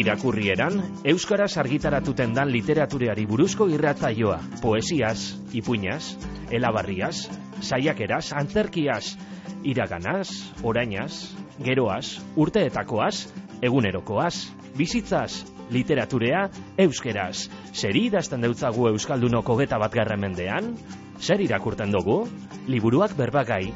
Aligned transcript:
Irakurrieran, 0.00 0.78
Euskaraz 1.04 1.58
argitaratuten 1.60 2.32
dan 2.32 2.48
literatureari 2.48 3.26
buruzko 3.28 3.66
irratzaioa, 3.68 4.38
poesiaz, 4.62 5.36
ipuñaz, 5.52 6.14
elabarriaz, 6.48 7.26
saiakeraz, 7.60 8.30
antzerkiaz, 8.32 9.18
iraganaz, 9.62 10.30
orainaz, 10.64 11.34
geroaz, 11.60 12.16
urteetakoaz, 12.36 13.26
egunerokoaz, 13.60 14.48
bizitzaz, 14.78 15.44
literaturea, 15.70 16.46
euskeraz. 16.80 17.50
Zeri 17.74 18.06
idazten 18.08 18.40
deutzagu 18.40 18.88
Euskaldunoko 18.88 19.58
geta 19.60 19.78
bat 19.78 19.94
mendean? 20.16 20.76
Zer 21.20 21.40
irakurten 21.40 21.92
dugu? 21.92 22.26
Liburuak 22.68 23.16
berbagai, 23.16 23.68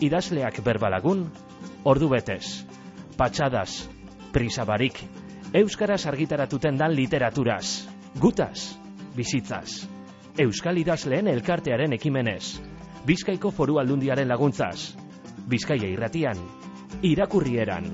idazleak 0.00 0.60
berbalagun, 0.62 1.24
ordu 1.84 2.08
betez, 2.08 2.66
patxadas, 3.16 3.88
prisabarik, 4.32 5.00
Euskaraz 5.50 6.06
argitaratuten 6.06 6.76
dan 6.78 6.92
literaturaz, 6.94 7.88
gutaz, 8.22 8.78
bizitzaz, 9.16 9.88
Euskal 10.38 10.78
idazleen 10.78 11.26
elkartearen 11.26 11.90
ekimenez, 11.96 12.60
Bizkaiko 13.02 13.50
foru 13.50 13.80
aldundiaren 13.82 14.30
laguntzaz, 14.30 14.94
Bizkaia 15.50 15.90
irratian, 15.90 16.38
irakurrieran. 17.02 17.90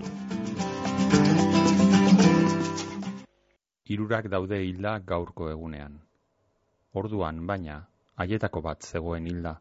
Hirurak 3.89 4.29
daude 4.29 4.61
hilda 4.61 4.99
gaurko 5.01 5.49
egunean. 5.49 5.97
Orduan, 6.93 7.41
baina, 7.49 7.87
haietako 8.21 8.61
bat 8.69 8.85
zegoen 8.85 9.33
hilda, 9.33 9.57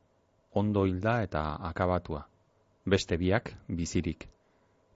ondo 0.52 0.84
hilda 0.84 1.22
eta 1.24 1.50
akabatua. 1.72 2.26
Beste 2.86 3.16
biak, 3.16 3.56
bizirik. 3.70 4.28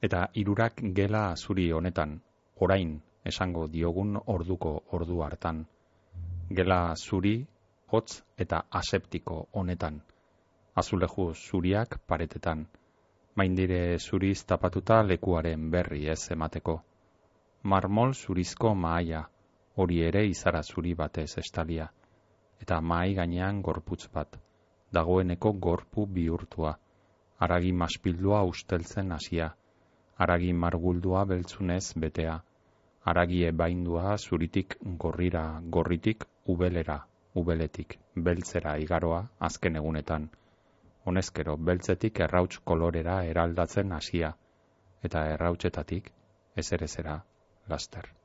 Eta 0.03 0.27
hirurak 0.35 0.83
gela 0.95 1.29
zuri 1.37 1.71
honetan, 1.71 2.19
orain 2.59 2.99
esango 3.23 3.67
diogun 3.67 4.17
orduko 4.25 4.71
ordu 4.97 5.21
hartan. 5.23 5.65
Gela 6.49 6.95
zuri, 6.95 7.35
hotz 7.91 8.21
eta 8.37 8.63
aseptiko 8.81 9.37
honetan. 9.53 10.01
Azuleju 10.75 11.33
zuriak 11.33 11.99
paretetan. 12.07 12.65
Maindire 13.35 13.97
zuriz 13.99 14.43
tapatuta 14.45 15.01
lekuaren 15.03 15.69
berri 15.71 16.07
ez 16.09 16.31
emateko. 16.31 16.79
Marmol 17.63 18.13
zurizko 18.13 18.73
maaia, 18.75 19.23
hori 19.75 20.01
ere 20.09 20.25
izara 20.27 20.61
zuri 20.63 20.93
batez 20.93 21.37
estalia. 21.37 21.87
Eta 22.61 22.81
maai 22.81 23.13
gainean 23.15 23.61
gorputz 23.61 24.07
bat, 24.13 24.39
dagoeneko 24.91 25.53
gorpu 25.53 26.05
bihurtua. 26.07 26.75
Aragi 27.39 27.71
maspildua 27.71 28.43
usteltzen 28.43 29.11
hasia, 29.15 29.53
aragi 30.17 30.51
marguldua 30.53 31.23
beltzunez 31.25 31.93
betea 31.95 32.39
aragie 33.05 33.51
baindua 33.51 34.17
zuritik 34.17 34.75
gorrira 35.03 35.61
gorritik 35.77 36.25
ubelera, 36.45 36.99
ubeletik, 37.35 37.97
beltzera 38.15 38.77
igaroa 38.77 39.23
azken 39.39 39.75
egunetan. 39.81 40.29
Honezkero, 41.05 41.57
beltzetik 41.57 42.19
errauts 42.19 42.59
kolorera 42.71 43.23
eraldatzen 43.25 43.91
hasia, 43.91 44.35
eta 45.03 45.25
errautsetatik 45.33 46.11
ezerezera 46.55 47.19
laster. 47.69 48.18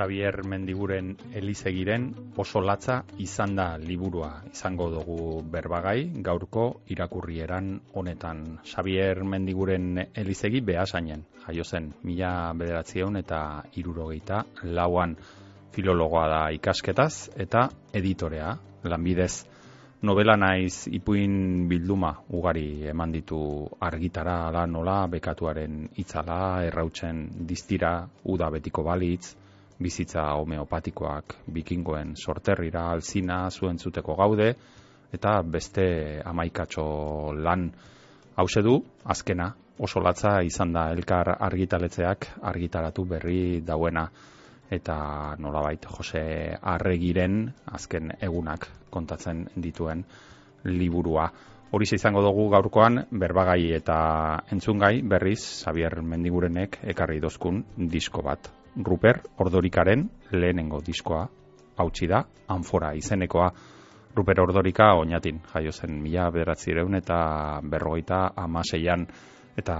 Xavier 0.00 0.46
Mendiguren 0.48 1.12
Elizegiren 1.36 2.06
oso 2.40 2.62
latza 2.64 3.02
izan 3.20 3.52
da 3.58 3.66
liburua 3.76 4.30
izango 4.48 4.86
dugu 4.88 5.42
berbagai 5.44 6.22
gaurko 6.24 6.62
irakurrieran 6.88 7.68
honetan. 7.92 8.40
Xavier 8.64 9.20
Mendiguren 9.28 9.98
Elizegi 10.22 10.62
behasainen, 10.64 11.26
jaio 11.44 11.66
zen, 11.68 11.90
mila 12.08 12.30
bederatzion 12.56 13.20
eta 13.20 13.40
irurogeita 13.76 14.40
lauan 14.78 15.12
filologoa 15.76 16.24
da 16.32 16.40
ikasketaz 16.56 17.36
eta 17.36 17.66
editorea, 17.92 18.54
lanbidez. 18.84 19.44
Novela 20.00 20.38
naiz 20.40 20.88
ipuin 20.88 21.68
bilduma 21.68 22.14
ugari 22.32 22.88
eman 22.88 23.12
ditu 23.12 23.42
argitara 23.84 24.38
da 24.48 24.64
nola 24.64 25.04
bekatuaren 25.12 25.90
itzala, 26.00 26.64
errautzen 26.64 27.26
diztira, 27.52 28.08
uda 28.24 28.48
betiko 28.56 28.88
balitz, 28.88 29.34
bizitza 29.80 30.26
homeopatikoak 30.36 31.36
bikingoen 31.52 32.14
sorterrira 32.16 32.90
alzina 32.92 33.48
zuen 33.50 33.78
zuteko 33.78 34.16
gaude, 34.16 34.54
eta 35.12 35.40
beste 35.42 36.20
amaikatxo 36.24 36.84
lan 37.34 37.70
hause 38.36 38.62
du, 38.62 38.76
azkena, 39.04 39.50
oso 39.78 40.00
latza 40.00 40.40
izan 40.44 40.72
da 40.76 40.90
elkar 40.92 41.32
argitaletzeak 41.40 42.28
argitaratu 42.52 43.04
berri 43.08 43.60
dauena, 43.64 44.06
eta 44.70 45.34
nolabait 45.38 45.86
Jose 45.96 46.22
Arregiren 46.62 47.42
azken 47.74 48.12
egunak 48.22 48.68
kontatzen 48.90 49.48
dituen 49.56 50.04
liburua. 50.64 51.26
Hori 51.70 51.86
izango 51.94 52.22
dugu 52.22 52.48
gaurkoan 52.50 53.04
berbagai 53.10 53.72
eta 53.74 53.98
entzungai 54.50 55.02
berriz 55.02 55.40
Xavier 55.64 56.00
Mendigurenek 56.02 56.80
ekarri 56.94 57.20
dozkun 57.22 57.64
disko 57.90 58.22
bat. 58.22 58.59
Ruper 58.76 59.20
Ordorikaren 59.38 60.08
lehenengo 60.32 60.80
diskoa. 60.86 61.26
Hautsi 61.80 62.06
da, 62.06 62.22
anfora 62.48 62.92
izenekoa. 62.94 63.50
Ruper 64.16 64.40
Ordorika 64.42 64.92
oinatin, 64.98 65.40
jaio 65.52 65.72
zen 65.72 66.00
mila 66.02 66.30
bederatzireun 66.34 66.98
eta 66.98 67.60
berrogeita 67.62 68.32
amaseian 68.36 69.06
eta 69.60 69.76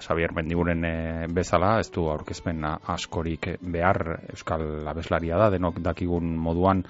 Xavier 0.00 0.32
Mendiguren 0.34 0.84
eh, 0.84 1.26
bezala, 1.34 1.78
ez 1.80 1.90
du 1.92 2.06
aurkezpen 2.10 2.64
askorik 2.64 3.48
behar. 3.60 4.02
Euskal 4.34 4.88
Abeslaria 4.88 5.38
da, 5.38 5.50
denok 5.50 5.80
dakigun 5.84 6.36
moduan 6.36 6.84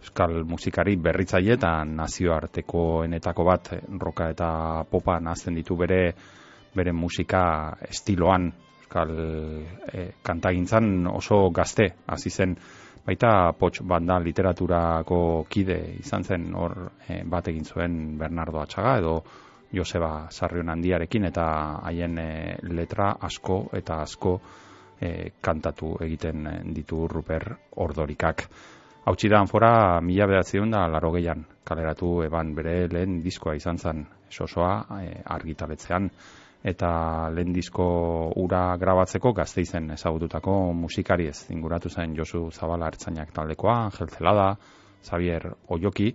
Euskal 0.00 0.44
musikari 0.48 0.96
berritzaile 0.96 1.58
eta 1.58 1.72
nazioarteko 1.84 3.04
enetako 3.04 3.44
bat 3.44 3.72
roka 4.00 4.30
eta 4.32 4.50
popa 4.90 5.18
nazten 5.20 5.58
ditu 5.60 5.76
bere 5.76 6.00
bere 6.74 6.92
musika 6.92 7.42
estiloan 7.88 8.48
euskal 8.90 9.10
e, 9.92 10.12
kantagintzan 10.22 11.06
oso 11.06 11.50
gazte 11.50 11.94
hasi 12.06 12.30
zen 12.30 12.56
baita 13.06 13.52
pots 13.58 13.82
banda 13.82 14.18
literaturako 14.18 15.46
kide 15.48 15.96
izan 16.00 16.24
zen 16.24 16.52
hor 16.54 16.90
e, 17.08 17.22
bat 17.24 17.48
egin 17.48 17.64
zuen 17.64 18.18
Bernardo 18.18 18.60
Atxaga 18.60 18.98
edo 18.98 19.22
Joseba 19.72 20.26
Sarrion 20.30 20.68
handiarekin 20.68 21.24
eta 21.24 21.78
haien 21.84 22.18
e, 22.18 22.56
letra 22.62 23.16
asko 23.20 23.70
eta 23.72 24.02
asko 24.02 24.40
e, 25.00 25.30
kantatu 25.40 25.96
egiten 26.02 26.74
ditu 26.74 27.06
Ruper 27.06 27.56
Ordorikak. 27.76 28.48
Hautsi 29.06 29.28
da 29.28 29.38
anfora 29.40 30.00
mila 30.00 30.26
behatzion 30.26 30.70
da 30.70 30.86
laro 30.88 31.12
gehian 31.12 31.44
kaleratu 31.64 32.22
eban 32.24 32.54
bere 32.54 32.88
lehen 32.88 33.22
diskoa 33.22 33.54
izan 33.54 33.78
zen 33.78 34.06
sosoa 34.28 35.00
e, 35.00 35.22
argitaletzean 35.24 36.10
eta 36.62 37.30
lehen 37.32 37.54
disko 37.56 37.86
ura 38.36 38.76
grabatzeko 38.76 39.32
gazte 39.32 39.62
izen 39.64 39.90
ezagututako 39.94 40.72
musikari 40.76 41.28
ez 41.28 41.46
inguratu 41.50 41.88
zen 41.88 42.14
Josu 42.16 42.50
Zabala 42.50 42.86
hartzainak 42.86 43.32
taldekoa, 43.32 43.84
Angel 43.86 44.08
Zelada, 44.08 44.56
Xavier 45.02 45.48
Oioki, 45.68 46.12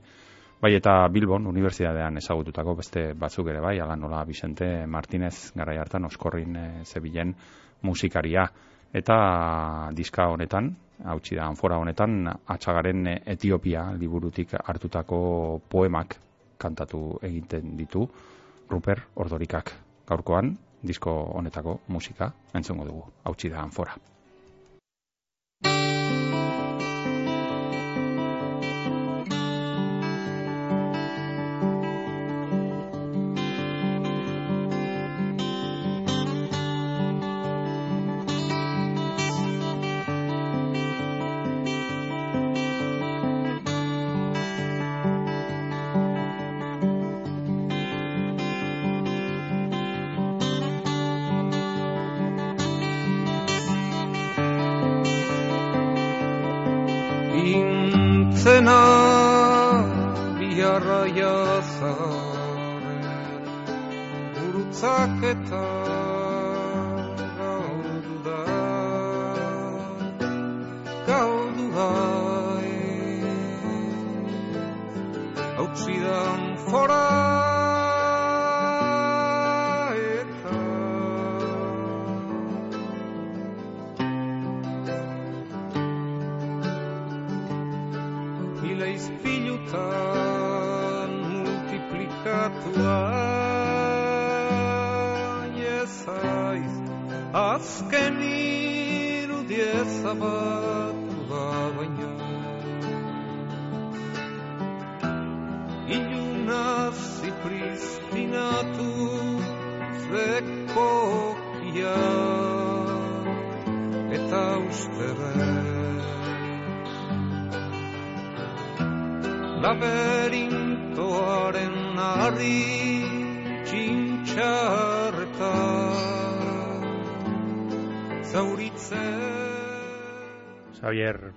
bai 0.62 0.76
eta 0.76 1.08
Bilbon 1.10 1.48
Unibertsitatean 1.48 2.18
ezagututako 2.18 2.76
beste 2.76 3.14
batzuk 3.18 3.50
ere 3.50 3.62
bai, 3.62 3.80
ala 3.80 3.96
nola 3.96 4.24
Vicente 4.26 4.86
Martinez 4.86 5.52
garai 5.56 5.78
hartan 5.78 6.06
oskorrin 6.06 6.56
e, 6.56 6.68
zebilen 6.86 7.34
musikaria. 7.82 8.46
Eta 8.96 9.90
diska 9.98 10.30
honetan, 10.32 10.70
hautsi 11.04 11.36
da, 11.36 11.50
anfora 11.50 11.80
honetan, 11.82 12.30
atxagaren 12.48 13.10
Etiopia 13.26 13.90
liburutik 13.98 14.54
hartutako 14.64 15.60
poemak 15.70 16.16
kantatu 16.58 17.18
egiten 17.26 17.76
ditu, 17.76 18.06
Ruper 18.70 19.04
Ordorikak 19.16 19.85
gaurkoan 20.08 20.58
disko 20.84 21.14
honetako 21.38 21.80
musika 21.88 22.32
entzungo 22.54 22.86
dugu. 22.86 23.06
Hautsi 23.24 23.50
da 23.50 23.62
anfora. 23.62 23.98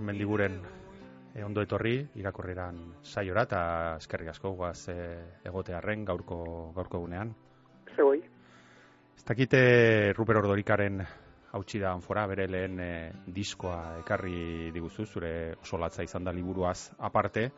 Mendiguren 0.01 0.61
e, 1.35 1.45
ondo 1.45 1.63
etorri 1.63 1.97
irakurreran 2.19 2.79
saiora 3.03 3.45
eta 3.49 3.61
eskerrik 3.99 4.33
asko 4.35 4.53
guaz 4.59 4.89
e, 4.93 4.99
egotearren 5.49 6.05
gaurko 6.09 6.39
gaurko 6.77 7.01
gunean. 7.05 7.33
Zegoi. 7.95 8.21
Ez 9.17 9.25
dakite 9.27 10.13
Ruper 10.17 10.39
Ordorikaren 10.43 11.03
hautsi 11.53 11.81
da 11.81 11.93
anfora 11.93 12.27
bere 12.31 12.47
lehen 12.49 12.79
e, 12.81 12.93
diskoa 13.27 13.99
ekarri 14.03 14.71
diguzu 14.75 15.07
zure 15.07 15.33
oso 15.63 15.81
latza 15.81 16.07
izan 16.07 16.25
da 16.25 16.33
liburuaz 16.33 16.93
aparte. 16.99 17.51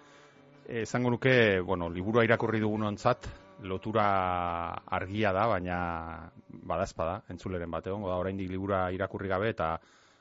Esango 0.70 1.10
nuke, 1.10 1.60
bueno, 1.66 1.88
liburua 1.90 2.22
irakurri 2.24 2.60
dugunontzat 2.62 3.26
lotura 3.66 4.04
argia 4.86 5.32
da, 5.34 5.46
baina 5.50 5.78
badazpada, 6.50 7.22
entzuleren 7.28 7.70
bat 7.70 7.88
egongo 7.90 8.08
da, 8.08 8.20
oraindik 8.22 8.50
liburua 8.50 8.90
irakurri 8.94 9.28
gabe 9.28 9.50
eta 9.50 9.74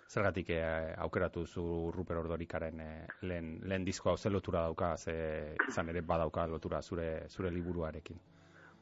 zergatik 0.09 0.49
e, 0.49 0.61
aukeratu 0.97 1.45
zu 1.45 1.91
Ruper 1.95 2.17
Ordorikaren 2.17 2.79
e, 2.81 2.89
lehen, 3.21 3.59
lehen 3.63 3.85
diskoa 3.85 4.17
ze 4.17 4.29
lotura 4.29 4.63
dauka, 4.65 4.95
ze 4.97 5.55
izan 5.67 5.89
ere 5.89 6.01
badauka 6.01 6.47
lotura 6.47 6.81
zure 6.81 7.27
zure 7.29 7.51
liburuarekin. 7.51 8.17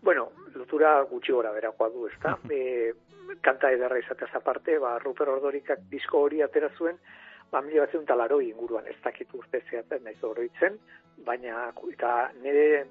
Bueno, 0.01 0.29
lotura 0.55 1.01
gutxi 1.09 1.33
gora 1.33 1.51
berakoa 1.51 1.89
du, 1.89 2.07
ezta? 2.07 2.37
e, 2.57 2.93
kanta 3.43 3.71
ederra 3.71 3.99
izatez 3.99 4.29
aparte, 4.39 4.77
ba, 4.79 4.97
Ruper 5.03 5.29
Ordorikak 5.35 5.83
disko 5.91 6.23
hori 6.27 6.41
atera 6.41 6.69
zuen, 6.77 6.99
ba, 7.51 7.61
mila 7.61 7.83
bat 7.83 7.91
zeun 7.91 8.05
talaroi 8.05 8.45
inguruan, 8.49 8.87
ez 8.87 8.95
dakit 9.03 9.33
urte 9.35 9.61
zehatzen 9.69 10.07
naiz 10.07 10.21
oroitzen, 10.23 10.79
baina 11.27 11.71
eta 11.91 12.13
nire 12.39 12.85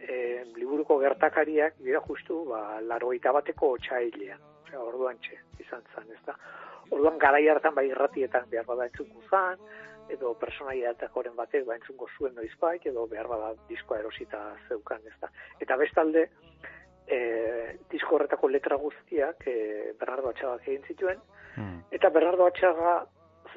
e, 0.00 0.16
liburuko 0.56 0.98
gertakariak 1.02 1.76
dira 1.84 2.00
justu 2.08 2.44
ba, 2.48 2.80
laroita 2.80 3.32
bateko 3.36 3.74
otxailean. 3.76 4.48
Orduan 4.72 5.18
txe, 5.20 5.36
izan 5.60 5.82
zen, 5.92 6.06
ez 6.14 6.22
da. 6.24 6.32
Orduan 6.92 7.18
garai 7.18 7.46
hartan 7.48 7.74
bai 7.74 7.86
irratietan 7.88 8.48
behar 8.50 8.66
bada 8.68 8.86
entzungo 8.90 9.22
zan, 9.30 9.60
edo 10.12 10.34
personaiatakoren 10.40 11.36
batek 11.36 11.64
ba 11.66 11.76
entzungo 11.78 12.08
zuen 12.18 12.34
noizbait, 12.36 12.84
edo 12.86 13.06
behar 13.08 13.30
bada 13.30 13.52
diskoa 13.68 14.02
erosita 14.02 14.42
zeukan, 14.68 15.00
ez 15.08 15.16
da. 15.22 15.30
Eta 15.64 15.78
bestalde, 15.80 16.26
e, 17.06 17.18
disko 17.90 18.18
horretako 18.18 18.50
letra 18.52 18.76
guztiak 18.76 19.46
e, 19.48 19.56
Bernardo 19.98 20.34
Atxagak 20.34 20.68
egin 20.68 20.84
zituen, 20.88 21.24
Hmm. 21.52 21.82
eta 21.92 22.08
Bernardo 22.08 22.46
Atxaga 22.48 22.92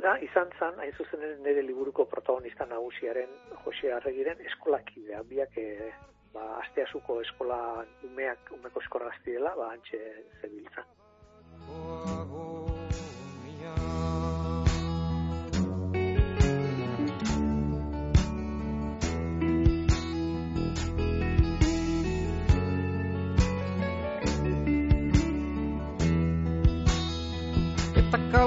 da, 0.04 0.18
izan 0.20 0.50
zan, 0.60 0.80
hain 0.84 0.92
zuzen 1.00 1.22
nire 1.44 1.62
liburuko 1.64 2.06
protagonista 2.12 2.66
nagusiaren 2.68 3.32
Jose 3.64 3.94
Arregiren 3.96 4.42
eskolakidea, 4.50 5.22
biak 5.30 5.58
e, 5.58 5.92
ba, 6.34 6.60
asteasuko 6.60 7.22
eskola 7.24 7.60
umeak, 8.04 8.52
umeko 8.58 8.84
eskola 8.84 9.12
dela, 9.26 9.56
ba, 9.56 9.72
antxe 9.78 10.02
zebiltzan. 10.42 10.92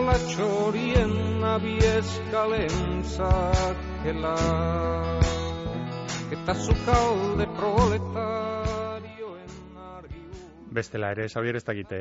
Eta 0.09 0.17
kalatxorien 0.17 1.43
abieskalen 1.45 3.03
zakela 3.05 4.37
Eta 6.33 6.55
zukalde 6.55 7.45
proletarioen 7.59 9.53
argi 9.77 10.23
Bestela 10.73 11.11
ere, 11.13 11.29
Xavier, 11.29 11.57
ez 11.61 11.65
dakite 11.65 11.99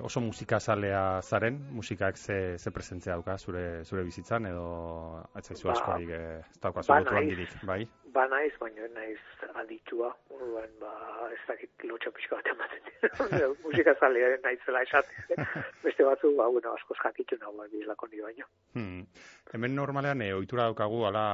oso 0.00 0.20
musika 0.24 0.60
zalea 0.60 1.20
zaren, 1.20 1.60
musikak 1.76 2.16
ze, 2.16 2.56
ze 2.56 2.70
presentzia 2.70 3.12
dauka 3.12 3.36
zure, 3.36 3.84
zure 3.84 4.02
bizitzan, 4.08 4.46
edo 4.46 5.20
atzaizu 5.34 5.68
Ba, 5.68 5.72
askorik 5.76 6.08
eh, 6.08 6.40
ez 6.40 6.60
dauka 6.62 6.80
ba, 6.88 7.02
handirik, 7.18 7.52
bai? 7.68 7.84
Ba 8.12 8.26
naiz, 8.28 8.52
baina 8.60 8.86
naiz 8.92 9.20
aditua, 9.56 10.10
orduan 10.34 10.72
ba, 10.80 10.90
ez 11.32 11.40
dakit 11.48 11.84
lotxa 11.88 12.10
pixka 12.12 12.36
bat 12.36 12.50
ematen. 12.52 12.90
Musika 13.64 13.94
zalearen 14.00 14.42
naizela 14.44 14.82
esaten. 14.84 15.46
Beste 15.84 16.04
batzu, 16.04 16.34
ba, 16.36 16.50
bueno, 16.52 16.74
askoz 16.76 16.98
jakitu 17.00 17.38
nago, 17.40 17.56
ba, 17.62 17.68
bizlako 17.72 18.08
ni 18.12 18.20
baino. 18.20 18.48
Hmm. 18.76 19.06
Hemen 19.52 19.76
normalean 19.76 20.22
e, 20.24 20.32
ohitura 20.36 20.68
daukagu 20.68 21.02
ala 21.08 21.24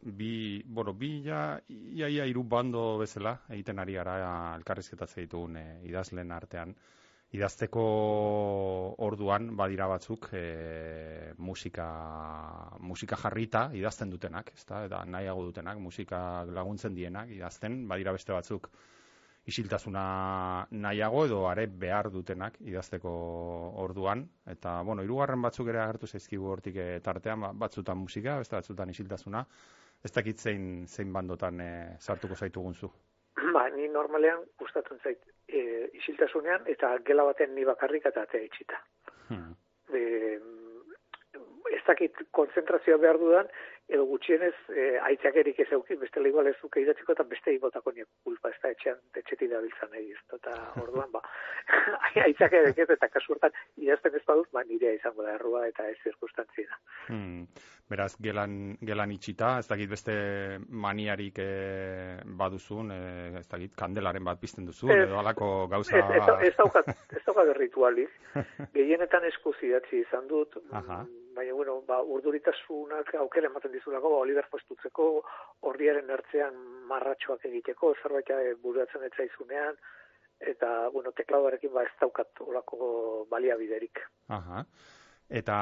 bi, 0.00 0.62
bueno, 0.64 0.96
bi 0.96 1.12
ja, 1.28 1.42
ia, 1.68 2.08
ia 2.08 2.28
iru 2.28 2.46
bando 2.48 2.86
bezala 3.02 3.36
egiten 3.50 3.84
ari 3.84 4.00
gara 4.00 4.16
elkarrizketatze 4.56 5.26
ditugun 5.26 5.60
e, 5.60 5.66
idazlen 5.90 6.32
artean. 6.32 6.72
Idazteko 7.34 7.82
orduan 9.02 9.48
badira 9.58 9.88
batzuk 9.90 10.28
e, 10.32 10.42
musika, 11.38 11.86
musika 12.80 13.18
jarrita 13.18 13.66
idazten 13.74 14.12
dutenak, 14.14 14.52
ezta? 14.54 14.84
Eta 14.86 15.02
nahiago 15.04 15.48
dutenak, 15.48 15.80
musika 15.82 16.20
laguntzen 16.46 16.94
dienak 16.94 17.32
idazten, 17.34 17.82
badira 17.90 18.14
beste 18.14 18.32
batzuk 18.32 18.70
isiltasuna 19.46 20.04
nahiago 20.70 21.24
edo 21.26 21.40
are 21.48 21.66
behar 21.82 22.08
dutenak 22.10 22.56
idazteko 22.66 23.10
orduan 23.84 24.24
eta 24.54 24.80
bueno, 24.82 25.04
hirugarren 25.06 25.42
batzuk 25.42 25.70
ere 25.70 25.82
agertu 25.82 26.10
zaizkigu 26.10 26.50
hortik 26.50 26.78
eh, 26.82 27.00
tartean, 27.02 27.44
ba, 27.46 27.52
batzutan 27.66 27.98
musika, 27.98 28.38
beste 28.42 28.56
batzutan 28.58 28.90
isiltasuna. 28.90 29.44
Ez 30.04 30.12
dakit 30.12 30.42
zein 30.42 30.86
zein 30.86 31.12
bandotan 31.12 31.60
eh, 31.62 31.96
sartuko 32.00 32.34
zaitugun 32.34 32.74
zu. 32.74 32.90
Ni 33.74 33.88
normalean 33.88 34.44
gustatzen 34.58 34.98
zait 35.02 35.18
e, 35.48 35.62
isiltasunean 36.00 36.66
eta 36.74 36.92
gela 37.06 37.24
baten 37.24 37.54
ni 37.54 37.64
bakarrik 37.64 38.06
eta 38.06 38.22
atea 38.22 38.46
itxita. 38.46 38.78
E, 41.86 41.92
dakit 41.92 42.22
konzentrazioa 42.34 42.98
behar 42.98 43.18
dudan, 43.18 43.48
edo 43.86 44.04
gutxienez 44.10 44.54
e, 44.74 44.86
aitzakerik 45.06 45.60
ez 45.62 45.68
euki, 45.76 45.94
beste 46.00 46.20
igual 46.26 46.48
ez 46.50 46.56
zuke 46.60 46.80
idatziko 46.82 47.14
eta 47.14 47.22
beste 47.30 47.52
ibotako 47.54 47.92
niak 47.94 48.08
kulpa, 48.26 48.50
ez 48.50 48.58
da 48.62 48.72
etxean, 48.74 48.98
etxetik 49.14 49.50
dabiltzan 49.52 49.92
nahi 49.92 50.10
ez, 50.10 50.22
eta 50.34 50.54
orduan, 50.82 51.12
ba, 51.12 51.22
aitzakerek 52.26 52.78
ez, 52.82 52.88
eta 52.96 53.08
kasu 53.12 53.36
hortan, 53.36 53.54
idazten 53.78 54.18
ez 54.18 54.24
badut, 54.26 54.50
ba, 54.52 54.64
nirea 54.66 54.96
izango 54.98 55.22
da 55.22 55.36
errua 55.36 55.66
eta 55.70 55.86
ez 55.92 55.96
zirkustantzia. 56.02 56.80
Hmm. 57.06 57.46
Beraz, 57.86 58.16
gelan, 58.18 58.74
gelan 58.82 59.12
itxita, 59.14 59.52
ez 59.62 59.68
dakit 59.70 59.92
beste 59.92 60.16
maniarik 60.86 61.38
eh, 61.38 62.16
baduzun, 62.40 62.90
eh, 62.90 63.36
ez 63.38 63.46
dakit 63.46 63.76
kandelaren 63.78 64.26
bat 64.26 64.40
pizten 64.42 64.66
duzu, 64.66 64.90
Ez. 64.90 65.04
edo 65.04 65.20
halako 65.20 65.68
gauza... 65.70 65.94
Ez, 65.94 66.18
ez, 66.18 66.50
ez 66.50 66.56
daukat, 66.58 66.90
ez 67.14 67.22
daukat 67.22 67.54
ritualik. 67.62 68.10
Gehienetan 68.74 69.30
eskuz 69.30 69.54
idatzi 69.62 70.02
izan 70.02 70.26
dut, 70.26 70.58
Aha. 70.74 71.04
Baina, 71.36 71.52
bueno, 71.54 71.82
ba, 71.86 72.00
urduritasunak 72.02 73.14
aukera 73.20 73.46
ematen 73.50 73.72
dizulako, 73.72 74.10
ba, 74.10 74.16
Oliver 74.24 74.46
Fostutzeko, 74.50 75.22
ordiaren 75.62 76.10
ertzean 76.10 76.56
marratxoak 76.88 77.44
egiteko, 77.44 77.94
zerbait 78.02 78.30
eh, 78.30 78.54
buruatzen 78.62 79.04
etzaizunean, 79.10 79.76
eta, 80.40 80.88
bueno, 80.92 81.12
tekladoarekin 81.16 81.72
ba 81.72 81.82
ez 81.84 81.92
daukat 82.00 82.40
olako 82.40 83.26
baliabiderik. 83.30 84.00
Aha. 84.28 84.64
Eta 85.30 85.56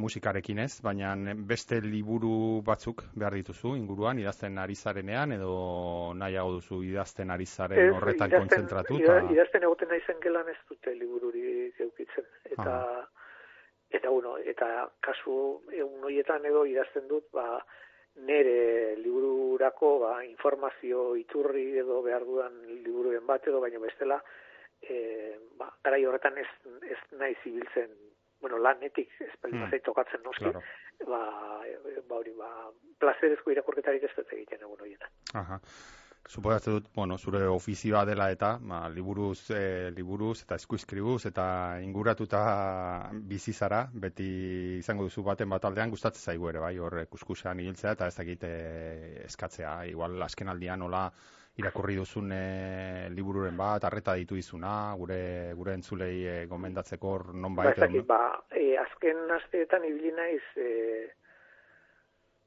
musikarekin 0.00 0.60
ez, 0.62 0.80
baina 0.86 1.16
beste 1.34 1.80
liburu 1.82 2.60
batzuk 2.62 3.02
behar 3.18 3.34
dituzu 3.34 3.72
inguruan, 3.74 4.20
idazten 4.22 4.58
ari 4.62 4.76
zarenean, 4.78 5.32
edo 5.34 6.12
nahiago 6.14 6.52
duzu 6.60 6.78
idazten 6.86 7.30
ari 7.34 7.46
zaren 7.46 7.80
Ez, 7.88 7.94
horretan 7.96 8.30
idazten- 8.30 8.38
kontzentratu. 8.46 8.98
ida- 9.00 9.16
ta- 9.26 9.32
Idazten 9.34 9.62
egoten 9.66 9.88
naizen 9.88 10.20
gelan 10.22 10.48
ez 10.48 10.56
dute 10.68 10.94
libururi 10.94 11.72
eukitzen. 11.80 12.24
Eta, 12.52 13.08
eta, 13.90 14.08
bueno, 14.08 14.36
eta 14.38 14.90
kasu 15.00 15.62
egun 15.72 16.04
horietan 16.04 16.44
edo 16.46 16.64
idazten 16.66 17.08
dut, 17.08 17.26
ba, 17.32 17.64
nere 18.16 18.96
libururako 18.96 19.98
ba, 20.00 20.24
informazio 20.24 21.16
iturri 21.16 21.78
edo 21.78 22.02
behar 22.02 22.24
dudan 22.26 22.60
liburuen 22.84 23.26
bat 23.26 23.46
edo, 23.46 23.60
baina 23.60 23.78
bestela, 23.78 24.20
e, 24.82 25.36
ba, 25.58 25.70
garai 25.84 26.04
horretan 26.06 26.38
ez, 26.38 26.48
ez 26.82 26.98
nahi 27.18 27.36
zibiltzen, 27.44 27.90
bueno, 28.40 28.58
lanetik, 28.58 29.10
ez 29.20 29.30
Hmm. 29.42 29.70
tokatzen 29.84 30.22
noski, 30.22 30.44
Claro. 30.44 30.62
ba, 31.06 31.62
e, 31.66 32.00
ba, 32.08 32.16
hori, 32.16 32.32
ba, 32.32 32.70
plazerezko 32.98 33.50
irakurketarik 33.50 34.02
ez 34.04 34.10
dut 34.16 34.32
egiten 34.32 34.60
egun 34.62 34.80
horietan. 34.80 35.08
Aha. 35.34 35.60
Suposatzen 36.28 36.76
dut, 36.76 36.86
bueno, 36.94 37.16
zure 37.18 37.40
ofizioa 37.48 38.04
dela 38.06 38.28
eta, 38.30 38.52
ba, 38.62 38.84
liburuz, 38.92 39.50
e, 39.50 39.90
liburuz 39.96 40.42
eta 40.44 40.58
eskuizkribuz 40.60 41.24
eta 41.26 41.44
inguratuta 41.82 42.42
bizi 43.32 43.52
zara, 43.52 43.80
beti 44.04 44.28
izango 44.78 45.08
duzu 45.08 45.24
baten 45.26 45.50
bat 45.50 45.64
aldean 45.64 45.90
gustatzen 45.90 46.30
zaigu 46.32 46.52
ere, 46.52 46.62
bai, 46.62 46.76
hor 46.78 47.00
kuskusean 47.10 47.60
ibiltzea 47.64 47.96
eta 47.96 48.06
ez 48.06 48.16
dakit 48.20 48.46
e, 48.46 48.54
eskatzea, 49.24 49.74
igual 49.90 50.22
azken 50.22 50.52
aldian 50.54 50.84
nola 50.84 51.08
irakurri 51.58 51.96
duzun 51.98 52.30
e, 52.32 53.08
libururen 53.10 53.56
bat, 53.58 53.84
arreta 53.84 54.14
ditu 54.20 54.38
izuna, 54.38 54.94
gure 55.00 55.20
gure 55.58 55.74
entzulei 55.78 56.14
e, 56.22 56.36
gomendatzeko 56.50 57.14
hor 57.14 57.26
Ba, 57.32 57.40
nonbait 57.46 57.72
ez 57.72 57.82
dakit, 57.82 58.06
ba, 58.06 58.20
e, 58.54 58.76
azken 58.84 59.24
asteetan 59.40 59.88
ibili 59.88 60.12
naiz, 60.16 60.44
e, 60.56 61.08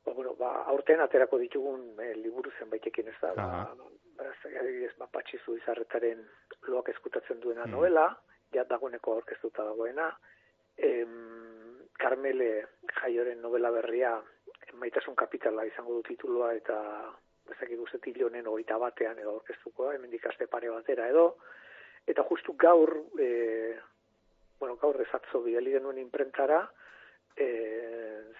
ba, 0.05 0.13
bueno, 0.13 0.35
ba, 0.35 0.63
aurten 0.67 0.99
aterako 1.01 1.37
ditugun 1.39 1.99
e, 1.99 2.13
liburu 2.19 2.51
zenbaitekin 2.59 3.07
ez 3.07 3.15
da, 3.21 3.33
ba, 3.33 3.43
Aha. 3.43 3.75
ba, 4.17 4.23
dakit, 4.23 4.57
adibidez, 4.59 4.91
ba, 4.99 5.07
patxizu 5.07 5.57
izarretaren 5.57 6.21
loak 6.67 6.89
eskutatzen 6.89 7.39
duena 7.39 7.65
Mm. 7.65 7.71
novela, 7.71 8.05
ja 8.53 8.63
dagoeneko 8.63 9.13
aurkeztuta 9.13 9.63
dagoena, 9.63 10.11
em, 10.77 11.79
Carmele 11.97 12.67
Jaioren 12.99 13.41
novela 13.41 13.71
berria, 13.71 14.21
maitasun 14.73 15.15
kapitala 15.15 15.65
izango 15.65 15.93
du 15.93 16.03
titulua, 16.03 16.53
eta 16.53 16.77
ezakit 17.53 17.79
uste 17.79 17.99
tilonen 17.99 18.47
hogeita 18.47 18.77
batean 18.77 19.19
edo 19.19 19.37
aurkeztuko 19.37 19.85
da, 19.85 19.95
hemendik 19.95 20.25
aste 20.25 20.47
pare 20.47 20.69
batera 20.69 21.07
edo, 21.09 21.37
eta 22.07 22.23
justu 22.23 22.55
gaur, 22.57 22.95
e, 23.19 23.77
bueno, 24.59 24.75
gaur 24.77 25.01
ezatzo 25.01 25.41
bidali 25.41 25.71
genuen 25.71 25.97
imprentara, 25.97 26.69
e, 27.35 27.47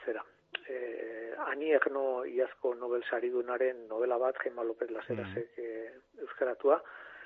zera, 0.06 0.24
e, 0.70 1.34
aniek 1.48 1.86
no 1.92 2.24
iazko 2.26 2.74
Nobel 2.76 3.04
saridunaren 3.10 3.88
novela 3.88 4.18
bat, 4.18 4.38
Gema 4.44 4.64
López 4.64 4.90
Laserasek 4.92 5.60
e, 5.60 5.70
euskaratua, 6.22 6.80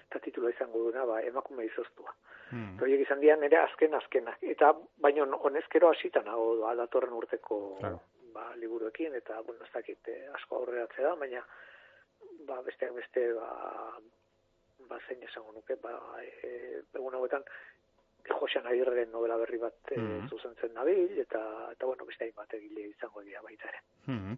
eta 0.08 0.20
titula 0.24 0.50
izango 0.54 0.86
duena, 0.86 1.06
ba, 1.06 1.22
emakume 1.22 1.66
izoztua. 1.68 2.14
Mm. 2.52 2.78
Horiek 2.80 3.04
izan 3.04 3.20
dian 3.20 3.42
nire 3.44 3.60
azken 3.60 3.96
azkenak. 3.98 4.44
Eta 4.56 4.72
baino 5.04 5.26
honezkero 5.50 5.90
hasita 5.92 6.24
nago 6.24 6.54
ba, 6.62 6.76
datorren 6.80 7.14
urteko 7.14 7.58
Claro. 7.80 8.00
ba, 8.34 8.54
liburuekin, 8.56 9.16
eta 9.20 9.42
bueno, 9.42 9.66
ez 9.66 9.74
dakit 9.74 10.08
eh, 10.14 10.22
asko 10.40 10.62
aurreratzea 10.62 11.10
da, 11.10 11.16
baina 11.20 11.44
ba, 12.48 12.62
besteak 12.64 12.94
beste 12.96 13.26
ba, 13.36 13.50
ba 14.88 15.00
zein 15.08 15.24
esango 15.28 15.52
nuke, 15.52 15.76
ba, 15.84 15.98
e, 16.24 16.82
egun 16.96 17.20
hauetan 17.20 17.44
Josean 18.30 18.68
Agirreren 18.68 19.12
novela 19.12 19.38
berri 19.38 19.58
bat 19.58 19.92
e, 19.92 20.00
Mhm. 20.00 20.30
zuzentzen 20.30 20.74
nabil, 20.74 21.20
eta, 21.20 21.72
eta 21.72 21.86
bueno, 21.86 22.06
beste 22.06 22.26
hainbat 22.26 22.54
egile 22.54 22.90
izango 22.90 23.22
dira 23.22 23.42
baita 23.42 23.70
ere. 23.70 23.82
Mm 24.08 24.38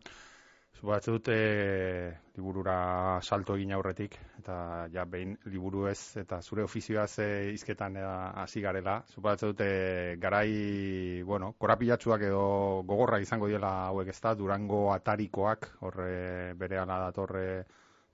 Zubatzen 0.80 1.14
dut 1.18 1.28
e, 1.28 2.14
liburura 2.38 3.20
salto 3.22 3.56
egin 3.58 3.74
aurretik, 3.76 4.14
eta 4.40 4.88
ja 4.94 5.04
behin 5.04 5.34
liburu 5.52 5.88
ez 5.90 6.16
eta 6.22 6.38
zure 6.42 6.64
ofizioaz 6.64 7.20
e, 7.20 7.52
izketan 7.52 7.98
e, 7.98 8.04
hasi 8.44 8.62
garela. 8.62 9.04
Zubatzen 9.12 9.50
dut 9.50 9.60
e, 9.66 10.16
garai, 10.22 11.22
bueno, 11.28 11.52
korapilatsuak 11.60 12.22
edo 12.30 12.84
gogorra 12.88 13.20
izango 13.20 13.48
diela 13.52 13.88
hauek 13.90 14.08
ez 14.14 14.22
da, 14.22 14.34
Durango 14.36 14.94
atarikoak, 14.94 15.68
horre 15.82 16.54
bere 16.56 16.78
ala 16.78 17.00
datorre 17.10 17.66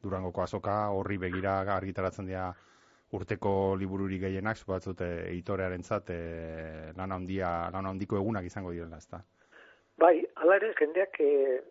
Durangoko 0.02 0.42
azoka, 0.42 0.90
horri 0.90 1.18
begira 1.18 1.60
argitaratzen 1.76 2.26
dira 2.26 2.50
urteko 3.16 3.76
libururi 3.80 4.20
gehienak, 4.22 4.58
zubatzen 4.58 4.94
dut 4.94 5.06
e, 5.06 5.12
editorearen 5.32 5.84
zat, 5.84 6.10
e, 6.10 6.92
lan 6.98 7.16
handia, 7.16 7.70
lan 7.74 7.92
handiko 7.92 8.20
egunak 8.20 8.46
izango 8.46 8.74
direla, 8.76 8.98
ez 8.98 9.10
da. 9.12 9.22
Bai, 10.02 10.16
hala 10.42 10.58
ere, 10.60 10.74
jendeak 10.80 11.20
e, 11.24 11.62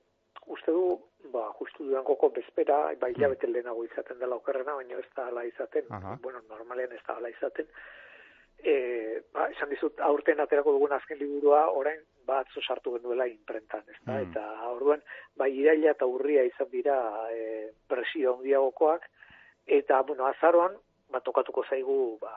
uste 0.47 0.73
du, 0.73 0.85
ba, 1.33 1.49
justu 1.59 1.89
durangoko 1.89 2.31
bezpera, 2.37 2.79
ba, 3.01 3.11
hilabete 3.13 3.49
lehenago 3.51 3.85
izaten 3.85 4.19
dela 4.21 4.39
okerrena, 4.41 4.77
baina 4.79 4.99
ez 5.01 5.11
da 5.17 5.29
hala 5.29 5.45
izaten, 5.49 5.87
Aha. 5.91 6.17
bueno, 6.23 6.41
normalean 6.49 6.93
ez 6.93 7.03
da 7.07 7.19
hala 7.19 7.33
izaten. 7.33 7.69
E, 8.65 8.75
ba, 9.35 9.49
esan 9.53 9.69
dizut, 9.73 10.01
aurten 10.01 10.41
aterako 10.41 10.77
dugun 10.77 10.95
azken 10.97 11.21
liburua, 11.21 11.67
orain, 11.81 12.01
ba, 12.29 12.41
atzo 12.45 12.63
sartu 12.63 12.95
genuela 12.97 13.27
imprentan, 13.29 13.85
ez 13.89 14.01
da? 14.05 14.15
Mm. 14.17 14.31
Eta 14.31 14.71
orduan, 14.71 15.05
ba, 15.37 15.49
iraila 15.49 15.93
eta 15.93 16.09
urria 16.09 16.45
izan 16.49 16.71
dira 16.73 16.97
e, 17.33 17.71
presio 17.89 18.39
handiagokoak, 18.39 19.09
eta, 19.81 20.01
bueno, 20.09 20.29
azaroan, 20.29 20.77
ba, 21.15 21.21
tokatuko 21.23 21.63
zaigu, 21.71 22.19
ba, 22.23 22.33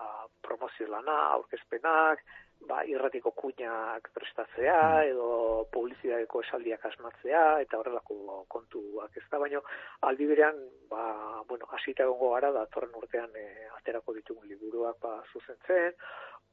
promozio 0.46 0.88
lana, 0.92 1.16
aurkezpenak, 1.38 2.22
ba, 2.70 2.84
irratiko 2.90 3.32
kuinak 3.38 4.10
prestatzea, 4.14 4.78
edo 5.10 5.66
publizidadeko 5.74 6.44
esaldiak 6.46 6.86
asmatzea, 6.92 7.44
eta 7.66 7.80
horrelako 7.82 8.44
kontuak 8.54 9.18
ez 9.18 9.26
da, 9.32 9.42
baino, 9.42 9.64
aldi 10.10 10.30
berean, 10.30 10.62
ba, 10.92 11.04
bueno, 11.50 11.70
hasita 11.78 12.06
egongo 12.06 12.34
gara, 12.36 12.54
datorren 12.60 12.96
urtean 13.02 13.34
e, 13.36 13.48
aterako 13.80 14.18
ditugun 14.20 14.50
liburuak 14.52 15.02
ba, 15.04 15.18
zuzentzen, 15.34 15.98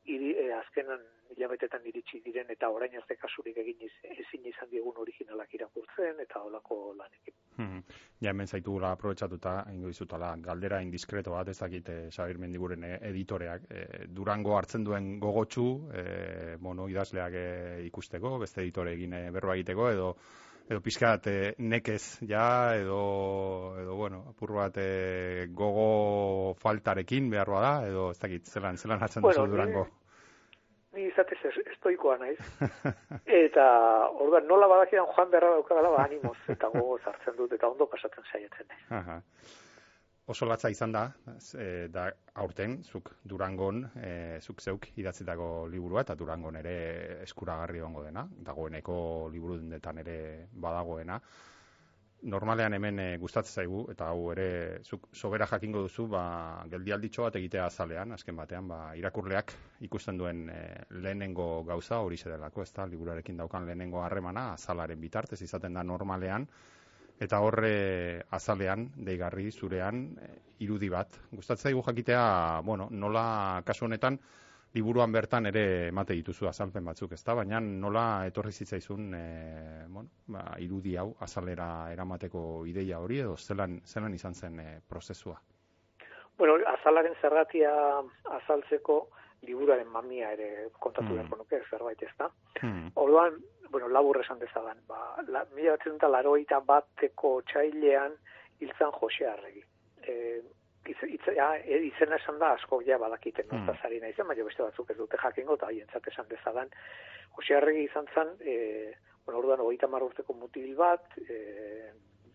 iri, 0.04 0.32
e, 0.38 0.52
azkenan 0.52 1.02
hilabetetan 1.34 1.86
iritsi 1.88 2.20
diren 2.24 2.50
eta 2.52 2.68
orain 2.70 2.94
arte 2.96 3.16
kasurik 3.16 3.56
egin 3.62 3.80
ezin 3.86 4.46
izan 4.50 4.70
diegun 4.70 5.00
originalak 5.04 5.54
irakurtzen 5.58 6.20
eta 6.24 6.42
holako 6.46 6.78
lanekin. 6.98 7.34
Hmm. 7.56 7.82
Ja, 8.20 8.30
hemen 8.30 8.48
zaitugula 8.50 8.90
aprobetsatuta, 8.94 9.54
ingo 9.72 9.90
dizutala, 9.92 10.32
galdera 10.42 10.80
indiskreto 10.82 11.34
bat, 11.36 11.48
ez 11.48 11.58
dakit, 11.58 11.88
eh, 11.88 12.08
Xabir 12.10 12.40
Mendiguren 12.42 12.84
eh, 12.84 12.96
editoreak, 13.10 13.68
eh, 13.70 14.06
Durango 14.08 14.56
hartzen 14.58 14.84
duen 14.84 15.18
gogotsu, 15.20 15.66
eh, 15.94 16.56
bueno, 16.60 16.88
idazleak 16.90 17.38
eh, 17.38 17.84
ikusteko, 17.86 18.38
beste 18.42 18.62
editore 18.62 18.96
egin 18.98 19.14
eh, 19.20 19.28
berba 19.34 19.54
egiteko, 19.54 19.90
edo 19.90 20.08
edo 20.70 20.80
pixkat 20.80 21.26
eh, 21.28 21.54
nekez 21.58 22.20
ja, 22.28 22.74
edo, 22.78 23.00
edo 23.80 23.96
bueno, 23.98 24.22
apur 24.30 24.54
bat 24.56 24.78
eh, 24.80 25.46
gogo 25.52 26.54
faltarekin 26.62 27.28
behar 27.30 27.50
bada, 27.52 27.72
edo 27.88 28.10
ez 28.14 28.18
dakit, 28.22 28.46
zelan, 28.48 28.76
zelan 28.80 29.02
hartzen 29.04 29.22
Bueno, 29.22 29.44
duzu 29.44 29.52
Durango. 29.52 29.86
Ni 30.94 31.08
izatez 31.10 31.38
es- 31.50 31.66
estoikoa 31.72 32.16
naiz. 32.22 32.38
Eta 33.44 33.64
orduan 34.14 34.46
nola 34.46 34.68
badakidan 34.70 35.08
joan 35.16 35.30
beharra 35.32 35.50
daukagala 35.56 35.90
ba 35.90 36.04
animoz 36.04 36.36
eta 36.48 36.68
gogo 36.70 36.98
hartzen 37.04 37.34
dut 37.36 37.52
eta 37.52 37.68
ondo 37.68 37.86
pasatzen 37.90 38.24
saiatzen 38.30 38.68
naiz. 38.70 39.24
Oso 40.26 40.46
latza 40.48 40.70
izan 40.72 40.92
da, 40.92 41.02
e, 41.60 41.86
da 41.92 42.06
aurten, 42.40 42.78
zuk 42.88 43.10
Durangon, 43.28 43.82
e, 44.00 44.12
zuk 44.40 44.62
zeuk 44.62 44.86
idatzitako 44.96 45.48
liburua, 45.68 46.00
eta 46.00 46.14
Durangon 46.16 46.56
ere 46.56 46.76
eskuragarri 47.26 47.82
egongo 47.82 48.04
dena, 48.06 48.22
dagoeneko 48.46 48.94
liburu 49.34 49.58
dendetan 49.60 50.00
ere 50.00 50.16
badagoena. 50.64 51.18
Normalean 52.32 52.72
hemen 52.72 53.02
e, 53.02 53.06
gustatzen 53.20 53.60
zaigu, 53.60 53.82
eta 53.92 54.06
hau 54.08 54.30
ere 54.32 54.46
zuk 54.88 55.10
sobera 55.12 55.44
jakingo 55.50 55.82
duzu, 55.84 56.06
ba, 56.14 56.22
geldialditxo 56.72 57.26
bat 57.26 57.36
egitea 57.42 57.66
azalean, 57.66 58.14
azken 58.16 58.40
batean, 58.40 58.70
ba, 58.72 58.78
irakurleak 58.96 59.52
ikusten 59.84 60.16
duen 60.22 60.46
e, 60.48 60.62
lehenengo 61.04 61.50
gauza 61.68 61.98
hori 62.00 62.16
delako, 62.24 62.64
ez 62.64 62.72
da, 62.72 62.88
liburarekin 62.88 63.44
daukan 63.44 63.68
lehenengo 63.68 64.00
harremana, 64.00 64.54
azalaren 64.54 65.04
bitartez 65.04 65.42
izaten 65.42 65.76
da 65.76 65.84
normalean, 65.84 66.48
eta 67.20 67.40
horre 67.40 68.24
azalean, 68.30 68.88
deigarri, 68.96 69.50
zurean, 69.52 70.06
eh, 70.20 70.38
irudi 70.64 70.88
bat. 70.88 71.08
Gustatzen 71.30 71.70
zaigu 71.70 71.82
jakitea, 71.82 72.60
bueno, 72.64 72.88
nola 72.90 73.62
kasu 73.64 73.84
honetan, 73.86 74.18
liburuan 74.74 75.12
bertan 75.12 75.46
ere 75.46 75.88
emate 75.88 76.14
dituzu 76.18 76.48
azalpen 76.50 76.84
batzuk, 76.84 77.12
ezta? 77.14 77.34
Baina 77.38 77.60
nola 77.60 78.26
etorri 78.26 78.50
zitzaizun, 78.52 79.14
e, 79.14 79.24
bueno, 79.86 80.08
ba, 80.26 80.56
irudi 80.58 80.96
hau 80.96 81.12
azalera 81.20 81.92
eramateko 81.92 82.64
ideia 82.66 82.98
hori 82.98 83.20
edo 83.22 83.36
zelan, 83.36 83.80
zelan 83.86 84.14
izan 84.14 84.34
zen 84.34 84.58
e, 84.60 84.80
prozesua. 84.88 85.38
Bueno, 86.36 86.56
azalaren 86.66 87.14
zergatia 87.22 87.70
azaltzeko 88.40 89.08
liburuaren 89.46 89.86
mamia 89.92 90.32
ere 90.32 90.70
kontatu 90.80 91.12
Mm. 91.12 91.14
beharko 91.14 91.36
nuke 91.36 91.60
zerbait 91.70 92.02
ez 92.02 92.10
da. 92.18 92.30
Hmm. 92.60 92.90
Orduan, 92.96 93.38
bueno, 93.74 93.88
labur 93.88 94.20
esan 94.20 94.38
dezadan, 94.38 94.78
ba, 94.86 95.16
la, 95.34 95.40
mila 95.56 95.72
batzen 95.74 95.96
eta 95.96 96.06
laroita 96.06 96.60
bateko 96.62 97.40
txailean 97.50 98.12
hiltzan 98.62 98.92
Jose 98.94 99.26
Arregi. 99.26 99.64
E, 100.06 100.14
iz- 100.92 101.08
iz- 101.08 101.32
ja, 101.34 101.48
e, 101.58 101.80
izena 101.88 102.20
esan 102.20 102.38
da 102.38 102.52
asko 102.54 102.78
ja 102.86 103.00
badakiten 103.02 103.50
mm. 103.50 103.74
zari 103.82 103.98
naizen, 103.98 104.28
baina 104.30 104.46
beste 104.46 104.62
batzuk 104.62 104.92
ez 104.94 104.96
dute 105.00 105.18
jakingo, 105.18 105.56
eta 105.58 105.72
haientzat 105.72 106.06
esan 106.12 106.30
dezadan. 106.30 106.70
Jose 107.34 107.58
Arregi 107.58 107.82
izan 107.88 108.06
zen, 108.14 108.30
e, 108.46 108.94
bueno, 109.24 109.40
orduan, 109.40 109.66
hogeita 109.66 109.90
hamar 109.90 110.06
urteko 110.06 110.38
mutil 110.38 110.76
bat, 110.78 111.18
e, 111.26 111.90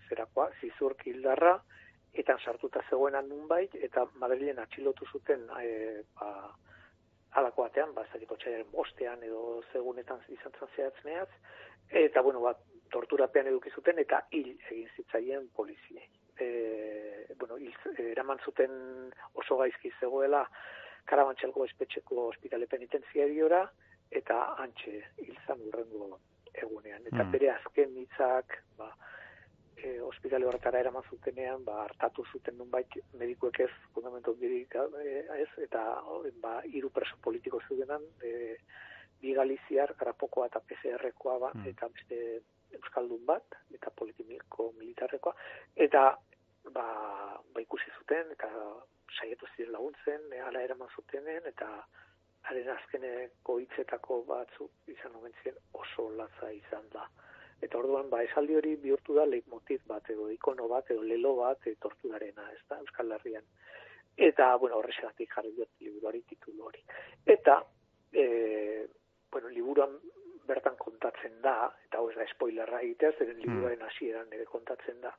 zerakoa, 0.09 0.49
zizurk 0.59 1.07
hildarra, 1.07 1.55
eta 2.19 2.35
sartuta 2.43 2.83
zegoenan 2.89 3.31
nunbait, 3.31 3.79
eta 3.79 4.09
Madrilen 4.19 4.59
atxilotu 4.59 5.07
zuten, 5.07 5.47
e, 5.63 6.03
ba, 6.19 6.51
alako 7.37 7.63
batean, 7.67 7.93
ba, 7.93 8.03
ez 8.03 8.13
dakit 8.13 8.31
otxaiaren 8.31 8.71
bostean 8.71 9.23
edo 9.23 9.61
segunetan 9.73 10.21
izan 10.29 10.53
zen 10.75 10.91
zehatz 11.03 11.29
eta, 11.89 12.21
bueno, 12.21 12.41
ba, 12.41 12.55
torturapean 12.89 13.47
eduki 13.47 13.69
zuten, 13.69 13.99
eta 13.99 14.23
hil 14.31 14.49
egin 14.69 14.89
zitzaien 14.95 15.47
poliziei. 15.55 16.09
E, 16.39 17.27
bueno, 17.37 17.57
hil, 17.57 17.73
eraman 17.97 18.39
zuten 18.45 19.11
oso 19.33 19.57
gaizki 19.57 19.91
zegoela, 19.99 20.47
Karabantxalko 21.09 21.65
espetxeko 21.65 22.27
ospitale 22.29 22.67
penitenziariora, 22.69 23.63
eta 24.11 24.55
antxe 24.61 24.99
hil 25.17 25.37
zan 25.47 25.61
urrengo 25.67 26.19
egunean. 26.53 27.01
Eta 27.07 27.23
Hmm. 27.23 27.31
bere 27.31 27.49
azken 27.49 27.95
hitzak, 27.97 28.59
ba, 28.77 28.91
e, 29.83 29.99
ospitale 30.01 30.45
horretara 30.45 30.79
eraman 30.79 31.03
zutenean, 31.09 31.63
ba, 31.65 31.83
hartatu 31.83 32.25
zuten 32.31 32.57
nunbait 32.57 32.99
medikuek 33.21 33.59
ez, 33.65 33.71
fundamento 33.93 34.33
handirik 34.35 34.75
e, 34.75 35.25
ez, 35.41 35.49
eta 35.65 35.83
o, 36.03 36.21
ba, 36.43 36.59
hiru 36.65 36.89
preso 36.95 37.17
politiko 37.23 37.61
zutenan, 37.67 38.05
e, 38.23 38.57
bi 39.21 39.33
Galiziar, 39.35 39.95
Karapokoa 39.99 40.47
eta 40.47 40.59
PCR-koa, 40.59 41.37
ba, 41.39 41.51
Mm. 41.53 41.67
eta 41.73 41.89
beste 41.95 42.41
Euskaldun 42.77 43.25
bat, 43.25 43.55
eta 43.73 43.89
politikiko 43.89 44.71
militarrekoa, 44.77 45.33
eta 45.75 46.03
ba, 46.75 46.85
ba 47.53 47.61
ikusi 47.61 47.91
zuten, 47.97 48.31
eta 48.31 48.49
saiatu 49.19 49.47
ziren 49.55 49.73
laguntzen, 49.73 50.29
e, 50.33 50.39
ala 50.39 50.61
eraman 50.61 50.89
zutenen, 50.95 51.41
eta 51.45 51.69
haren 52.49 52.69
azkeneko 52.75 53.57
hitzetako 53.59 54.21
batzuk 54.29 54.71
izan 54.93 55.15
omen 55.19 55.33
ziren 55.41 55.57
oso 55.73 56.09
latza 56.19 56.51
izan 56.55 56.87
da. 56.93 57.07
Eta 57.61 57.77
orduan, 57.77 58.09
ba, 58.09 58.21
esaldi 58.23 58.55
hori 58.55 58.75
bihurtu 58.79 59.15
da 59.17 59.25
leitmotiv 59.27 59.81
bat, 59.87 60.09
edo 60.09 60.29
ikono 60.31 60.67
bat, 60.71 60.91
edo 60.91 61.03
lelo 61.03 61.35
bat, 61.41 61.65
e, 61.67 61.75
torturarena, 61.83 62.47
ez 62.53 62.61
da, 62.69 62.79
Euskal 62.79 63.11
Herrian. 63.17 63.43
Eta, 64.29 64.53
bueno, 64.61 64.79
horrexegatik 64.79 65.33
jarri 65.35 65.51
diot 65.55 65.69
liburuari 65.83 66.21
titulu 66.29 66.69
hori. 66.69 66.83
Eta, 67.25 67.59
e, 68.13 68.87
bueno, 69.31 69.49
liburuan 69.49 69.99
bertan 70.47 70.79
kontatzen 70.79 71.41
da, 71.43 71.69
eta 71.85 71.99
hau 71.99 72.09
ez 72.09 72.17
da 72.17 72.25
spoilerra 72.31 72.81
egitea, 72.81 73.13
zeren 73.19 73.37
liburuaren 73.43 73.85
hasieran 73.85 74.33
ere 74.33 74.47
kontatzen 74.49 75.03
da, 75.03 75.13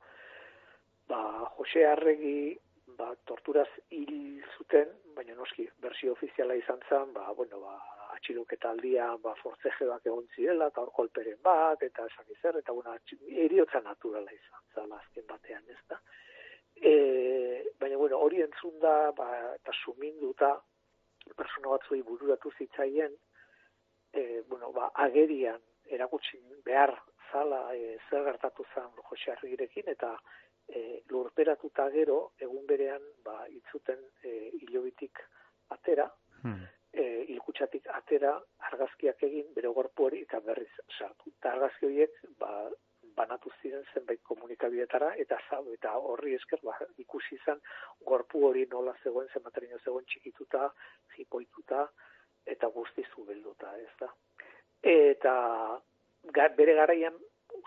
ba, 1.09 1.21
Jose 1.59 1.85
Arregi, 1.87 2.57
ba, 2.99 3.13
torturaz 3.29 3.69
hil 3.95 4.43
zuten, 4.57 4.91
baina 5.17 5.37
noski, 5.39 5.69
bersio 5.85 6.17
ofiziala 6.17 6.57
izan 6.59 6.83
zen, 6.89 7.13
ba, 7.15 7.29
bueno, 7.37 7.61
ba, 7.63 7.77
atxiloketa 8.15 8.71
aldia, 8.71 9.07
ba, 9.23 9.35
forzejeak 9.43 10.07
egon 10.07 10.27
zirela, 10.35 10.69
eta 10.71 10.83
hor 10.83 10.93
kolperen 10.97 11.39
bat, 11.45 11.83
eta 11.83 12.07
esan 12.11 12.33
izer, 12.35 12.59
eta 12.61 12.75
bueno, 12.77 12.95
eriotza 13.47 13.81
naturala 13.85 14.33
izan, 14.35 14.63
zala 14.75 14.99
azken 15.01 15.27
batean, 15.29 15.65
ez 15.69 15.79
da. 15.89 16.01
E, 16.77 16.93
baina, 17.81 17.97
bueno, 17.97 18.19
hori 18.19 18.43
entzun 18.45 18.79
da, 18.83 18.95
ba, 19.17 19.29
eta 19.55 19.75
suminduta, 19.85 20.55
persona 21.37 21.75
batzuei 21.75 22.03
bururatu 22.07 22.53
zitzaien, 22.59 23.17
e, 24.13 24.43
bueno, 24.49 24.73
ba, 24.77 24.91
agerian 25.07 25.61
erakutsi 25.91 26.41
behar 26.65 26.95
zala 27.31 27.67
e, 27.75 27.99
zer 28.09 28.25
gertatu 28.27 28.67
zen 28.75 28.89
Jose 29.11 29.35
Arrigirekin, 29.35 29.91
eta 29.93 30.15
e, 30.69 31.03
lurperatuta 31.11 31.91
gero, 31.95 32.33
egun 32.39 32.67
berean, 32.67 33.05
ba, 33.25 33.45
itzuten 33.61 34.03
e, 34.25 34.51
hilobitik 34.63 35.23
atera, 35.71 36.09
Hmm. 36.43 36.65
E, 36.93 37.05
ilkutsatik 37.35 37.89
atera 37.95 38.35
argazkiak 38.71 39.23
egin 39.29 39.51
bere 39.57 39.73
gorpu 39.77 40.07
hori 40.09 40.23
eta 40.27 40.41
berriz 40.47 40.71
sartu. 40.99 41.33
Eta 41.39 41.53
argazki 41.53 41.87
horiek 41.87 42.17
ba, 42.43 42.53
banatu 43.17 43.53
ziren 43.61 43.85
zenbait 43.95 44.23
komunikabietara 44.27 45.13
eta 45.25 45.39
zau, 45.49 45.65
eta 45.75 45.93
horri 46.13 46.35
esker 46.39 46.63
ba, 46.65 46.77
ikusi 47.05 47.37
izan 47.37 47.61
gorpu 48.07 48.45
hori 48.49 48.67
nola 48.73 48.95
zegoen, 49.03 49.29
zenbaterino 49.35 49.79
zegoen 49.85 50.07
txikituta, 50.13 50.71
zipoituta 51.17 51.87
eta 52.47 52.71
guzti 52.75 53.05
zubelduta, 53.15 53.75
ez 53.79 53.93
da. 54.01 54.11
Eta 54.83 55.35
bere 56.57 56.75
garaian 56.79 57.19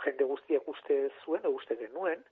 jende 0.04 0.26
guztiak 0.30 0.68
uste 0.68 0.98
zuen, 1.24 1.46
uste 1.48 1.78
genuen, 1.78 2.24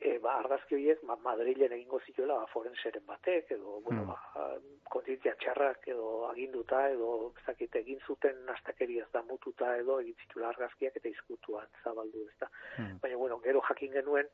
e, 0.00 0.18
ba, 0.22 0.36
argazki 0.38 0.74
horiek 0.76 1.00
ba, 1.02 1.16
Madrilen 1.24 1.72
egingo 1.72 2.00
zituela 2.06 2.34
ba, 2.40 2.46
forenseren 2.52 3.04
batek, 3.06 3.50
edo, 3.56 3.80
bueno, 3.80 4.02
Hmm. 4.02 4.08
ba, 4.08 4.60
kontintzia 4.88 5.34
txarrak 5.36 5.88
edo 5.88 6.28
aginduta, 6.30 6.88
edo 6.90 7.32
ez 7.36 7.44
dakit, 7.46 7.74
egin 7.76 7.98
zuten 8.06 8.44
nastakeri 8.46 8.98
ez 9.00 9.08
da 9.12 9.22
mututa 9.22 9.76
edo 9.76 9.98
egin 10.00 10.14
zituela 10.22 10.48
argazkiak 10.48 10.96
eta 10.96 11.08
izkutuan 11.08 11.66
zabaldu 11.82 12.28
ez 12.28 12.36
da. 12.40 12.48
Hmm. 12.76 12.98
Baina, 13.02 13.16
bueno, 13.16 13.40
gero 13.40 13.60
jakin 13.68 13.92
genuen, 13.92 14.28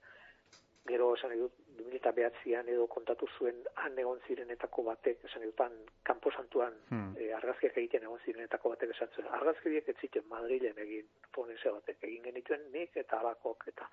gero 0.87 1.15
esan 1.17 1.33
dut, 1.39 1.53
2009an 1.79 2.69
edo 2.69 2.87
kontatu 2.87 3.27
zuen 3.39 3.63
han 3.81 3.99
egon 3.99 4.21
zirenetako 4.27 4.83
batek, 4.91 5.25
esan 5.25 5.41
nahi 5.43 5.51
dut, 5.51 5.61
han 5.65 5.79
kanposantuan 6.03 6.75
Hmm. 6.91 7.15
e, 7.17 7.33
argazkiak 7.33 7.77
egiten 7.79 8.03
egon 8.03 8.21
zirenetako 8.25 8.75
batek 8.75 8.91
esan 8.91 9.09
zuen. 9.17 9.29
Argazkiak 9.39 9.89
ez 9.89 9.97
ziten 10.01 10.29
Madrilen 10.29 10.79
egin 10.79 11.09
fonese 11.33 11.71
batek 11.71 12.05
egin 12.05 12.23
genituen 12.23 12.71
nik 12.73 12.97
eta 12.97 13.19
alakok 13.21 13.65
eta 13.69 13.89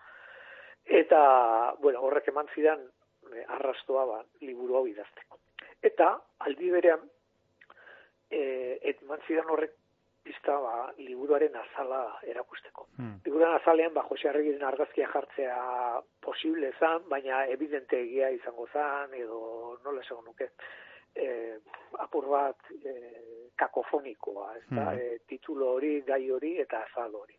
eta 0.86 1.76
bueno, 1.80 2.02
horrek 2.02 2.28
eman 2.28 2.48
zidan 2.56 2.82
e, 3.34 3.44
arrastoa 3.48 4.06
ba, 4.06 4.24
liburu 4.42 4.76
hau 4.76 4.88
idazteko. 4.88 5.40
Eta 5.82 6.14
aldi 6.40 6.70
berean 6.72 7.06
e, 8.30 8.42
eman 8.96 9.22
zidan 9.28 9.50
horrek 9.50 9.78
pista 10.24 10.54
ba, 10.62 10.92
liburuaren 11.02 11.56
azala 11.58 12.20
erakusteko. 12.30 12.86
Hmm. 12.98 13.16
Liburuaren 13.26 13.58
azalean 13.58 13.94
ba, 13.94 14.04
Jose 14.10 14.30
Arregiren 14.30 14.64
argazkia 14.68 15.08
jartzea 15.10 15.58
posible 16.22 16.72
zan, 16.80 17.08
baina 17.10 17.46
evidente 17.50 17.98
egia 18.04 18.30
izango 18.30 18.68
zan, 18.72 19.14
edo 19.18 19.80
nola 19.84 20.04
esango 20.06 20.22
nuke, 20.28 20.52
e, 21.16 21.58
apur 22.06 22.30
bat 22.30 22.70
e, 22.86 22.94
kakofonikoa, 23.58 24.56
ez 24.58 24.68
da, 24.70 24.92
Mhm. 24.92 25.00
e, 25.00 25.20
titulo 25.28 25.74
hori, 25.74 26.02
gai 26.02 26.30
hori 26.32 26.58
eta 26.62 26.86
azal 26.86 27.16
hori. 27.16 27.36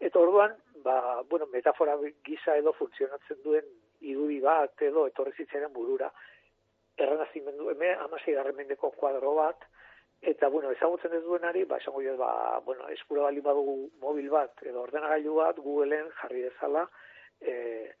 Eta 0.00 0.20
orduan, 0.20 0.54
ba, 0.84 1.22
bueno, 1.28 1.46
metafora 1.52 1.96
gisa 2.24 2.56
edo 2.56 2.72
funtzionatzen 2.72 3.42
duen 3.42 3.66
irudi 4.00 4.38
bat 4.40 4.82
edo 4.82 5.06
etorri 5.10 5.32
zitzaidan 5.36 5.72
burura, 5.72 6.10
errenazimendu, 6.98 7.70
hemen 7.70 7.98
amasei 8.04 8.36
mendeko 8.54 8.90
kuadro 8.90 9.34
bat, 9.34 9.64
eta, 10.20 10.48
bueno, 10.48 10.70
ezagutzen 10.70 11.14
ez 11.14 11.22
duenari, 11.22 11.64
ba, 11.64 11.78
esango 11.78 12.02
jo, 12.02 12.16
ba, 12.16 12.60
bueno, 12.64 12.88
eskura 12.88 13.22
bali 13.22 13.40
badugu 13.40 13.90
mobil 14.00 14.30
bat, 14.30 14.52
edo 14.62 14.82
ordenagailu 14.82 15.34
bat, 15.34 15.58
Googleen 15.58 16.10
jarri 16.20 16.42
dezala, 16.42 16.88
e, 17.40 17.92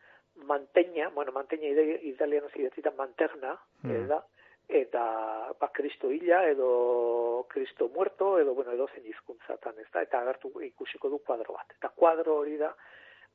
manteña, 0.46 1.10
bueno, 1.10 1.32
manteña 1.32 1.68
italiano 2.02 2.48
zidatzita 2.54 2.90
mantegna, 2.96 3.58
Mm. 3.82 3.90
mm. 3.90 4.08
da, 4.08 4.24
eta 4.68 5.54
ba, 5.58 5.68
Kristo 5.72 6.10
hila 6.12 6.42
edo 6.50 7.46
Kristo 7.48 7.88
muerto 7.88 8.38
edo 8.38 8.54
bueno, 8.54 8.72
edo 8.72 8.88
zen 8.94 9.06
hizkuntzatan, 9.06 9.78
ez 9.80 9.88
da, 9.92 10.02
eta 10.02 10.20
agertu 10.20 10.52
ikusiko 10.62 11.08
du 11.08 11.18
kuadro 11.24 11.54
bat. 11.56 11.72
Eta 11.78 11.88
kuadro 11.88 12.36
hori 12.42 12.58
da 12.60 12.74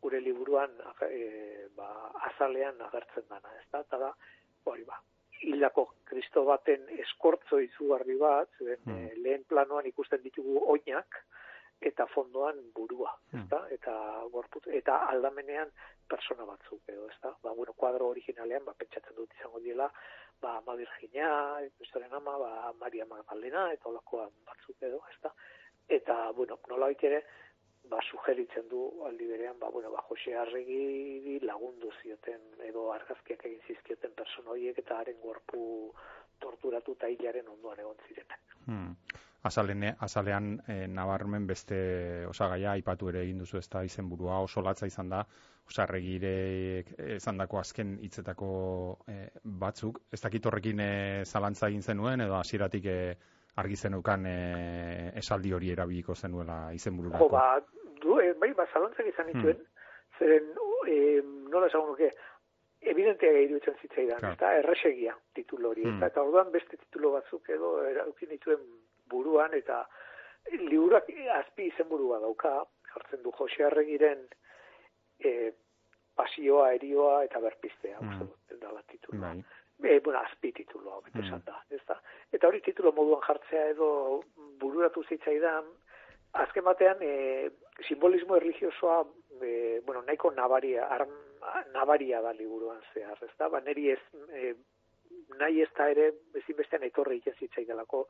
gure 0.02 0.20
liburuan 0.22 0.72
e, 1.10 1.68
ba, 1.76 2.12
azalean 2.30 2.80
agertzen 2.82 3.26
dana, 3.30 3.50
ez 3.60 3.66
da, 3.72 3.82
eta 3.82 3.98
da, 3.98 4.12
hori 4.70 4.84
ba, 4.86 5.00
hildako 5.42 5.88
Kristo 6.06 6.46
baten 6.46 6.86
eskortzo 7.04 7.60
izugarri 7.60 8.18
bat, 8.20 8.50
zuen, 8.60 8.80
Mm. 8.86 8.92
e, 8.98 9.16
lehen 9.26 9.44
planoan 9.50 9.86
ikusten 9.88 10.22
ditugu 10.22 10.60
oinak, 10.72 11.24
eta 11.82 12.06
fondoan 12.14 12.60
burua, 12.76 13.12
Mm. 13.32 13.40
ezta? 13.42 13.66
Eta 13.72 13.94
gorputz 14.32 14.68
eta 14.68 14.98
aldamenean 15.10 15.72
persona 16.08 16.46
batzuk 16.46 16.82
edo, 16.88 17.10
ezta? 17.10 17.34
Ba, 17.42 17.52
bueno, 17.52 17.74
kuadro 17.74 18.08
originalean 18.08 18.64
ba 18.66 18.74
pentsatzen 18.74 19.16
dut 19.16 19.34
izango 19.34 19.60
diela, 19.60 19.92
ba 20.42 20.58
Ama 20.58 20.76
Virginia, 20.76 21.30
Kristoren 21.78 22.14
ama, 22.14 22.38
ba 22.38 22.74
Maria 22.80 23.06
Magdalena 23.06 23.72
eta 23.74 23.90
holakoa 23.90 24.30
batzuk 24.46 24.82
edo, 24.82 25.02
ezta? 25.14 25.34
Eta 25.88 26.32
bueno, 26.32 26.60
nolabait 26.70 27.04
ere 27.04 27.24
ba 27.90 28.00
sugeritzen 28.02 28.68
du 28.70 28.82
aldi 29.08 29.28
berean, 29.28 29.60
ba 29.60 29.70
bueno, 29.70 29.92
ba 29.92 30.04
Jose 30.08 30.36
Arregi 30.36 31.40
lagundu 31.44 31.92
zioten 32.02 32.42
edo 32.70 32.92
argazkiak 32.94 33.46
egin 33.50 33.62
zizkioten 33.68 34.14
persona 34.16 34.56
horiek 34.56 34.80
eta 34.80 35.00
haren 35.00 35.20
gorpu 35.22 35.64
torturatuta 36.40 37.10
hilaren 37.12 37.50
ondoan 37.56 37.80
egon 37.80 38.00
zirenak. 38.08 38.40
Hmm. 38.66 38.96
Azalen, 39.44 39.84
azalean 40.00 40.54
e, 40.68 40.88
nabarmen 40.88 41.46
beste 41.48 42.26
osagaia 42.30 42.72
aipatu 42.78 43.10
ere 43.10 43.24
egin 43.26 43.42
duzu 43.44 43.58
ezta 43.60 43.82
izenburua 43.84 44.40
oso 44.40 44.62
latza 44.64 44.88
izan 44.88 45.10
da. 45.10 45.26
Osarregirek 45.68 46.94
esandako 47.18 47.60
azken 47.60 47.98
hitzetako 48.04 48.50
e, 49.08 49.28
batzuk. 49.44 50.00
Ez 50.12 50.22
dakit 50.24 50.46
horrekin 50.46 50.80
e, 50.80 50.90
zalantza 51.26 51.68
egin 51.68 51.82
zenuen 51.84 52.22
edo 52.24 52.36
hasieratik 52.40 52.86
e, 52.86 52.98
argi 53.60 53.76
zenukan 53.76 54.26
e, 54.26 54.38
esaldi 55.22 55.52
hori 55.54 55.72
erabiliko 55.76 56.16
zenuela 56.16 56.72
izenbururako? 56.74 57.28
Jo, 57.28 57.30
ba, 57.36 57.60
du, 58.02 58.20
e, 58.24 58.32
bai, 58.40 58.54
ba, 58.58 58.66
zalantzak 58.74 59.08
izan 59.12 59.28
dituen, 59.34 59.60
zeren, 60.20 60.50
e, 60.88 60.98
nola 61.52 61.68
esan 61.68 61.86
nuke, 61.92 62.10
evidentea 62.94 63.44
iruditzen 63.46 63.76
zitzaidan, 63.82 64.20
Claro. 64.20 64.34
eta 64.40 64.56
erresegia 64.60 65.14
titulu 65.36 65.70
hori, 65.70 65.84
Hmm. 65.84 65.98
eta, 66.00 66.08
eta 66.12 66.24
orduan 66.24 66.52
beste 66.52 66.78
titulo 66.78 67.12
batzuk 67.14 67.48
edo 67.50 67.76
eraukin 67.88 68.30
dituen 68.30 68.60
buruan, 69.10 69.54
eta 69.54 69.88
liburuak 70.52 71.10
azpi 71.40 71.70
izenburua 71.72 72.20
dauka, 72.20 72.64
jartzen 72.94 73.24
du 73.24 73.32
Jose 73.32 73.64
Arregiren 73.64 74.28
e, 75.20 75.52
pasioa, 76.16 76.74
erioa 76.74 77.24
eta 77.26 77.40
berpistea, 77.40 78.00
Hmm. 78.00 78.10
uste 78.10 78.26
dut, 78.26 78.60
dela 78.62 78.82
titulua. 78.92 79.34
Bai. 79.34 79.44
E, 79.84 80.00
bueno, 80.00 80.20
azpi 80.20 80.52
tituloa, 80.52 81.02
bete 81.02 81.20
Mm. 81.20 81.42
da, 81.46 81.64
ez 81.70 81.82
da. 81.88 82.00
Eta 82.32 82.48
hori 82.48 82.62
titulo 82.62 82.92
moduan 82.92 83.22
jartzea 83.22 83.70
edo 83.70 84.24
bururatu 84.60 85.04
zitzaidan, 85.04 85.66
azken 86.34 86.64
batean, 86.64 86.98
e, 87.02 87.50
simbolismo 87.88 88.36
erligiosoa, 88.38 89.04
e, 89.42 89.82
bueno, 89.86 90.02
nahiko 90.04 90.32
nabaria, 90.32 90.86
arm, 90.88 91.10
nabaria 91.74 92.22
da 92.22 92.32
liburuan 92.34 92.80
zehar, 92.94 93.18
ez 93.24 93.32
da, 93.38 93.50
ba, 93.50 93.60
neri 93.62 93.90
ez, 93.92 94.00
e, 94.30 94.54
nahi 95.40 95.62
ez 95.62 95.72
da 95.78 95.90
ere, 95.90 96.12
ezinbestean 96.44 96.84
etorri 96.90 97.20
egiten 97.20 97.40
zitzaidelako 97.40 98.06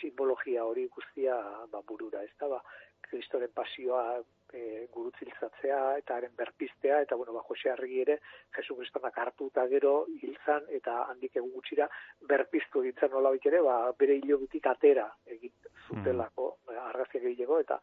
simbologia 0.00 0.64
hori 0.64 0.86
guztia 0.94 1.36
ba, 1.70 1.82
burura, 1.86 2.22
ez 2.22 2.32
da, 2.40 2.48
ba, 2.48 2.60
kristoren 3.04 3.52
pasioa 3.54 4.22
e, 4.52 4.86
gurutziltzatzea 4.92 5.80
eta 6.00 6.16
haren 6.16 6.34
berpistea, 6.36 7.00
eta 7.04 7.18
bueno, 7.20 7.34
ba, 7.36 7.42
Jose 7.48 7.70
Arregi 7.70 8.00
ere, 8.04 8.18
Jesu 8.56 8.76
Kristonak 8.78 9.18
hartu 9.18 9.50
eta 9.52 9.66
gero 9.70 9.94
hiltzan, 10.22 10.66
eta 10.78 11.02
handik 11.10 11.36
egun 11.40 11.52
gutxira 11.58 11.88
berpiztu 12.30 12.82
ditzen 12.86 13.12
nolabait 13.14 13.46
ere, 13.50 13.60
ba, 13.66 13.76
bere 13.98 14.18
hilobitik 14.20 14.66
atera 14.72 15.06
egin 15.36 15.52
zutelako, 15.88 16.50
mm. 16.64 16.80
argazkiak 16.88 17.28
egiteko, 17.30 17.60
eta 17.66 17.78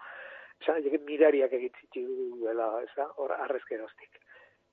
esan 0.61 1.05
mirariak 1.07 1.53
egin 1.57 1.79
zituela, 1.81 2.73
ez 2.83 2.91
da, 2.97 3.07
hor 3.21 3.33
arrezkeroztik. 3.37 4.19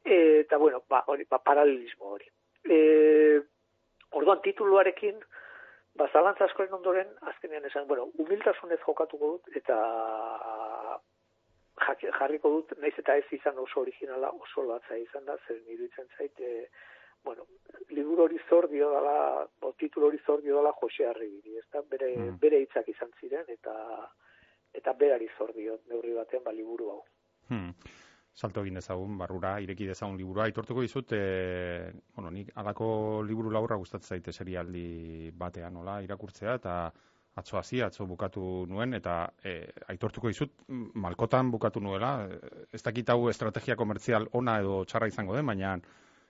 E, 0.04 0.18
eta 0.44 0.58
bueno, 0.58 0.82
ba, 0.88 1.04
hori, 1.06 1.26
ba, 1.30 1.40
paralelismo 1.44 2.16
hori. 2.16 2.28
E, 2.64 2.78
orduan 4.12 4.40
tituluarekin, 4.42 5.20
ba, 5.98 6.08
zalantza 6.12 6.44
askoren 6.44 6.72
ondoren, 6.74 7.08
azkenean 7.32 7.64
esan, 7.64 7.86
bueno, 7.88 8.08
humiltasunez 8.18 8.78
jokatuko 8.86 9.32
dut, 9.36 9.56
eta 9.56 9.78
jarriko 12.18 12.50
dut, 12.50 12.72
naiz 12.82 12.94
eta 12.98 13.16
ez 13.16 13.26
izan 13.32 13.58
oso 13.58 13.80
originala, 13.80 14.30
oso 14.30 14.62
latza 14.66 14.96
izan 14.98 15.24
da, 15.26 15.36
zer 15.46 15.58
iruditzen 15.66 16.08
zait, 16.16 16.40
e, 16.40 16.68
bueno, 17.24 17.46
liburu 17.90 18.24
hori 18.24 18.38
zor 18.48 18.68
dio 18.70 18.90
dala, 18.90 19.46
o 19.62 19.72
titulu 19.78 20.06
hori 20.08 20.18
zor 20.26 20.42
dio 20.42 20.56
dala 20.56 20.72
Jose 20.80 21.06
Arregiri, 21.06 21.58
ez 21.58 21.66
da, 21.72 21.82
bere, 21.82 22.10
Mm. 22.16 22.38
bere 22.40 22.60
hitzak 22.60 22.88
izan 22.88 23.12
ziren, 23.20 23.44
eta 23.48 23.74
eta 24.74 24.92
berari 24.92 25.28
zor 25.38 25.52
dio, 25.54 25.78
neurri 25.88 26.12
batean, 26.14 26.42
ba, 26.44 26.52
liburu 26.52 26.90
hau. 26.90 27.02
Hmm. 27.48 27.72
Salto 28.38 28.62
egin 28.62 28.76
dezagun, 28.78 29.16
barrura, 29.18 29.56
ireki 29.58 29.88
dezagun 29.88 30.14
liburua. 30.18 30.44
Aitortuko 30.46 30.84
dizut, 30.84 31.10
e, 31.16 31.90
bueno, 32.14 32.30
nik 32.30 32.52
alako 32.62 32.88
liburu 33.26 33.50
laburra 33.50 33.78
gustatzen 33.80 34.14
zaite 34.14 34.30
serialdi 34.32 35.32
batean, 35.34 35.74
nola, 35.74 35.96
irakurtzea, 36.06 36.54
eta 36.60 36.74
atzo 37.42 37.58
hasi, 37.58 37.80
atzo 37.82 38.06
bukatu 38.06 38.42
nuen, 38.70 38.94
eta 38.94 39.16
e, 39.42 39.54
aitortuko 39.90 40.30
dizut, 40.30 40.54
malkotan 40.68 41.50
bukatu 41.50 41.82
nuela, 41.82 42.12
ez 42.74 42.82
dakit 42.86 43.10
hau 43.10 43.26
estrategia 43.32 43.76
komertzial 43.80 44.28
ona 44.40 44.60
edo 44.62 44.84
txarra 44.86 45.10
izango 45.10 45.34
den, 45.34 45.46
baina 45.50 45.74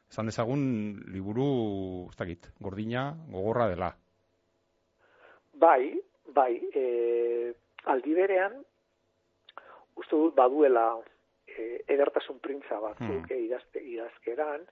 esan 0.08 0.32
dezagun 0.32 0.64
liburu, 1.12 1.50
ez 2.08 2.16
dakit, 2.22 2.48
gordina, 2.64 3.10
gogorra 3.28 3.68
dela. 3.74 3.92
Bai, 5.60 5.92
bai, 6.32 6.54
e, 6.72 7.52
aldi 7.92 8.16
berean, 8.16 8.56
uste 10.00 10.16
dut 10.16 10.36
baduela 10.40 10.88
e, 11.58 11.82
edertasun 11.88 12.38
printza 12.40 12.80
batzuk 12.80 13.30
Hmm. 13.30 13.44
idazte, 13.44 13.80
idazkeran, 13.82 14.66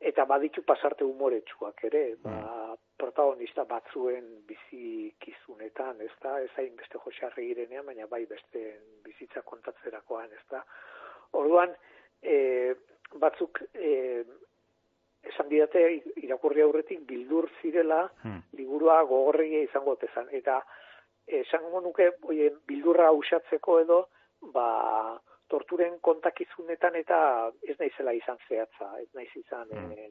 eta 0.00 0.24
baditu 0.28 0.62
pasarte 0.62 1.04
umoretsuak 1.04 1.84
ere, 1.84 2.16
ba, 2.22 2.76
protagonista 2.98 3.64
batzuen 3.64 4.26
bizikizunetan, 4.48 6.00
ez 6.00 6.12
da, 6.22 6.40
ez 6.42 6.50
hain 6.56 6.74
beste 6.76 6.98
Jose 6.98 7.26
Arregirenean, 7.26 7.86
baina 7.86 8.06
bai 8.06 8.24
beste 8.26 8.80
bizitza 9.04 9.42
kontatzerakoan, 9.42 10.32
ez 10.32 10.44
da. 10.50 10.62
Orduan, 11.32 11.72
e, 12.22 12.74
batzuk 13.14 13.60
e, 13.74 14.24
esan 15.26 15.48
didate 15.48 16.02
irakurri 16.22 16.62
aurretik 16.62 17.00
bildur 17.08 17.48
zirela 17.62 18.10
Hmm. 18.22 18.42
liburua 18.52 19.02
gogorregia 19.02 19.62
izango 19.62 19.96
tezan. 19.96 20.28
Eta 20.30 20.60
esango 21.26 21.80
nuke 21.80 22.12
oie, 22.22 22.52
bildurra 22.66 23.10
usatzeko 23.12 23.80
edo, 23.80 24.08
ba, 24.54 25.20
torturen 25.48 25.98
kontakizunetan 26.00 26.96
eta 26.96 27.18
ez 27.62 27.76
naizela 27.78 28.12
izan 28.12 28.38
zehatza, 28.48 28.88
ez 29.00 29.08
naiz 29.14 29.30
izan 29.36 29.68
Hmm. 29.70 29.92
eh, 29.92 30.10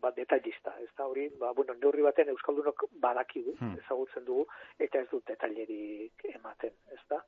ba, 0.00 0.10
detallista, 0.16 0.74
ez 0.80 0.88
da 0.96 1.06
hori, 1.06 1.28
ba, 1.38 1.52
bueno, 1.52 1.74
neurri 1.74 2.02
baten 2.02 2.28
Euskaldunok 2.28 2.84
badakigu, 3.00 3.54
Hmm. 3.60 3.76
ezagutzen 3.78 4.24
dugu, 4.24 4.46
eta 4.78 4.98
ez 4.98 5.08
dut 5.10 5.24
detailerik 5.26 6.24
ematen, 6.34 6.72
ez 6.92 7.00
da. 7.08 7.24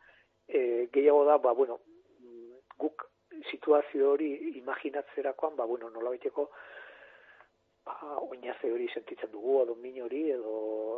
E, 0.48 0.88
gehiago 0.92 1.24
da, 1.24 1.38
ba, 1.38 1.52
bueno, 1.52 1.80
mm, 2.20 2.54
guk 2.78 3.06
situazio 3.50 4.10
hori 4.12 4.32
imaginatzerakoan, 4.58 5.56
ba, 5.56 5.64
bueno, 5.64 5.90
nola 5.90 6.10
ba, 7.86 7.96
oinaze 8.22 8.70
hori 8.70 8.88
sentitzen 8.94 9.30
dugu, 9.32 9.58
edo 9.62 9.74
min 9.82 10.00
hori, 10.04 10.22
edo, 10.30 10.54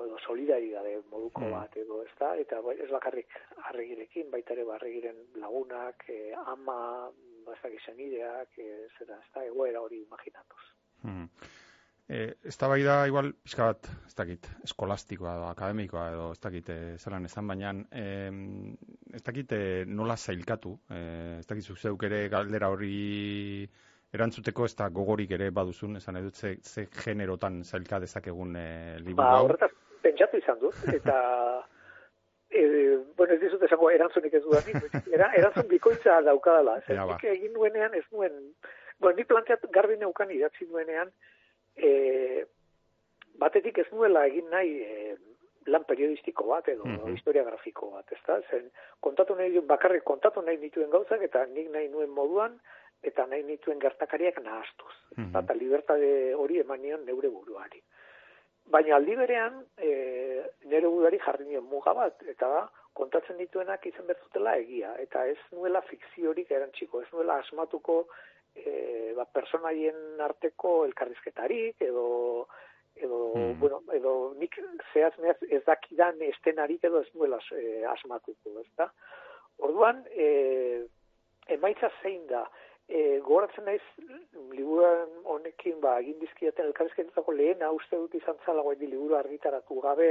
edo 0.07 0.19
solidaridade 0.27 0.97
moduko 1.11 1.45
Mm. 1.45 1.51
bat, 1.57 1.77
edo 1.77 2.03
ez 2.03 2.13
da, 2.21 2.35
eta 2.37 2.61
bai, 2.61 2.77
ez 2.85 2.91
bakarrik 2.91 3.37
arregirekin, 3.71 4.31
baita 4.31 4.53
ere 4.53 4.65
barregiren 4.65 5.21
lagunak, 5.41 6.05
e, 6.09 6.33
ama, 6.55 7.11
bazak 7.47 7.77
izan 7.81 8.01
ideak, 8.01 8.59
e, 8.59 8.89
zera, 8.99 9.21
ez 9.21 9.31
da, 9.35 9.45
egoera 9.45 9.81
hori 9.81 10.03
imaginatuz. 10.03 10.65
Hmm. 11.03 11.29
E, 12.09 12.35
ez 12.45 12.57
da 12.61 12.69
bai 12.69 12.83
da, 12.85 13.07
igual, 13.09 13.31
pixka 13.45 13.71
bat, 13.71 13.89
ez 14.07 14.15
dakit, 14.15 14.49
eskolastikoa 14.65 15.39
edo 15.39 15.47
akademikoa 15.49 16.11
edo 16.13 16.27
ez 16.33 16.41
dakit 16.41 16.69
e, 16.69 16.79
zelan 16.99 17.25
esan, 17.25 17.49
baina 17.49 17.73
e, 17.91 18.05
ez 19.17 19.23
dakit 19.25 19.53
e, 19.57 19.63
nola 19.89 20.17
zailkatu, 20.17 20.75
e, 20.91 21.01
ez 21.39 21.47
dakit 21.49 21.73
zeuk 21.81 22.05
ere 22.11 22.29
galdera 22.29 22.69
hori 22.69 23.65
erantzuteko 24.15 24.65
ez 24.65 24.75
da 24.79 24.89
gogorik 24.89 25.31
ere 25.37 25.51
baduzun, 25.51 25.97
esan 25.97 26.17
edut 26.21 26.35
ze, 26.39 26.57
ze 26.63 26.87
generotan 27.05 27.63
zailka 27.65 27.99
dezakegun 28.01 28.57
e, 28.57 28.67
liburu 29.01 29.17
Ba, 29.17 29.31
hau. 29.37 29.45
horretaz, 29.49 29.71
pentsatu 30.03 30.39
izan 30.39 30.59
dut, 30.61 30.75
eta 30.95 31.17
e, 32.51 32.63
bueno, 33.19 33.35
ez 33.35 33.41
dizut 33.43 33.63
esango 33.67 33.91
erantzunik 33.91 34.35
ez 34.39 34.43
dudanik, 34.45 34.77
era, 35.13 35.31
erantzun 35.35 35.69
bikoitza 35.69 36.21
daukadala. 36.23 36.79
Zer, 36.87 36.97
Ja, 37.01 37.07
ba. 37.11 37.19
egin 37.23 37.53
nuenean 37.57 37.95
ez 37.99 38.05
nuen, 38.13 38.37
bueno, 39.01 39.17
nik 39.19 39.27
planteat 39.29 39.67
garbi 39.75 39.97
neukan 39.99 40.31
idatzi 40.31 40.67
nuenean, 40.71 41.11
e, 41.77 42.45
batetik 43.43 43.79
ez 43.83 43.89
nuela 43.93 44.27
egin 44.31 44.47
nahi 44.53 44.77
e, 44.83 45.17
lan 45.67 45.83
periodistiko 45.89 46.45
bat 46.53 46.69
edo 46.69 46.85
Mhm. 46.85 47.15
historia 47.17 47.43
grafiko 47.43 47.91
bat, 47.91 48.07
ezta? 48.13 48.39
Zen 48.51 48.71
kontatu 49.01 49.35
nahi 49.35 49.59
bakarrik 49.65 50.05
kontatu 50.05 50.43
nahi 50.45 50.59
nituen 50.61 50.91
gauzak 50.93 51.23
eta 51.25 51.47
nik 51.47 51.71
nahi 51.73 51.89
nuen 51.89 52.11
moduan 52.11 52.59
eta 53.05 53.27
nahi 53.27 53.43
nituen 53.43 53.79
gertakariak 53.83 54.41
nahastuz. 54.43 54.95
Mhm. 55.17 55.37
Eta 55.43 55.55
libertade 55.55 56.35
hori 56.35 56.61
eman 56.61 56.83
nion 56.83 57.05
neure 57.05 57.29
buruari. 57.29 57.83
Baina 58.67 58.97
aldi 58.97 59.15
berean, 59.17 59.59
e, 59.77 59.91
nire 60.65 60.89
buruari 60.89 61.19
jarri 61.21 61.45
nion 61.45 61.67
muga 61.69 61.93
bat, 61.93 62.23
eta 62.29 62.49
da, 62.49 62.63
kontatzen 62.95 63.37
dituenak 63.37 63.85
izan 63.87 64.07
berzutela 64.07 64.57
egia, 64.57 64.95
eta 65.03 65.27
ez 65.27 65.39
nuela 65.53 65.83
fikziorik 65.83 66.51
erantziko, 66.51 67.03
ez 67.03 67.11
nuela 67.13 67.41
asmatuko 67.43 68.07
e, 68.55 69.13
ba, 69.17 69.27
personaien 69.27 70.21
arteko 70.23 70.85
elkarrizketarik, 70.87 71.83
edo, 71.83 72.47
edo, 72.97 73.21
Hmm. 73.35 73.59
bueno, 73.59 73.83
edo 73.93 74.35
nik 74.39 74.57
zehaz 74.93 75.13
mehaz 75.19 75.41
ez 75.51 75.65
dakidan 75.67 76.23
estenarik 76.23 76.85
edo 76.85 77.01
ez 77.03 77.11
nuela 77.15 77.41
e, 77.53 77.85
asmatuko, 77.85 78.61
ez 78.61 78.71
da? 78.79 78.89
Orduan, 79.59 80.05
e, 80.11 80.87
emaitza 81.49 81.91
zein 82.03 82.27
da, 82.31 82.45
e, 82.89 83.19
gogoratzen 83.21 83.65
naiz 83.65 83.83
liburuan 84.53 85.09
honekin 85.25 85.81
ba 85.81 85.99
egin 86.01 86.19
dizkiaten 86.21 86.67
elkarrizketetako 86.67 87.33
lehena 87.33 87.71
uste 87.73 87.97
dut 87.97 88.15
izan 88.15 88.37
zala 88.47 88.63
guaini 88.63 88.87
liburu 88.91 89.17
argitaratu 89.17 89.81
gabe 89.81 90.11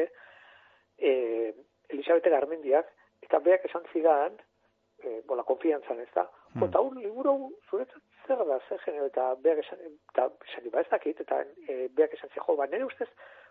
e, 0.98 1.54
Elisabete 1.90 2.30
Garmendiak 2.30 2.88
eta 3.22 3.40
beak 3.40 3.66
esan 3.66 3.84
zidan 3.94 4.38
e, 5.04 5.22
bola 5.28 5.44
konfiantzan 5.44 6.00
ez 6.00 6.10
da 6.16 6.28
Hmm. 6.54 6.68
eta 6.68 6.78
hau 6.78 6.92
liburu 6.94 7.32
zuretzat 7.70 8.02
zer 8.28 8.38
da 8.46 8.60
zer 8.70 8.78
genero 8.86 9.08
eta 9.10 9.24
beak 9.42 9.58
esan 9.64 9.80
eta 9.88 10.28
esan 10.46 10.68
ba 10.72 10.82
ez 10.82 10.90
dakit 10.92 11.22
eta 11.24 11.40
e, 11.68 11.88
beak 11.98 12.14
esan 12.14 12.30
zi 12.30 12.40
jo 12.46 12.56
ba 12.56 12.68
nire 12.68 12.86
ustez 12.86 13.08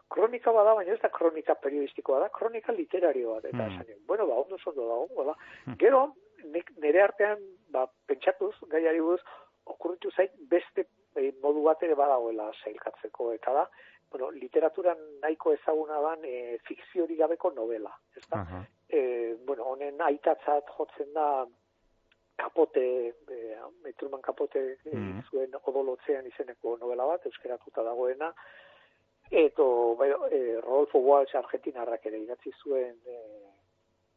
kronika 0.09 0.53
bada 0.53 0.75
baina 0.75 0.93
ez 0.95 1.01
da 1.03 1.09
kronika 1.09 1.55
periodistikoa 1.55 2.21
da 2.21 2.29
kronika 2.29 2.73
literario 2.73 3.35
bat 3.35 3.45
eta 3.45 3.57
Hmm. 3.59 3.75
esan 3.75 4.07
bueno 4.07 4.27
ba 4.27 4.35
ondo 4.35 4.57
ondo 4.67 4.87
dago 4.89 5.09
hola 5.17 5.35
Hmm. 5.67 5.75
gero 5.79 6.15
nire 6.77 7.03
artean 7.03 7.39
ba 7.73 7.87
pentsatuz 8.07 8.55
gaiari 8.75 9.01
buruz 9.01 9.23
okurritu 9.67 10.11
zait 10.11 10.33
beste 10.51 10.87
e, 11.17 11.33
modu 11.43 11.63
bat 11.65 11.83
ere 11.83 11.95
badagoela 11.99 12.51
sailkatzeko 12.65 13.33
eta 13.33 13.53
da 13.59 13.67
bueno, 14.13 14.31
literaturan 14.31 14.99
nahiko 15.23 15.55
ezaguna 15.57 16.01
dan 16.05 16.25
e, 16.29 16.59
fikziori 16.69 17.17
gabeko 17.17 17.51
novela, 17.57 17.93
ez 18.17 18.27
da? 18.29 18.43
Aha. 18.43 18.59
E, 18.89 19.01
bueno, 19.47 19.65
honen 19.73 20.03
aitatzat 20.05 20.69
jotzen 20.77 21.15
da 21.15 21.47
kapote, 22.37 22.85
e, 23.33 23.93
Truman 23.97 24.21
kapote 24.21 24.61
e, 24.85 24.93
Mm. 24.93 25.23
zuen 25.31 25.57
odolotzean 25.63 26.27
izeneko 26.27 26.77
novela 26.77 27.07
bat, 27.07 27.25
euskeratuta 27.27 27.83
dagoena, 27.83 28.35
Eto, 29.33 29.95
bai, 29.97 30.11
e, 30.31 30.61
Rodolfo 30.61 30.99
Walsh 30.99 31.35
argentinarrak 31.39 32.05
ere 32.05 32.19
idatzi 32.21 32.51
zuen 32.63 32.99
e, 33.09 33.15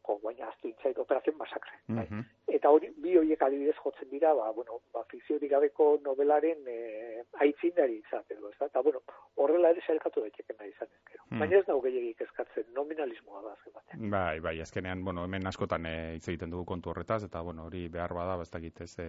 ko, 0.06 0.18
baina 0.22 0.48
aztu 0.52 0.72
operazion 1.02 1.36
masakre. 1.38 1.72
bai. 1.88 2.06
Mhm. 2.10 2.24
Eta 2.56 2.70
hori, 2.70 2.88
bi 3.02 3.16
horiek 3.18 3.42
adibidez 3.42 3.74
jotzen 3.82 4.08
dira, 4.10 4.32
ba, 4.34 4.50
bueno, 4.54 4.78
ba, 4.94 5.02
fikziorik 5.10 5.50
gabeko 5.50 5.98
novelaren 6.04 6.68
e, 6.70 7.22
aitzindari 7.42 7.98
izate 7.98 8.36
du, 8.38 8.48
ezta? 8.52 8.68
Eta, 8.70 8.82
bueno, 8.86 9.02
horrela 9.42 9.72
ere 9.74 9.82
sailkatu 9.86 10.22
daiteke 10.24 10.54
nahi 10.58 10.70
izan 10.70 10.88
ezkero. 10.88 11.24
Hmm. 11.28 11.42
Baina 11.42 11.58
ez 11.58 11.66
dago 11.66 11.82
gehiagik 11.84 12.22
eskatzen, 12.28 12.68
nominalismoa 12.76 13.42
da 13.42 13.52
azken 13.56 13.74
batean. 13.74 14.06
Bai, 14.14 14.38
bai, 14.40 14.54
azkenean, 14.62 15.02
bueno, 15.04 15.24
hemen 15.26 15.50
askotan 15.50 15.86
eh, 15.90 16.14
hitz 16.16 16.28
egiten 16.28 16.54
dugu 16.54 16.64
kontu 16.70 16.94
horretaz, 16.94 17.24
eta, 17.26 17.42
bueno, 17.42 17.66
hori 17.66 17.88
behar 17.98 18.14
bada, 18.14 18.38
ez 18.42 18.50
dakit 18.54 18.80
ez, 18.86 18.92
e, 19.02 19.08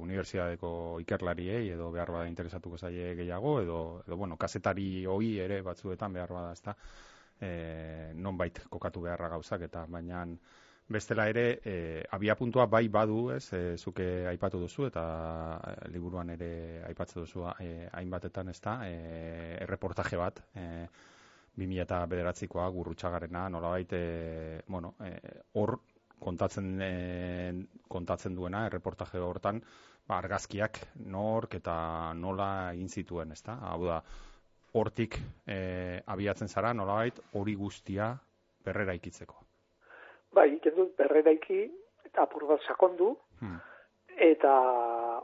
unibertsitateko 0.00 0.72
ikerlariei, 1.04 1.68
edo 1.76 1.92
behar 1.92 2.14
bada 2.16 2.32
interesatuko 2.32 2.80
zaie 2.80 3.12
gehiago, 3.20 3.60
edo, 3.60 3.78
edo 4.06 4.16
bueno, 4.16 4.40
kasetari 4.40 5.04
hoi 5.06 5.36
ere 5.44 5.60
batzuetan 5.62 6.16
behar 6.16 6.32
bada, 6.32 6.56
ez 6.56 6.64
da, 6.64 6.76
e, 7.40 8.12
nonbait 8.14 8.60
kokatu 8.70 9.02
beharra 9.04 9.28
gauzak, 9.34 9.62
eta 9.68 9.84
baina 9.88 10.24
bestela 10.88 11.28
ere, 11.28 11.60
e, 11.64 12.04
abia 12.16 12.34
puntua 12.36 12.66
bai 12.66 12.88
badu, 12.88 13.30
ez, 13.34 13.52
e, 13.52 13.76
zuke 13.76 14.26
aipatu 14.30 14.60
duzu, 14.62 14.86
eta 14.88 15.04
e, 15.58 15.90
liburuan 15.92 16.32
ere 16.32 16.50
aipatzen 16.88 17.22
duzu 17.22 17.44
e, 17.60 17.88
hainbatetan, 17.92 18.48
ez 18.48 18.60
da, 18.64 18.78
e, 18.88 19.58
erreportaje 19.66 20.16
bat, 20.16 20.40
e, 20.54 20.88
2000 21.58 21.84
eta 21.84 22.00
bederatzikoa 22.06 22.68
gurrutxagarena, 22.72 23.48
nolabait, 23.52 23.92
e, 23.92 24.62
bueno, 24.68 24.94
e, 25.04 25.12
hor 25.60 25.76
kontatzen, 26.18 26.72
e, 26.82 26.92
kontatzen 27.88 28.34
duena, 28.34 28.64
erreportaje 28.66 29.20
hortan, 29.22 29.60
ba, 30.08 30.18
argazkiak 30.22 30.80
nork 31.12 31.58
eta 31.60 31.76
nola 32.16 32.48
egin 32.72 32.88
zituen, 32.88 33.36
ezta? 33.36 33.58
Hau 33.68 33.82
da, 33.84 34.00
hortik 34.74 35.16
e, 35.46 36.02
abiatzen 36.06 36.48
zara, 36.48 36.72
nolabait, 36.72 37.18
hori 37.34 37.54
guztia 37.54 38.12
berrera 38.64 38.94
ikitzeko. 38.94 39.36
Bai, 40.34 40.48
egiten 40.50 40.76
dut 40.76 40.94
berreraiki, 40.98 41.62
eta 42.04 42.26
apur 42.26 42.46
bat 42.46 42.64
sakondu, 42.66 43.16
Hmm. 43.40 43.60
eta 44.18 44.52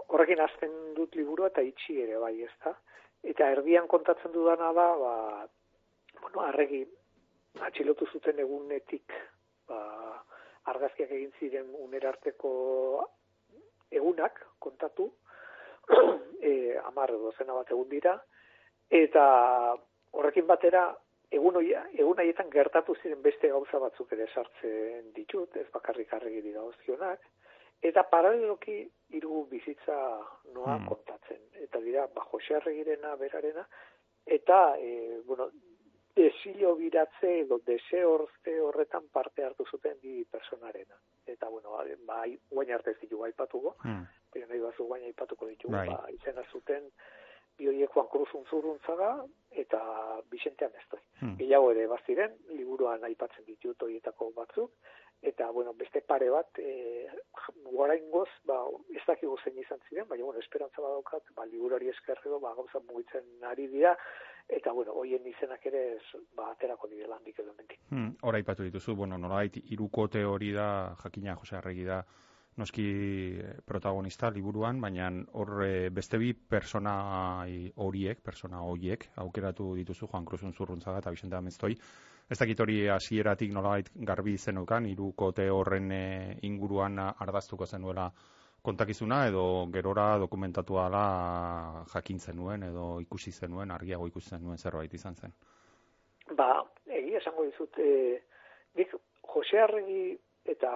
horrekin 0.09 0.41
hasten 0.41 0.95
dut 0.95 1.17
liburua 1.17 1.49
eta 1.51 1.63
itxi 1.67 2.01
ere 2.03 2.19
bai, 2.19 2.37
ezta? 2.43 2.75
Eta 3.23 3.49
erdian 3.51 3.89
kontatzen 3.89 4.33
dudana 4.33 4.73
da, 4.73 4.87
ba, 4.97 5.49
bueno, 6.21 6.41
arregi 6.41 6.85
atxilotu 7.61 8.07
zuten 8.13 8.39
egunetik, 8.39 9.13
ba, 9.67 9.81
argazkiak 10.71 11.11
egin 11.11 11.33
ziren 11.41 11.75
unerarteko 11.75 12.53
egunak 13.91 14.41
kontatu, 14.59 15.11
e, 16.41 16.79
amar 16.85 17.11
edo 17.11 17.33
zena 17.37 17.53
bat 17.59 17.71
egun 17.71 17.89
dira, 17.89 18.15
eta 18.91 19.77
horrekin 20.13 20.47
batera, 20.47 20.95
egun, 21.31 21.57
hoia, 21.57 21.87
egun 21.99 22.19
haietan 22.23 22.51
gertatu 22.51 22.95
ziren 23.03 23.23
beste 23.23 23.49
gauza 23.49 23.79
batzuk 23.83 24.13
ere 24.13 24.27
sartzen 24.35 25.13
ditut, 25.17 25.57
ez 25.57 25.67
bakarrik 25.75 26.13
arregiri 26.15 26.53
dagozkionak, 26.53 27.21
eta 27.83 28.05
paraleloki 28.11 28.77
hiru 29.11 29.47
bizitza 29.51 29.97
noa 30.55 30.77
Hmm. 30.79 30.87
kontatzen. 30.89 31.41
Eta 31.65 31.81
dira, 31.81 32.07
ba, 32.15 32.23
Jose 32.31 32.55
Arregirena, 32.57 33.17
berarena, 33.17 33.67
eta, 34.27 34.77
e, 34.79 35.21
bueno, 35.27 35.51
desilo 36.15 36.77
biratze 36.77 37.41
edo 37.41 37.59
deseorze 37.67 38.61
horretan 38.61 39.09
parte 39.13 39.43
hartu 39.45 39.65
zuten 39.67 39.99
bi 40.01 40.25
personarena. 40.25 40.95
Eta, 41.27 41.49
bueno, 41.49 41.77
ba, 42.07 42.23
guain 42.51 42.73
arte 42.73 42.91
ez 42.93 43.01
ditugu 43.01 43.25
aipatuko, 43.25 43.75
Hmm. 43.83 44.07
baina 44.33 44.47
nahi 44.47 44.61
bazu 44.61 44.85
guain 44.87 45.05
aipatuko 45.05 45.47
ditugu, 45.47 45.73
Bai. 45.75 45.89
ba, 45.89 46.07
izena 46.13 46.43
zuten 46.53 46.91
bi 47.59 47.69
horiek 47.71 47.93
Juan 47.95 48.09
Cruz 48.13 48.29
Unzuruntzaga 48.35 49.15
eta 49.51 49.81
Vicente 50.31 50.67
Amestoi. 50.67 51.01
Hmm. 51.21 51.37
Gehiago 51.39 51.71
ere 51.73 51.87
baziren, 51.87 52.35
liburuan 52.59 53.05
aipatzen 53.07 53.47
ditut 53.47 53.83
horietako 53.87 54.33
batzuk, 54.37 54.73
eta, 55.25 55.51
bueno, 55.51 55.73
beste 55.73 56.03
pare 56.03 56.29
bat, 56.31 56.59
e, 56.59 57.07
goraingoz, 57.73 58.29
ba, 58.45 58.59
ez 58.93 59.03
dakigu 59.07 59.39
zein 59.43 59.59
izan 59.63 59.81
ziren, 59.89 60.09
baina, 60.09 60.25
bueno, 60.25 60.43
esperantza 60.43 60.83
badaukat, 60.85 61.31
ba, 61.37 61.47
liburuari 61.49 61.89
eskerrego, 61.95 62.41
ba, 62.43 62.53
gauza 62.59 62.83
mugitzen 62.91 63.47
ari 63.49 63.67
dira, 63.73 63.95
eta, 64.49 64.75
bueno, 64.77 64.93
hoien 65.01 65.25
izenak 65.27 65.65
ere, 65.71 65.85
ez, 65.97 66.21
ba, 66.37 66.51
aterako 66.53 66.91
direla 66.93 67.17
handik 67.17 67.41
edo 67.41 67.55
mentik. 67.57 67.81
Hmm, 67.89 68.13
hor 68.23 68.37
aipatu 68.37 68.67
dituzu, 68.69 68.99
bueno, 69.01 69.19
nolabait 69.19 69.57
hirukote 69.65 70.25
hori 70.29 70.53
da, 70.53 70.69
jakina 71.01 71.39
Jose 71.41 71.57
Arregi 71.57 71.89
da, 71.89 72.03
noski 72.57 72.85
eh, 73.41 73.57
protagonista 73.67 74.31
liburuan, 74.31 74.81
baina 74.81 75.11
hor 75.33 75.65
eh, 75.67 75.91
beste 75.91 76.19
bi 76.19 76.33
persona 76.35 76.95
horiek, 77.77 78.21
persona 78.23 78.63
horiek, 78.63 79.09
aukeratu 79.25 79.75
dituzu 79.75 80.07
Juan 80.07 80.25
Cruz 80.25 80.43
Unzurruntzaga 80.43 81.03
eta 81.03 81.11
Vicente 81.11 81.37
Amestoi. 81.37 81.75
Ez 82.31 82.39
dakit 82.41 82.61
hori 82.61 82.79
hasieratik 82.89 83.53
nolabait 83.53 83.91
garbi 83.95 84.37
zenukan, 84.39 84.87
hirukote 84.87 85.49
horren 85.51 85.91
eh, 85.93 86.39
inguruan 86.43 86.99
ardaztuko 86.99 87.67
zenuela 87.67 88.11
kontakizuna 88.65 89.27
edo 89.29 89.67
gerora 89.73 90.17
dokumentatu 90.19 90.79
ala 90.81 91.85
jakin 91.93 92.19
zenuen 92.19 92.63
edo 92.71 93.01
ikusi 93.01 93.33
zenuen, 93.33 93.71
argiago 93.71 94.07
ikusi 94.09 94.31
zenuen 94.39 94.59
zerbait 94.59 94.95
izan 94.95 95.15
zen. 95.15 95.35
Ba, 96.39 96.63
egia 96.89 97.21
esango 97.21 97.45
dizut, 97.45 97.77
e, 97.79 98.23
nik 98.79 98.95
Jose 99.35 99.61
Arregi 99.61 100.15
eta 100.45 100.71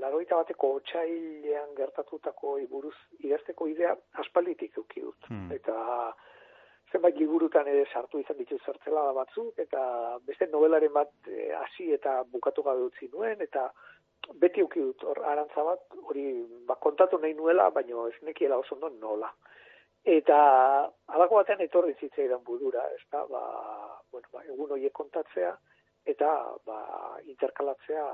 laroita 0.00 0.38
bateko 0.40 0.74
otxailean 0.78 1.74
gertatutako 1.76 2.56
buruz 2.70 2.94
idazteko 3.20 3.68
idea 3.68 3.94
aspalditik 4.24 4.72
eduki 4.72 5.02
dut. 5.04 5.28
Hmm. 5.28 5.50
Eta 5.52 5.76
zenbait 6.92 7.16
liburutan 7.16 7.68
ere 7.68 7.84
sartu 7.92 8.20
izan 8.20 8.38
ditu 8.38 8.58
zertzelada 8.66 9.12
batzuk, 9.16 9.58
eta 9.58 9.82
beste 10.28 10.48
novelaren 10.52 10.92
bat 10.92 11.12
e, 11.28 11.50
hasi 11.56 11.90
eta 11.96 12.22
bukatu 12.32 12.64
gabe 12.66 12.84
utzi 12.88 13.08
nuen, 13.12 13.40
eta 13.40 13.70
beti 14.42 14.60
eduki 14.60 14.80
dut 14.80 15.04
hor 15.08 15.22
arantza 15.32 15.64
bat, 15.66 15.82
hori 16.08 16.26
ba, 16.68 16.76
kontatu 16.86 17.18
nahi 17.18 17.34
nuela, 17.34 17.70
baina 17.70 18.06
ez 18.08 18.18
nekiela 18.28 18.60
oso 18.60 18.76
ondo 18.76 18.92
nola. 19.00 19.32
Eta 20.04 20.38
alako 21.14 21.40
batean 21.40 21.60
etorri 21.64 21.94
zitzaidan 22.00 22.42
budura, 22.44 22.84
ez 22.96 23.02
da, 23.10 23.24
ba, 23.30 23.42
bueno, 24.10 24.28
ba, 24.32 24.44
egun 24.48 24.76
horiek 24.76 24.92
kontatzea, 24.92 25.52
eta 26.06 26.28
ba, 26.66 26.78
interkalatzea 27.30 28.04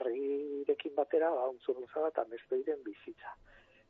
argirekin 0.00 0.94
batera, 0.96 1.30
ba, 1.30 1.48
untzurruntzaga 1.54 2.10
eta 2.12 2.24
mestoiren 2.32 2.82
bizitza. 2.84 3.34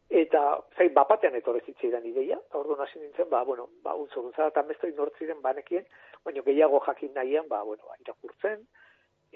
Eta, 0.09 0.43
zain, 0.77 0.93
bapatean 0.97 1.35
etorri 1.37 1.61
zitzaidan 1.67 2.07
ideia, 2.09 2.39
eta 2.39 2.61
orduan 2.63 2.81
hasi 2.81 3.01
nintzen, 3.01 3.29
ba, 3.29 3.43
bueno, 3.45 3.69
ba, 3.85 3.95
untzurruntzaga 4.05 4.55
eta 4.55 4.65
mestoi 4.69 4.93
nortziren 4.97 5.43
banekien, 5.45 5.85
baina 6.25 6.45
gehiago 6.47 6.81
jakin 6.87 7.13
nahian, 7.19 7.49
ba, 7.49 7.63
bueno, 7.63 7.85
ba, 7.91 7.99
irakurtzen, 8.01 8.65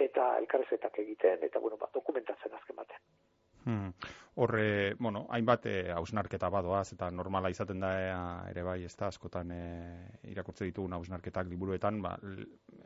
eta 0.06 0.30
elkarrezetak 0.38 0.98
egiten, 1.04 1.44
eta, 1.44 1.60
bueno, 1.60 1.76
ba, 1.76 1.90
dokumentatzen 1.92 2.54
azken 2.56 2.80
batean. 2.80 3.04
Hmm. 3.64 3.92
Horre, 4.34 4.94
bueno, 4.98 5.26
hainbat 5.28 5.66
eh, 5.68 5.92
hausnarketa 5.92 6.48
badoaz, 6.48 6.94
eta 6.94 7.10
normala 7.12 7.50
izaten 7.52 7.82
da 7.84 7.90
eh, 8.00 8.14
ere 8.50 8.62
bai, 8.64 8.78
ez 8.88 8.94
da, 8.96 9.10
askotan 9.12 9.50
eh, 9.52 10.30
irakurtze 10.32 10.64
ditugun 10.64 10.96
hausnarketak 10.96 11.50
liburuetan, 11.50 12.00
ba, 12.02 12.14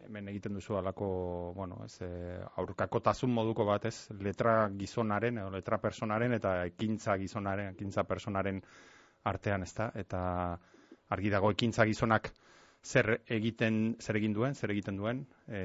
hemen 0.05 0.29
egiten 0.33 0.59
duzu 0.59 0.77
alako, 0.81 1.09
bueno, 1.55 1.79
ez, 1.87 2.01
eh, 2.03 2.41
aurkakotasun 2.63 3.31
moduko 3.31 3.65
bat, 3.69 3.87
ez, 3.87 4.09
letra 4.19 4.57
gizonaren, 4.75 5.39
edo 5.39 5.53
letra 5.55 5.79
personaren, 5.79 6.35
eta 6.35 6.57
ekintza 6.67 7.17
gizonaren, 7.23 7.71
ekintza 7.77 8.05
personaren 8.11 8.61
artean, 9.31 9.63
ez 9.63 9.75
da, 9.79 9.93
eta 9.95 10.21
argi 11.15 11.31
dago 11.31 11.55
ekintza 11.55 11.87
gizonak 11.87 12.33
zer 12.87 13.09
egiten 13.35 13.97
zer 13.99 14.19
egin 14.21 14.35
duen, 14.37 14.55
zer 14.55 14.71
egiten 14.71 14.99
duen, 15.01 15.25
e, 15.49 15.61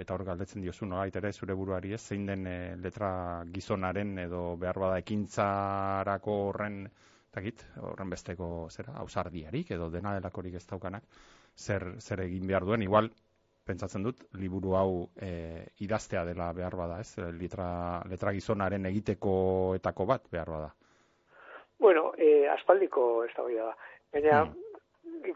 eta 0.00 0.14
hor 0.16 0.24
galdetzen 0.26 0.64
diozu 0.64 0.88
nolait 0.90 1.16
ere 1.20 1.30
zure 1.32 1.54
buruari 1.54 1.92
ez, 1.94 2.00
zein 2.02 2.26
den 2.26 2.46
e, 2.50 2.56
letra 2.82 3.10
gizonaren 3.54 4.16
edo 4.24 4.40
behar 4.60 4.80
bada 4.82 4.98
ekintzarako 5.02 6.38
horren 6.48 6.80
takit, 7.34 7.62
horren 7.82 8.10
besteko 8.10 8.48
zera, 8.70 8.96
ausardiarik 9.02 9.70
edo 9.76 9.90
dena 9.90 10.16
delakorik 10.18 10.58
ez 10.58 10.64
daukanak, 10.70 11.06
zer, 11.56 11.86
zer 12.00 12.24
egin 12.26 12.46
behar 12.50 12.66
duen, 12.66 12.82
igual 12.82 13.10
pentsatzen 13.64 14.02
dut, 14.04 14.26
liburu 14.42 14.74
hau 14.76 14.88
e, 15.16 15.30
idaztea 15.86 16.24
dela 16.28 16.50
behar 16.56 16.76
bada, 16.76 16.98
ez? 17.00 17.14
Letra, 17.38 17.68
letra 18.10 18.34
gizonaren 18.36 18.90
egitekoetako 18.90 20.06
bat 20.10 20.26
behar 20.32 20.50
bada. 20.56 20.74
Bueno, 21.80 22.10
eh, 22.18 22.46
aspaldiko 22.50 23.24
ez 23.24 23.32
da. 23.36 23.70
Baina, 24.12 24.44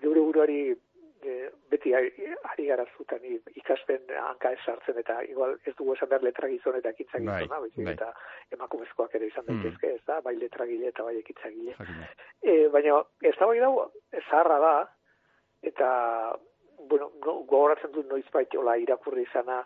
geure 0.02 0.20
buruari 0.20 0.60
e, 1.22 1.50
beti 1.70 1.94
ari, 1.94 2.66
gara 2.66 2.84
zutan 2.96 3.20
ikasten 3.56 4.02
hanka 4.22 4.52
ez 4.52 4.58
sartzen 4.64 4.98
eta 4.98 5.22
igual 5.24 5.56
ez 5.66 5.74
dugu 5.76 5.94
esan 5.94 6.08
behar 6.08 6.22
letra 6.22 6.48
gizon 6.48 6.76
eta 6.76 6.90
ekintza 6.94 7.18
Bai, 7.18 7.42
gizona, 7.42 7.60
baizik 7.60 7.84
bai. 7.84 7.92
eta 7.94 8.12
emakumezkoak 8.52 9.14
ere 9.14 9.26
izan 9.26 9.44
Hmm. 9.48 9.62
daitezke, 9.62 9.94
ez 9.94 10.04
da, 10.06 10.20
bai 10.20 10.36
letragile 10.36 10.88
eta 10.88 11.02
bai 11.02 11.16
ekintzagile. 11.18 11.74
Jakina. 11.78 12.08
E, 12.42 12.68
baina 12.68 13.02
ez 13.22 13.34
da 13.38 13.46
bai 13.46 13.58
dago, 13.60 13.90
zaharra 14.30 14.58
da, 14.58 14.74
eta, 15.62 15.88
bueno, 16.88 17.10
no, 17.24 17.34
gogoratzen 17.44 17.92
dut 17.92 18.06
noizbait 18.08 18.54
hola 18.54 18.76
irakurri 18.76 19.22
izana, 19.22 19.64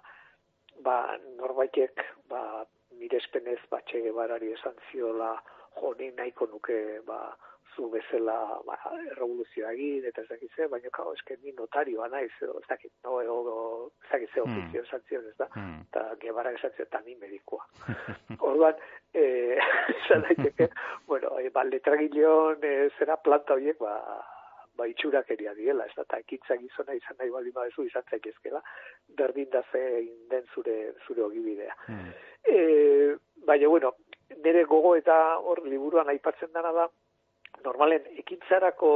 ba, 0.80 1.18
norbaitek, 1.38 2.00
ba, 2.28 2.64
mirespenez 2.98 3.58
batxe 3.70 4.00
gebarari 4.04 4.52
esan 4.52 4.74
ziola 4.90 5.34
jo 5.80 5.94
ni 5.98 6.10
nahiko 6.12 6.46
nuke 6.46 7.00
ba 7.06 7.34
zu 7.76 7.88
bezala 7.90 8.60
ba, 8.66 8.78
revoluzioa 9.16 9.72
egin 9.72 10.04
eta 10.08 10.22
ez 10.22 10.28
dakit 10.28 10.50
ze, 10.56 10.68
baina 10.68 10.90
kao, 10.92 11.14
eske 11.16 11.36
ni 11.42 11.52
notarioa 11.56 12.08
naiz, 12.12 12.32
edo 12.40 12.58
ez 12.60 12.68
dakit, 12.68 12.92
no, 13.04 13.20
edo, 13.22 13.90
ez 14.04 14.10
dakit 14.12 14.30
ze 14.34 14.42
Hmm. 14.42 14.58
ofizio 14.58 14.82
esan 14.82 15.00
zion, 15.08 15.26
ez 15.28 15.36
da, 15.38 15.48
eta 15.88 16.02
gebara 16.20 16.52
esan 16.52 16.70
zion, 16.76 16.86
eta 16.86 17.00
ni 17.06 17.14
medikoa. 17.20 17.64
Orduan, 18.48 18.74
eh, 19.14 19.58
esan 19.96 20.24
daiteke, 20.26 20.68
bueno, 21.06 21.38
e, 21.38 21.50
ba, 21.50 21.64
letragileon 21.64 22.64
e, 22.64 22.74
zera 22.98 23.16
planta 23.16 23.54
horiek, 23.54 23.78
ba, 23.78 23.96
ba 24.76 24.88
itxurakeria 24.88 25.54
diela, 25.54 25.86
ez 25.86 25.94
da, 25.96 26.06
eta 26.06 26.20
ekintza 26.24 26.56
gizona 26.60 26.96
izan 26.98 27.18
nahi 27.18 27.30
baldin 27.30 27.54
badezu 27.56 27.86
izan 27.86 28.06
zaitezkela, 28.10 28.62
berdin 29.18 29.50
da 29.52 29.62
zein 29.70 30.10
den 30.30 30.48
zure, 30.54 30.78
zure 31.06 31.24
ogibidea. 31.28 31.76
Hmm. 31.86 32.10
E, 32.42 33.16
baina, 33.46 33.68
bueno, 33.68 33.94
nire 34.42 34.64
gogo 34.64 34.96
eta 34.96 35.38
hor 35.38 35.62
liburuan 35.66 36.08
aipatzen 36.08 36.52
dena 36.54 36.72
da, 36.72 36.88
normalen 37.64 38.06
ekintzarako 38.24 38.92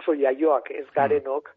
oso 0.00 0.14
jaioak 0.14 0.70
ez 0.70 0.86
garenok, 0.94 1.50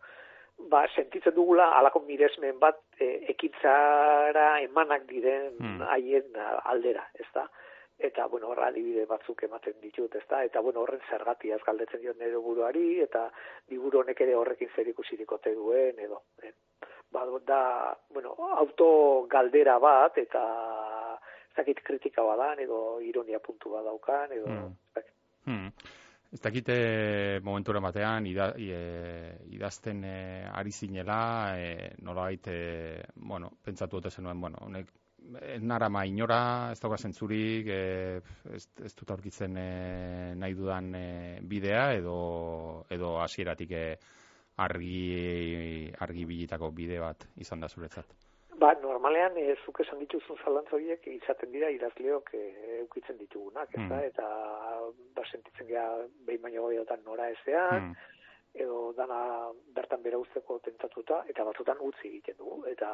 ba, 0.69 0.85
sentitzen 0.95 1.35
dugula 1.35 1.71
alako 1.77 2.03
miresmen 2.07 2.59
bat 2.59 2.79
e, 2.99 3.09
ekintzara 3.33 4.61
emanak 4.61 5.05
diren 5.09 5.51
Hmm. 5.59 5.81
haien 5.81 6.39
aldera, 6.63 7.07
ez 7.19 7.27
da? 7.33 7.47
Eta, 7.99 8.25
bueno, 8.27 8.49
horra 8.49 8.67
adibide 8.67 9.05
batzuk 9.05 9.43
ematen 9.43 9.75
ditut, 9.81 10.15
ez 10.15 10.25
da? 10.29 10.43
Eta, 10.43 10.61
bueno, 10.61 10.81
horren 10.81 11.01
zergatiaz 11.09 11.61
galdetzen 11.63 12.01
diot 12.01 12.17
nire 12.19 12.37
buruari, 12.37 12.99
eta 12.99 13.29
liburu 13.69 14.01
honek 14.01 14.21
ere 14.25 14.35
horrekin 14.35 14.69
zer 14.75 14.87
ikusirik 14.87 15.31
ote 15.31 15.53
duen, 15.53 15.99
edo. 15.99 16.23
Eh? 16.41 16.51
Ba, 17.13 17.25
da, 17.45 17.95
bueno, 18.09 18.33
auto 18.57 19.27
galdera 19.29 19.77
bat, 19.79 20.17
eta 20.17 20.41
ez 21.49 21.55
dakit 21.55 21.83
kritika 21.85 22.25
badan, 22.25 22.59
edo 22.59 22.99
ironia 23.01 23.39
puntu 23.39 23.75
bat 23.77 23.85
daukan, 23.85 24.31
edo... 24.31 24.47
Hmm. 24.47 24.73
Hmm. 25.45 25.69
Ez 26.33 26.39
dakite 26.41 26.75
momentura 27.45 27.79
batean 27.83 28.25
ida, 28.25 28.47
e, 28.57 29.37
idazten 29.53 30.01
e, 30.03 30.15
ari 30.49 30.71
zinela, 30.71 31.53
e, 31.61 31.93
nolabait, 32.01 32.47
e, 32.49 33.03
bueno, 33.15 33.51
pentsatu 33.61 33.99
ote 33.99 34.09
zenuen, 34.09 34.41
bueno, 34.41 34.57
honek 34.65 34.89
ez 35.41 35.61
nara 35.61 35.89
ma 35.89 36.03
inora, 36.05 36.71
ez 36.73 36.79
dauka 36.81 36.97
zentzurik, 36.97 37.69
e, 37.69 38.21
ez, 38.57 38.65
ez 38.83 38.93
dut 38.97 39.13
aurkitzen 39.13 39.57
e, 39.57 39.69
nahi 40.41 40.57
dudan 40.57 40.89
e, 40.97 41.05
bidea, 41.53 41.85
edo, 41.99 42.17
edo 42.89 43.15
hasieratik 43.21 43.71
e, 43.71 43.85
argi, 44.65 45.93
argi 45.99 46.25
bilitako 46.33 46.71
bide 46.71 46.99
bat 47.03 47.27
izan 47.45 47.61
da 47.63 47.69
zuretzat. 47.69 48.22
Ba, 48.63 48.69
normalean, 48.79 49.35
e, 49.35 49.57
zuk 49.65 49.81
esan 49.83 49.99
dituzun 49.99 50.37
zalantza 50.39 50.77
horiek 50.77 51.03
izaten 51.11 51.51
dira 51.51 51.67
idazleok 51.73 52.29
e, 52.39 52.43
eukitzen 52.79 53.17
ditugunak, 53.19 53.73
ez 53.75 53.87
da? 53.89 53.97
Mm. 53.97 54.05
Eta, 54.07 54.27
ba, 55.17 55.25
sentitzen 55.27 55.67
gara 55.67 56.05
behin 56.27 56.41
baino 56.45 56.69
gehiagotan 56.69 57.03
nora 57.03 57.27
ezean, 57.35 57.89
Hmm. 57.89 57.95
edo 58.63 58.93
dana 58.93 59.19
bertan 59.75 60.03
bera 60.05 60.17
usteko 60.21 60.59
tentatuta, 60.61 61.23
eta 61.27 61.43
batzutan 61.43 61.79
utzi 61.81 62.07
egiten 62.07 62.37
dugu, 62.37 62.59
eta 62.69 62.89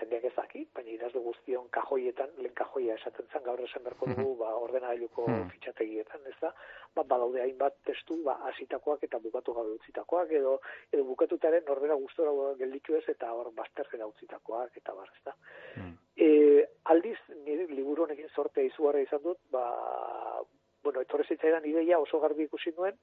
jendeak 0.00 0.24
ez 0.24 0.32
daki, 0.36 0.62
baina 0.74 0.90
idazle 0.90 1.20
guztion 1.24 1.68
kajoietan, 1.74 2.30
lehen 2.38 2.54
kajoia 2.58 2.94
esaten 2.98 3.26
zen, 3.32 3.42
gaur 3.44 3.60
esan 3.64 3.84
beharko 3.84 4.06
dugu, 4.10 4.34
ba, 4.40 4.54
ordenagailuko 4.66 5.26
Hmm. 5.26 5.48
fitxategietan, 5.50 6.20
ez 6.26 6.34
da, 6.40 6.52
ba, 6.94 7.02
badaude 7.02 7.40
hainbat 7.42 7.76
testu, 7.84 8.16
ba, 8.24 8.34
hasitakoak 8.50 9.02
eta 9.02 9.18
bukatu 9.18 9.54
gabe 9.54 9.76
utzitakoak, 9.78 10.30
edo, 10.30 10.60
edo 10.92 11.04
bukatutaren 11.04 11.64
norbera 11.68 11.94
gustora 11.94 12.32
gelditu 12.58 12.96
ez, 12.96 13.04
eta 13.08 13.32
hor 13.32 13.52
bazterrera 13.54 14.06
utzitakoak, 14.06 14.76
eta 14.76 14.94
bar, 14.94 15.10
ez 15.14 15.24
da. 15.24 15.36
Hmm. 15.76 15.94
E, 16.16 16.66
aldiz, 16.84 17.18
nire 17.44 17.66
liburu 17.68 18.04
honekin 18.04 18.28
sortea 18.34 18.64
izugarra 18.64 19.00
izan 19.00 19.22
dut, 19.22 19.38
ba, 19.50 20.42
bueno, 20.82 21.00
etorre 21.00 21.24
zitzaidan 21.28 21.64
ideia 21.66 21.98
oso 21.98 22.20
garbi 22.20 22.44
ikusi 22.44 22.72
nuen, 22.76 22.98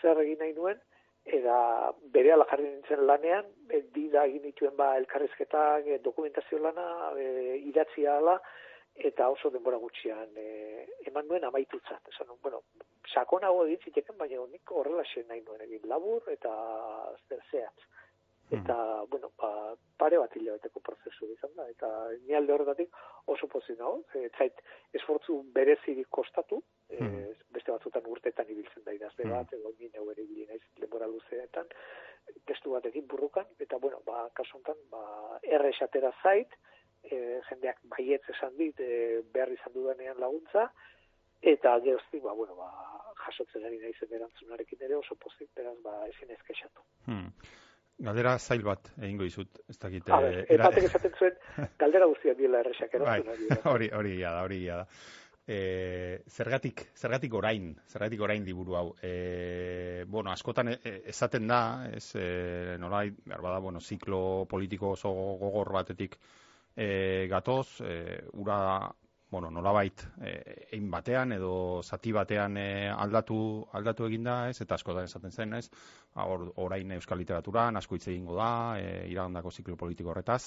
zer 0.00 0.18
egin 0.22 0.38
nahi 0.38 0.52
nuen, 0.52 0.80
eta 1.26 1.92
bere 2.14 2.34
jarri 2.50 2.68
nintzen 2.68 3.06
lanean, 3.06 3.46
e, 3.70 3.82
bi 3.94 4.08
da 4.10 4.24
egin 4.26 4.42
dituen 4.42 4.76
ba 4.76 4.96
elkarrizketak, 4.96 5.86
e, 5.86 5.98
dokumentazio 6.04 6.58
lana, 6.58 6.86
e, 7.18 7.56
idatzia 7.70 8.16
ala, 8.18 8.38
eta 8.94 9.28
oso 9.28 9.50
denbora 9.50 9.76
gutxian 9.76 10.30
e, 10.36 10.86
eman 11.10 11.26
nuen 11.28 11.44
amaitutzat. 11.44 12.08
Esan, 12.14 12.30
bueno, 12.42 12.62
sakonago 13.12 13.66
egin 13.66 13.82
ziteken, 13.84 14.16
baina 14.18 14.46
nik 14.46 14.70
horrela 14.70 15.04
nahi 15.28 15.42
nuen 15.42 15.60
egin 15.66 15.88
labur 15.88 16.22
eta 16.32 16.52
zer 17.28 17.42
zehatz. 17.50 17.90
Eta, 18.50 19.02
bueno, 19.10 19.32
ba, 19.38 19.74
pare 19.98 20.18
bat 20.18 20.34
hilabeteko 20.36 20.80
prozesu 20.80 21.26
izan 21.32 21.50
da, 21.56 21.64
eta 21.68 21.88
ni 22.26 22.34
alde 22.34 22.52
horretatik 22.52 22.94
oso 23.26 23.48
pozik 23.50 23.78
nago, 23.78 24.04
e, 24.14 24.28
zait 24.38 24.60
esfortzu 24.94 25.40
berezirik 25.54 26.06
kostatu, 26.10 26.62
e, 26.88 27.00
Mhm. 27.02 27.32
beste 27.50 27.72
batzutan 27.72 28.06
urtetan 28.06 28.46
ibiltzen 28.48 28.84
da 28.84 28.92
idazle 28.92 29.24
Mhm. 29.24 29.32
bat, 29.32 29.52
edo 29.52 29.72
ni 29.80 29.88
neu 29.94 30.10
ere 30.12 30.22
ibili 30.22 30.46
naiz 30.46 30.62
denbora 30.78 31.06
luzeetan, 31.06 31.66
testu 32.46 32.70
batekin 32.70 33.06
burrukan, 33.06 33.46
eta, 33.58 33.78
bueno, 33.78 34.00
ba, 34.06 34.30
kasu 34.32 34.56
honetan, 34.56 34.76
ba, 34.90 35.40
erre 35.42 35.70
esatera 35.70 36.12
zait, 36.22 36.48
e, 37.02 37.40
jendeak 37.48 37.78
baietz 37.84 38.28
esan 38.28 38.56
dit, 38.56 38.78
e, 38.80 39.22
behar 39.32 39.50
izan 39.50 39.72
dudanean 39.72 40.20
laguntza, 40.20 40.70
eta 41.42 41.80
geroztik, 41.80 42.22
ba, 42.22 42.32
bueno, 42.32 42.54
ba, 42.54 42.70
jasotzen 43.26 43.64
ari 43.64 43.78
naizen 43.78 44.12
erantzunarekin 44.12 44.82
ere 44.82 44.94
oso 44.94 45.14
pozik, 45.16 45.50
beraz, 45.54 45.76
ba, 45.82 46.06
ezin 46.08 46.30
ezkexatu. 46.30 46.80
Hmm. 47.06 47.30
Galdera 47.98 48.38
zail 48.38 48.62
bat 48.62 48.90
egingo 49.00 49.24
dizut, 49.24 49.60
ez 49.72 49.78
dakit. 49.80 50.08
A 50.12 50.20
ber, 50.20 50.34
eh, 50.42 50.46
era- 50.52 50.68
batek 50.68 50.84
esaten 50.90 51.14
zuen, 51.18 51.36
galdera 51.82 52.06
guztiak 52.10 52.36
diela 52.36 52.60
erresak 52.60 52.92
Bai, 53.00 53.20
erantzun 53.24 53.48
da. 53.54 53.70
hori, 53.72 53.88
hori 53.88 54.18
da, 54.20 54.34
hori 54.44 54.64
da. 54.66 54.82
E, 55.46 56.22
zergatik, 56.26 56.82
zergatik 56.98 57.34
orain, 57.38 57.68
zergatik 57.88 58.20
orain 58.26 58.44
liburu 58.44 58.74
hau. 58.76 58.86
E, 59.00 60.04
bueno, 60.10 60.32
askotan 60.32 60.72
e, 60.74 60.78
esaten 61.06 61.46
da, 61.46 61.60
ez, 61.94 62.08
e, 62.18 62.76
nolai, 62.82 63.12
behar 63.24 63.44
bada, 63.44 63.60
bueno, 63.62 63.80
ziklo 63.80 64.44
politiko 64.50 64.90
oso 64.96 65.12
gogor 65.14 65.70
batetik 65.72 66.18
e, 66.76 67.26
gatoz, 67.30 67.80
e, 67.80 67.94
ura, 68.42 68.90
bueno, 69.36 69.50
nolabait, 69.52 70.00
egin 70.24 70.88
batean 70.90 71.36
edo 71.36 71.52
zati 71.84 72.12
batean 72.16 72.56
e, 72.56 72.66
aldatu, 72.88 73.36
aldatu 73.76 74.08
eginda, 74.08 74.38
ez, 74.48 74.56
eta 74.64 74.78
askotan 74.80 75.04
esaten 75.10 75.32
zen, 75.36 75.52
ez, 75.60 75.68
ba, 76.16 76.24
or, 76.32 76.48
orain 76.64 76.96
euskal 76.96 77.20
literaturan 77.20 77.76
asko 77.76 77.98
hitz 78.00 78.08
egingo 78.08 78.36
da, 78.40 78.50
e, 78.80 79.06
iragandako 79.12 79.52
ziklo 79.52 79.76
politiko 79.76 80.14
horretaz, 80.14 80.46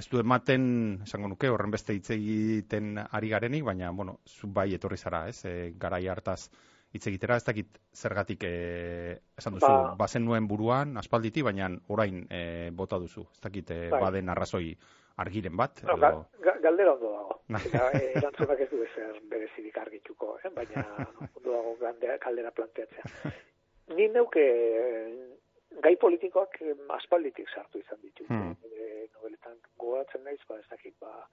ez 0.00 0.08
du 0.10 0.18
ematen, 0.18 0.64
esango 1.04 1.28
nuke, 1.30 1.52
horren 1.52 1.70
beste 1.70 1.94
hitz 1.94 2.08
egiten 2.16 2.96
ari 3.04 3.28
garenik, 3.30 3.62
baina, 3.68 3.92
bueno, 3.94 4.16
zu 4.26 4.48
bai 4.50 4.70
etorri 4.74 4.96
zara, 4.98 5.26
ez, 5.30 5.44
e, 5.44 5.74
garai 5.78 6.06
hartaz 6.08 6.48
hitz 6.94 7.06
egitera, 7.10 7.36
ez 7.36 7.44
dakit 7.44 7.78
zergatik 7.94 8.42
e, 8.48 8.54
esan 9.36 9.56
duzu, 9.58 9.68
Ba- 9.68 9.94
bazen 10.06 10.24
nuen 10.24 10.48
buruan, 10.50 10.96
aspalditi, 10.96 11.42
baina 11.42 11.68
orain 11.90 12.24
e, 12.30 12.70
bota 12.72 12.98
duzu, 13.02 13.28
ez 13.34 13.40
dakit 13.42 13.70
e, 13.74 13.80
baden 13.90 14.30
arrazoi 14.32 14.68
argiren 15.16 15.56
bat, 15.56 15.82
No, 15.86 15.96
edo... 15.96 16.24
ga, 16.44 16.56
galdera 16.64 16.94
ondo 16.94 17.10
dago. 17.12 17.38
Eta 17.68 17.90
eh, 17.98 18.12
erantzunak 18.20 18.60
ez 18.64 18.70
du 18.70 18.82
ezer 18.82 19.20
berezirik 19.30 19.78
argituko, 19.78 20.38
eh? 20.42 20.50
baina 20.56 20.84
ondo 21.06 21.50
dago 21.50 21.76
galdera, 21.80 22.18
galdera 22.24 22.50
planteatzea. 22.56 23.32
Ni 23.94 24.08
neuke 24.08 24.42
eh, 24.42 25.14
gai 25.84 25.94
politikoak 26.00 26.60
eh, 26.62 26.74
aspalditik 26.98 27.50
sartu 27.54 27.82
izan 27.82 28.00
ditut. 28.02 28.28
Hmm. 28.30 28.54
Nire 28.64 29.08
nobeletan 29.14 29.58
gogoratzen 29.78 30.24
naiz, 30.26 30.40
ba, 30.48 30.58
ez 30.58 30.68
dakit, 30.70 30.96
ba, 31.00 31.28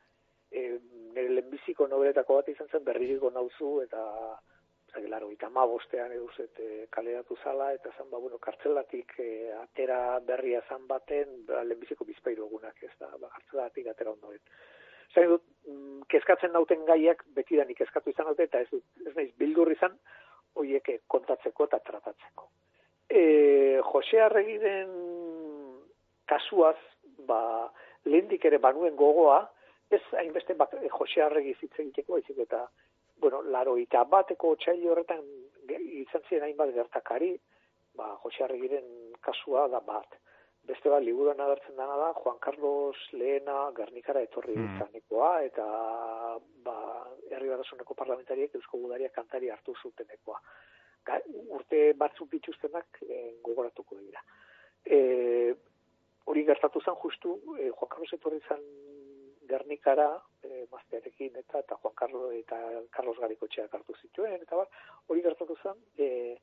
e, 0.52 0.80
nire 1.16 1.30
lehenbiziko 1.38 1.88
nobeletako 1.88 2.40
bat 2.42 2.50
izan 2.52 2.70
zen 2.72 2.84
berririko 2.88 3.32
nauzu 3.34 3.80
eta 3.86 4.04
laro, 5.00 5.30
ma 5.52 5.66
bostean 5.66 6.12
edo 6.12 6.28
zet 6.36 6.60
e, 6.60 6.88
kaleratu 6.90 7.38
zala, 7.44 7.72
eta 7.74 7.92
zan, 7.98 8.10
ba, 8.10 8.18
bueno, 8.18 8.38
kartzelatik 8.38 9.14
e, 9.20 9.52
atera 9.54 10.20
berria 10.20 10.62
zan 10.68 10.88
baten, 10.88 11.46
ba, 11.48 11.64
lehenbiziko 11.64 12.06
bizpairu 12.06 12.46
egunak 12.48 12.84
ez 12.84 12.92
da, 13.00 13.10
ba, 13.20 13.30
kartzelatik 13.30 13.88
atera 13.88 14.12
ondoen. 14.12 14.40
Zain 15.14 15.30
dut, 15.30 15.44
mm, 15.68 16.02
kezkatzen 16.12 16.52
nauten 16.52 16.86
gaiak 16.86 17.24
betidanik 17.36 17.78
kezkatu 17.78 18.12
izan 18.12 18.28
dute, 18.32 18.48
eta 18.50 18.62
ez 18.62 18.70
dut, 18.72 18.84
ez 19.06 19.16
naiz 19.16 19.32
bildur 19.38 19.72
izan, 19.72 19.98
hoiek 20.60 20.90
eh, 20.90 21.00
kontatzeko 21.08 21.70
eta 21.70 21.80
tratatzeko. 21.88 22.50
E, 23.12 23.24
Jose 23.92 24.22
Arregiren 24.24 24.92
kasuaz, 26.32 26.78
ba, 27.28 27.42
lehendik 28.06 28.46
ere 28.48 28.60
banuen 28.60 28.96
gogoa, 28.96 29.44
ez 29.92 30.02
hainbeste 30.20 30.56
bak, 30.60 30.76
Jose 30.96 31.24
Arregi 31.24 31.56
hitz 31.60 31.76
egiteko, 31.84 32.20
eta, 32.46 32.66
bueno, 33.22 33.42
laro 33.44 33.78
eta 33.78 34.04
bateko 34.10 34.56
otxailo 34.56 34.92
horretan 34.92 35.22
izan 36.02 36.26
ziren 36.28 36.48
hainbat 36.48 36.74
gertakari, 36.76 37.36
ba, 37.96 38.16
Jose 38.24 38.44
Arregiren 38.44 39.14
kasua 39.22 39.68
da 39.72 39.80
bat. 39.86 40.18
Beste 40.68 40.90
bat, 40.94 41.02
liburuan 41.04 41.40
agertzen 41.42 41.78
dena 41.78 41.96
da, 41.98 42.12
Juan 42.22 42.38
Carlos 42.40 42.98
Lehena 43.14 43.72
Gernikara 43.78 44.22
etorri 44.22 44.54
Hmm. 44.56 44.76
izanekoa, 44.76 45.32
eta 45.44 45.66
ba, 46.66 46.76
herri 47.32 47.50
batasuneko 47.50 47.94
parlamentariek 47.94 48.56
Eusko 48.56 48.78
Gudaria 48.78 49.10
kantari 49.10 49.50
hartu 49.50 49.74
zutenekoa. 49.82 50.40
Ga, 51.06 51.18
urte 51.58 51.94
batzuk 51.98 52.30
dituztenak 52.30 53.02
e, 53.02 53.22
gogoratuko 53.44 53.98
dira. 53.98 54.22
E, 54.86 55.56
hori 56.26 56.44
gertatu 56.46 56.82
zen 56.86 56.96
justu, 57.04 57.40
e, 57.58 57.72
Juan 57.72 57.90
Carlos 57.90 58.14
etorri 58.14 58.40
zan 58.48 58.62
Gernikara, 59.50 60.10
e, 60.44 60.66
maztearekin 60.72 61.36
eta, 61.42 61.60
eta 61.60 61.76
Juan 61.82 61.96
Carlos 61.96 62.34
eta 62.34 62.58
Carlos 62.92 63.18
Garikotxeak 63.20 63.74
hartu 63.74 63.96
zituen, 64.02 64.42
eta 64.42 64.56
bar, 64.56 64.68
hori 65.08 65.22
gertatu 65.22 65.58
zen, 65.64 65.80
e, 65.98 66.38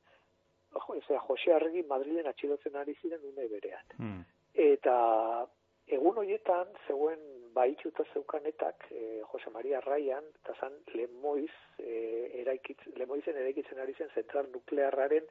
jo, 0.73 0.95
ezea, 0.95 1.21
Jose 1.29 1.53
Arregi 1.55 1.83
Madrilen 1.83 2.27
atxilotzen 2.27 2.77
ari 2.77 2.95
ziren 3.03 3.25
une 3.25 3.49
berean. 3.49 3.87
Hmm. 3.97 4.25
Eta 4.55 5.47
egun 5.87 6.19
horietan 6.21 6.69
zegoen 6.87 7.23
baitxuta 7.55 8.05
zeukanetak 8.13 8.89
e, 8.91 9.23
Jose 9.33 9.51
Maria 9.51 9.81
Raian, 9.81 10.25
eta 10.43 10.55
zan 10.61 10.75
Lemoiz, 10.95 11.55
e, 11.79 11.95
eraikitz, 12.43 12.81
Lemoizen 12.97 13.37
eraikitzen 13.37 13.81
ari 13.83 13.95
zen 13.99 14.11
zentral 14.15 14.51
nuklearraren 14.53 15.25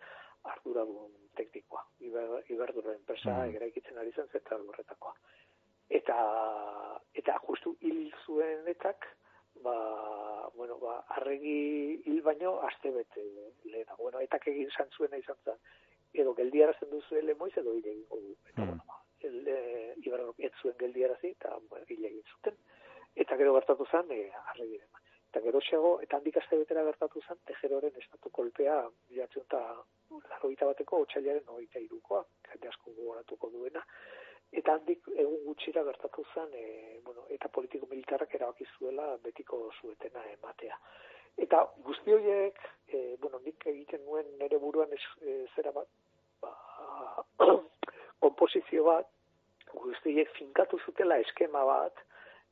arduradun 0.43 1.13
teknikoa. 1.36 1.84
Iber, 2.07 2.43
Iberduro 2.49 2.93
enpresa 2.93 3.34
Mm. 3.45 3.55
eraikitzen 3.55 3.97
ari 3.97 4.11
zen 4.15 4.28
zentral 4.32 4.65
horretakoa. 4.68 5.13
Eta, 5.89 6.17
eta 7.13 7.38
justu 7.47 7.75
hil 7.81 8.11
zuenetak, 8.25 9.07
ba, 9.63 10.49
bueno, 10.55 10.77
ba, 10.79 10.99
arregi 11.15 12.01
hil 12.05 12.21
baino 12.21 12.59
aste 12.67 12.91
bete 12.91 13.23
lehenago. 13.63 14.03
Bueno, 14.03 14.19
etak 14.19 14.47
egin 14.47 14.67
izan 14.67 14.89
zuena 14.97 15.17
izan 15.17 15.38
zen, 15.45 15.59
edo 16.13 16.33
geldiarazten 16.35 16.89
duzu 16.89 17.21
Lemoiz 17.21 17.55
edo 17.57 17.73
hil 17.73 17.85
egingo 17.88 18.19
du. 18.19 18.35
Eta, 18.49 18.61
Mm. 18.61 18.67
bueno, 18.67 18.83
ba, 18.88 19.01
el, 19.21 19.47
e, 19.47 19.93
Iberdro 20.03 20.35
ez 20.38 20.51
zuen 20.61 20.75
geldiarazi, 20.77 21.29
eta 21.29 21.57
bueno, 21.69 21.85
hil 21.89 22.05
egin 22.05 22.23
zuten. 22.35 22.55
Eta 23.15 23.38
gero 23.38 23.53
gertatu 23.55 23.85
zen, 23.91 24.11
e, 24.11 24.31
arregiren. 24.51 24.89
Eta 25.29 25.41
gero 25.41 25.59
xego, 25.59 25.99
eta 26.01 26.17
handik 26.17 26.38
aste 26.38 26.57
betera 26.57 26.83
gertatu 26.83 27.21
zen, 27.27 27.38
tejeroren 27.45 27.95
estatu 27.97 28.29
kolpea, 28.29 28.77
bilatzen 29.09 29.43
eta 29.43 29.59
laroita 30.29 30.65
bateko, 30.65 31.01
otxailaren 31.05 31.47
hogeita 31.47 31.79
irukoa, 31.79 32.23
jende 32.51 32.67
asko 32.69 32.91
gogoratuko 32.91 33.49
duena. 33.49 33.83
Eta 34.55 34.77
handik 34.77 35.07
egun 35.11 35.43
gutxira 35.45 35.83
gertatu 35.83 36.23
zen, 36.33 36.53
e, 36.55 36.99
bueno, 37.03 37.25
eta 37.33 37.49
politiko 37.51 37.87
militarrak 37.91 38.33
erabaki 38.35 38.65
zuela 38.77 39.09
betiko 39.23 39.59
zuetena 39.81 40.23
ematea. 40.31 40.77
Eta 41.37 41.65
guzti 41.85 42.13
horiek, 42.15 42.59
e, 42.87 43.15
bueno, 43.21 43.41
nik 43.43 43.65
egiten 43.67 44.05
nuen 44.05 44.29
nire 44.39 44.57
buruan 44.57 44.93
ez, 44.95 45.03
e, 45.21 45.43
zera 45.55 45.73
bat, 45.75 45.89
ba, 46.41 46.53
komposizio 48.25 48.87
bat, 48.87 49.09
guzti 49.73 50.13
horiek 50.13 50.31
finkatu 50.39 50.79
zutela 50.85 51.19
eskema 51.19 51.65
bat, 51.67 51.99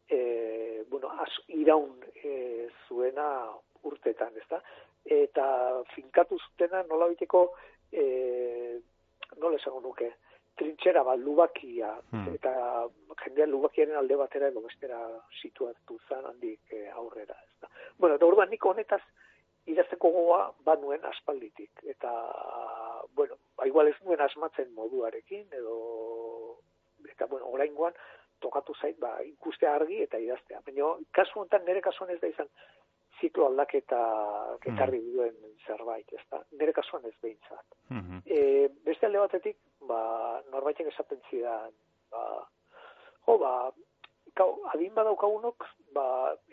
e, 0.09 0.83
bueno, 0.89 1.09
az, 1.23 1.31
iraun 1.47 2.03
e, 2.23 2.67
zuena 2.87 3.29
urtetan, 3.83 4.35
ezta? 4.43 4.59
Eta 5.05 5.47
finkatu 5.95 6.37
zutena 6.41 6.83
nola 6.89 7.07
biteko, 7.13 7.47
e, 7.91 8.05
nola 9.39 9.57
esango 9.61 9.81
nuke, 9.81 10.11
trintxera 10.55 11.03
bat, 11.03 11.19
lubakia, 11.19 11.91
Hmm. 12.11 12.33
eta 12.35 12.87
jendean 13.23 13.51
lubakiaren 13.51 13.95
alde 13.95 14.15
batera 14.15 14.47
edo 14.47 14.61
bestera 14.61 14.99
situatu 15.41 15.99
zan 16.09 16.25
handik 16.25 16.59
e, 16.71 16.87
aurrera, 16.89 17.35
ezta? 17.47 17.69
Bueno, 17.97 18.15
eta 18.15 18.25
orduan 18.25 18.49
nik 18.49 18.65
honetaz 18.65 19.01
idazteko 19.65 20.09
gogoa 20.11 20.53
banuen 20.65 21.05
aspalditik, 21.05 21.71
eta, 21.83 22.11
bueno, 23.15 23.35
ba, 23.57 23.67
igual 23.67 23.87
ez 23.87 23.95
nuen 24.03 24.21
asmatzen 24.21 24.73
moduarekin, 24.75 25.47
edo, 25.51 26.59
eta, 27.09 27.25
bueno, 27.25 27.47
oraingoan, 27.47 27.93
tokatu 28.41 28.75
zait, 28.81 28.97
ba, 28.99 29.17
ikustea 29.23 29.73
argi 29.75 30.01
eta 30.03 30.19
idaztea. 30.21 30.61
Baina, 30.65 30.91
kasu 31.11 31.39
honetan, 31.39 31.65
nire 31.65 31.81
kasuan 31.81 32.11
ez 32.13 32.19
da 32.21 32.27
izan, 32.27 32.49
ziklo 33.21 33.47
aldaketa 33.49 33.99
ekarri 34.71 35.01
duen 35.13 35.35
zerbait, 35.65 36.11
ez 36.13 36.23
da? 36.31 36.41
Nire 36.59 36.73
kasuan 36.73 37.05
ez 37.05 37.15
behintzat. 37.21 37.65
Mhm. 37.89 38.21
E, 38.25 38.67
beste 38.87 39.07
alde 39.07 39.23
batetik, 39.23 39.57
ba, 39.89 40.41
norbaitek 40.51 40.91
esaten 40.91 41.21
zidan, 41.29 41.73
ba, 42.11 42.23
jo, 43.27 43.37
ba, 43.41 43.53
gau, 44.35 44.49
adin 44.73 44.93
badaukagunok, 44.93 45.67
ba, 45.95 46.05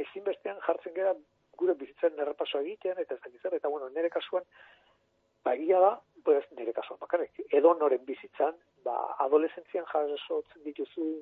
ezinbestean 0.07 0.61
jartzen 0.67 0.95
gara 0.95 1.15
gure 1.59 1.75
bizitzaren 1.79 2.23
errepaso 2.25 2.63
egiten, 2.63 2.99
eta 2.99 3.15
ez 3.15 3.21
dakit 3.25 3.43
zer, 3.43 3.59
eta 3.59 3.69
bueno, 3.69 3.91
nire 3.93 4.11
kasuan, 4.11 4.47
ba, 5.45 5.55
egia 5.55 5.81
da, 5.83 5.93
pues, 6.25 6.45
nire 6.57 6.73
kasuan 6.73 7.01
bakarrik, 7.01 7.41
edo 7.51 7.75
noren 7.75 8.05
bizitzan, 8.05 8.55
ba, 8.85 8.95
adolescentzian 9.25 9.85
jasotzen 9.91 10.63
dituzun 10.65 11.13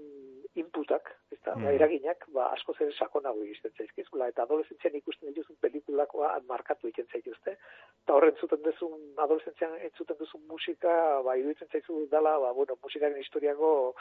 inputak, 0.54 1.10
ez 1.30 1.38
da, 1.44 1.54
Mm. 1.54 1.66
eraginak, 1.76 2.24
ba, 2.34 2.48
asko 2.54 2.74
zer 2.74 2.92
sakonago 2.94 3.44
iristen 3.44 3.72
zaizkizula, 3.76 4.28
eta 4.28 4.42
adolescentzian 4.42 4.96
ikusten 4.96 5.28
dituzun 5.28 5.56
pelikulakoa 5.60 6.32
markatu 6.48 6.88
egiten 6.88 7.06
zaituzte, 7.12 7.56
eta 8.02 8.14
horren 8.14 8.36
zuten 8.36 8.62
duzun, 8.62 8.96
adolescentzian 9.16 9.76
entzuten 9.88 10.16
duzun 10.18 10.46
musika, 10.48 11.22
ba, 11.22 11.36
iruditzen 11.36 11.68
zaizu 11.72 12.06
dala, 12.10 12.38
ba, 12.38 12.52
bueno, 12.52 12.76
musikaren 12.82 13.18
historiako 13.20 13.94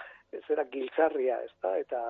zera 0.47 0.64
giltzarria, 0.66 1.41
ez 1.43 1.54
da, 1.62 1.78
eta 1.78 2.02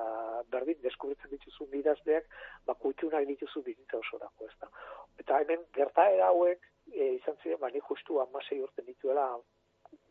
berdin, 0.51 0.81
deskubritzen 0.81 1.29
dituzun 1.31 1.73
idazleak, 1.81 2.25
ba, 2.65 2.73
kutxunak 2.75 3.27
dituzu 3.27 3.63
bizitza 3.63 3.97
osorako, 3.97 4.45
ez 4.45 4.55
da. 4.61 4.69
Eta 5.19 5.39
hemen, 5.43 5.65
gertaera 5.75 6.27
hauek, 6.27 6.63
e, 6.93 7.13
izan 7.15 7.37
ziren, 7.43 7.59
ba, 7.61 7.69
nik 7.73 7.83
justu 7.89 8.19
amasei 8.21 8.59
urte 8.61 8.85
dituela, 8.87 9.25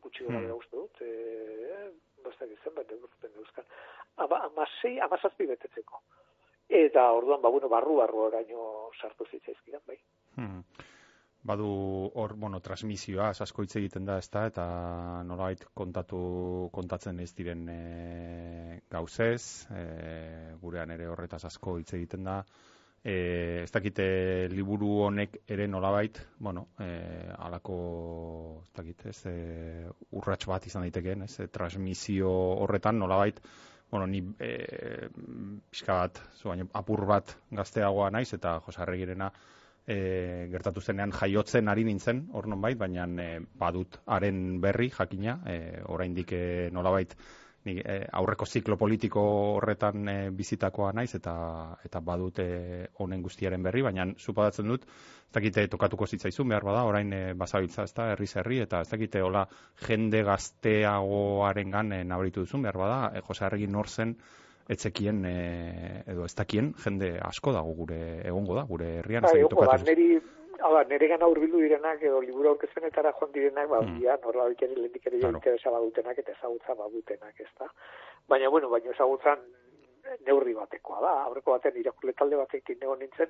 gutxi 0.02 0.24
gara 0.24 0.40
Hmm. 0.40 0.58
uste 0.58 0.76
dut, 0.76 1.00
e, 1.00 1.90
bastak 2.24 2.50
izan, 2.50 2.74
baina 2.74 2.98
urten 3.02 3.30
euskan. 3.36 3.64
Ama, 4.16 4.44
amasei, 4.50 4.98
amazazpi 5.00 5.46
betetzeko. 5.46 6.02
Eta 6.68 7.10
orduan, 7.12 7.40
ba, 7.42 7.50
bueno, 7.50 7.68
barru-barru 7.68 8.26
oraino 8.28 8.90
sartu 9.00 9.24
zitzaizkidan, 9.30 9.80
bai. 9.86 9.98
Hmm. 10.36 10.62
Badu 11.48 11.68
hor, 12.14 12.34
bueno, 12.36 12.58
transmisioa 12.60 13.28
asko 13.30 13.62
hitz 13.62 13.76
egiten 13.76 14.04
da, 14.04 14.18
ezta, 14.18 14.44
eta 14.50 14.64
nolabait 15.24 15.62
kontatu 15.74 16.68
kontatzen 16.74 17.20
ez 17.20 17.30
diren 17.34 17.68
e, 17.72 18.80
gauzez, 18.90 19.68
e, 19.70 19.84
gurean 20.60 20.90
ere 20.90 21.06
horretaz 21.08 21.44
asko 21.44 21.78
hitz 21.78 21.94
egiten 21.94 22.24
da. 22.24 22.42
E, 23.04 23.62
ez 23.62 23.70
dakite 23.70 24.48
liburu 24.50 25.04
honek 25.06 25.38
ere 25.46 25.68
nolabait, 25.70 26.18
bueno, 26.38 26.66
e, 26.82 26.88
alako, 27.38 27.78
ez 28.66 28.72
dakit, 28.80 29.06
ez, 29.06 29.18
e, 29.30 29.34
urrats 30.18 30.48
bat 30.50 30.66
izan 30.66 30.82
daitekeen, 30.86 31.22
ez, 31.28 31.38
e, 31.40 31.46
transmisio 31.54 32.30
horretan 32.64 32.98
nolabait, 32.98 33.38
bueno, 33.90 34.06
ni 34.06 34.20
e, 34.42 35.08
pixka 35.70 36.00
bat, 36.02 36.20
zu, 36.40 36.50
baino, 36.50 36.66
apur 36.74 37.06
bat 37.08 37.36
gazteagoa 37.54 38.10
naiz, 38.10 38.32
eta 38.34 38.58
Josarregirena 38.66 39.30
e, 39.86 40.48
gertatu 40.52 40.82
zenean 40.84 41.14
jaiotzen 41.14 41.70
ari 41.72 41.86
nintzen, 41.88 42.26
hor 42.36 42.50
nonbait, 42.50 42.76
baina 42.78 43.06
e, 43.08 43.28
badut 43.58 44.00
haren 44.06 44.60
berri 44.60 44.90
jakina, 44.90 45.38
e, 45.46 45.58
oraindik 45.86 46.34
e, 46.36 46.42
nolabait 46.74 47.14
ni, 47.66 47.78
e, 47.80 47.98
aurreko 48.20 48.46
ziklo 48.46 48.76
politiko 48.76 49.22
horretan 49.56 50.08
e, 50.08 50.16
bizitakoa 50.30 50.92
naiz 50.96 51.14
eta 51.18 51.34
eta 51.84 52.00
badut 52.04 52.40
e, 52.44 52.48
honen 53.02 53.22
guztiaren 53.22 53.62
berri, 53.62 53.82
baina 53.82 54.06
supadatzen 54.16 54.68
dut 54.68 54.86
ez 55.28 55.34
dakite 55.34 55.66
tokatuko 55.68 56.06
zitzaizun 56.06 56.48
behar 56.48 56.64
bada, 56.64 56.84
orain 56.88 57.12
e, 57.12 57.22
bazabiltza, 57.36 57.84
ez 57.84 57.94
da, 57.96 58.10
herriz 58.14 58.30
herri, 58.40 58.62
eta 58.64 58.80
ez 58.84 58.88
dakite 58.88 59.22
hola 59.22 59.44
jende 59.86 60.22
gazteagoarengan 60.24 61.92
e, 61.92 62.02
nabaritu 62.04 62.46
duzun 62.46 62.64
behar 62.64 62.80
bada, 62.80 63.00
e, 63.12 63.24
Jose 63.26 63.44
Arregi 63.44 63.68
nor 63.68 63.88
zen 63.88 64.16
etzekien 64.68 65.22
e, 65.24 65.36
edo 66.12 66.24
ez 66.28 66.34
dakien 66.36 66.72
jende 66.84 67.14
asko 67.24 67.52
dago 67.56 67.72
gure 67.82 68.00
egongo 68.28 68.56
da 68.56 68.64
gure 68.68 68.98
herrian 68.98 69.24
ez 69.24 69.32
Bai, 69.32 69.42
dakit 69.42 70.34
ba, 70.68 70.78
hau 70.80 70.82
da, 70.84 70.88
nere 70.88 71.08
gana 71.08 71.26
urbildu 71.26 71.60
direnak, 71.60 72.02
edo 72.02 72.20
liburu 72.20 72.48
aurkezpenetara 72.50 73.12
joan 73.18 73.32
direnak, 73.32 73.68
ba, 73.68 73.80
Mm. 73.80 73.96
mm. 73.98 74.20
norla 74.24 74.48
biteri 74.48 74.74
lehendik 74.76 75.06
ere 75.06 75.18
Claro. 75.18 75.36
interesa 75.36 75.70
badutenak, 75.70 76.18
eta 76.18 76.32
ezagutza 76.32 76.74
badutenak, 76.74 77.40
ez 77.40 77.48
da. 77.58 77.68
Baina, 78.28 78.48
bueno, 78.50 78.68
baina 78.68 78.90
ezagutzan 78.90 79.38
neurri 80.26 80.54
batekoa 80.54 81.00
da, 81.00 81.12
aurreko 81.24 81.52
batean 81.52 81.76
irakurle 81.76 82.12
talde 82.12 82.36
batekin 82.36 82.78
egon 82.82 82.98
nintzen, 82.98 83.28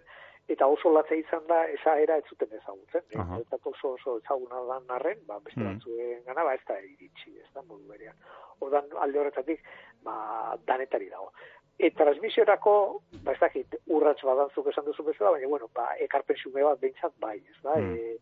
eta 0.49 0.66
oso 0.66 0.93
latza 0.93 1.14
izan 1.14 1.47
da, 1.47 1.64
esa 1.68 1.99
era 2.01 2.16
ez 2.16 2.24
zuten 2.30 2.49
ezagutzen. 2.53 3.03
Aha. 3.18 3.39
Eta 3.41 3.57
oso 3.64 3.93
oso 3.97 4.18
ezaguna 4.18 4.61
dan 4.68 4.84
arren, 4.99 5.18
ba, 5.26 5.39
beste 5.41 5.61
Mm. 5.61 5.72
batzuen 5.74 6.24
gana, 6.24 6.45
ba, 6.45 6.55
ez 6.55 6.61
da 6.68 6.78
iritsi, 6.80 7.39
ez 7.41 7.51
da, 7.55 7.62
modu 7.62 7.84
berean. 7.89 8.14
Ordan 8.61 8.84
alde 8.99 9.18
horretatik, 9.20 9.61
ba, 10.03 10.57
danetari 10.66 11.09
dago. 11.09 11.32
E, 11.78 11.92
transmisiorako, 11.94 13.02
ba, 13.22 13.32
ez 13.32 13.40
dakit, 13.40 13.76
urratz 13.94 14.18
badantzuk 14.26 14.66
esan 14.72 14.84
duzu 14.88 15.04
bezala, 15.06 15.36
baina, 15.36 15.46
bueno, 15.46 15.68
ba, 15.74 15.92
ekarpen 16.02 16.36
xume 16.40 16.64
bat 16.66 16.80
behintzat 16.80 17.14
bai, 17.22 17.36
ez 17.38 17.62
da, 17.62 17.76
Mm. 17.78 17.94
e, 17.94 18.18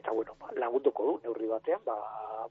eta, 0.00 0.10
bueno, 0.10 0.34
ba, 0.40 0.50
lagunduko 0.58 1.06
du, 1.06 1.12
neurri 1.22 1.46
batean, 1.46 1.80
ba, 1.84 1.94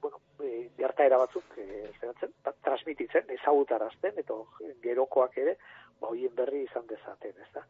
bueno, 0.00 0.20
e, 0.40 0.70
gertaera 0.78 1.18
batzuk, 1.18 1.58
e, 1.58 1.90
zeratzen, 2.00 2.32
ba, 2.42 2.54
transmititzen, 2.64 3.28
ezagutarazten, 3.36 4.16
eta 4.22 4.38
gerokoak 4.86 5.36
ere, 5.44 5.58
ba, 6.00 6.08
hoien 6.08 6.34
berri 6.34 6.62
izan 6.64 6.86
dezaten, 6.86 7.34
ez 7.44 7.50
da. 7.52 7.66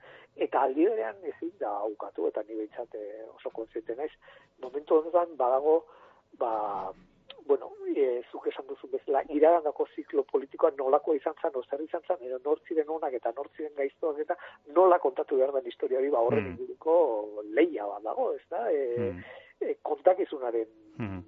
Eta 0.46 0.62
aldi 0.62 0.86
berean 0.86 1.18
ezin 1.34 1.52
da 1.58 1.74
aukatu, 1.88 2.28
eta 2.28 2.42
ni 2.46 2.54
behintzat 2.54 2.94
e, 2.94 3.24
oso 3.34 3.50
kontziente 3.50 3.96
naiz, 3.98 4.12
momentu 4.62 5.00
honetan 5.00 5.34
badago, 5.36 5.80
ba, 6.38 6.92
bueno, 7.46 7.72
e, 7.94 8.22
zuk 8.32 8.46
esan 8.48 8.66
duzu 8.66 8.88
bezala, 8.88 9.22
iragandako 9.28 9.86
ziklo 9.94 10.22
politikoa 10.24 10.70
nolako 10.78 11.14
izan 11.14 11.34
zen, 11.42 11.52
ozer 11.54 11.80
izan 11.84 12.02
zen, 12.08 12.22
edo 12.26 12.38
nortziren 12.44 12.88
onak 12.88 13.12
eta 13.12 13.32
nortziren 13.36 13.74
gaiztoak 13.76 14.18
eta 14.24 14.36
nola 14.76 14.98
kontatu 14.98 15.36
behar 15.36 15.52
den 15.52 15.66
historia 15.66 15.98
hori, 15.98 16.10
ba, 16.10 16.20
horren 16.24 16.44
Mm. 16.44 16.52
inguruko 16.54 17.42
leia 17.52 17.86
bat 17.86 18.02
dago, 18.02 18.32
ez 18.32 18.42
da? 18.50 18.70
E, 18.72 19.10
Mm. 19.12 19.22
e, 19.60 19.74
kontakizunaren 19.82 20.68
Mm. 20.98 21.20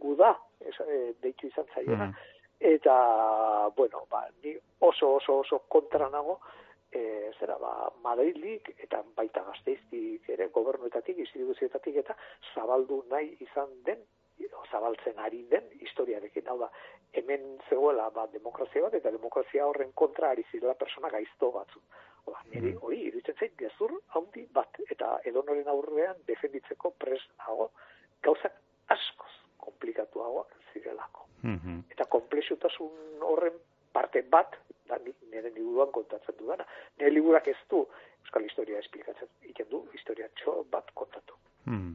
guda, 0.00 0.36
ez, 0.60 0.74
e, 0.86 1.14
deitu 1.22 1.46
izan 1.46 1.66
zaiona, 1.74 2.06
Mm. 2.06 2.14
eta, 2.60 3.68
bueno, 3.76 4.06
ba, 4.10 4.28
ni 4.42 4.56
oso, 4.80 5.14
oso, 5.14 5.38
oso 5.38 5.62
kontra 5.68 6.08
nago, 6.10 6.40
e, 6.92 7.30
zera, 7.38 7.56
ba, 7.58 7.92
Madrilik 8.02 8.74
eta 8.78 9.04
baita 9.14 9.42
gazteiztik 9.44 10.28
ere, 10.28 10.48
gobernuetatik, 10.48 11.18
instituzioetatik 11.18 11.96
eta 11.96 12.16
zabaldu 12.54 13.04
nahi 13.08 13.36
izan 13.40 13.68
den, 13.84 13.98
zabaltzen 14.70 15.18
ari 15.18 15.42
den 15.50 15.64
historiarekin. 15.80 16.46
Hau 16.48 16.58
da, 16.58 16.70
hemen 17.12 17.58
zegoela 17.68 18.10
ba, 18.10 18.26
demokrazia 18.32 18.82
bat, 18.82 18.94
eta 18.94 19.10
demokrazia 19.10 19.66
horren 19.66 19.92
kontra 19.92 20.30
ari 20.30 20.44
zirela 20.52 20.74
persona 20.74 21.08
gaizto 21.10 21.50
batzu. 21.52 21.80
Oda, 22.26 22.38
niri, 22.52 22.72
Mm. 22.74 22.78
hori, 22.82 23.00
iruditzen 23.08 23.34
zait, 23.40 23.56
gezur 23.56 23.92
handi 24.14 24.46
bat, 24.52 24.68
eta 24.90 25.20
edonoren 25.24 25.68
aurrean 25.68 26.16
defenditzeko 26.26 26.90
pres 26.90 27.22
nago, 27.38 27.70
gauzak 28.22 28.52
askoz 28.88 29.30
komplikatuagoak 29.58 30.54
zirelako. 30.72 31.26
Mhm. 31.42 31.78
Eta 31.90 32.04
komplexutasun 32.04 33.22
horren 33.22 33.52
parte 33.92 34.22
bat, 34.22 34.56
da 34.86 34.98
ni- 34.98 35.14
nire 35.30 35.50
liburuan 35.50 35.90
kontatzen 35.92 36.34
dudana. 36.38 36.66
Nire 36.98 37.10
liburak 37.10 37.48
ez 37.48 37.56
du 37.70 37.86
Euskal 38.24 38.44
Historia 38.44 38.78
esplikatzen, 38.78 39.28
iten 39.42 39.66
du 39.70 39.86
historia 39.94 40.28
txo 40.28 40.66
bat 40.70 40.90
kontatu. 40.94 41.34
Hmm. 41.64 41.94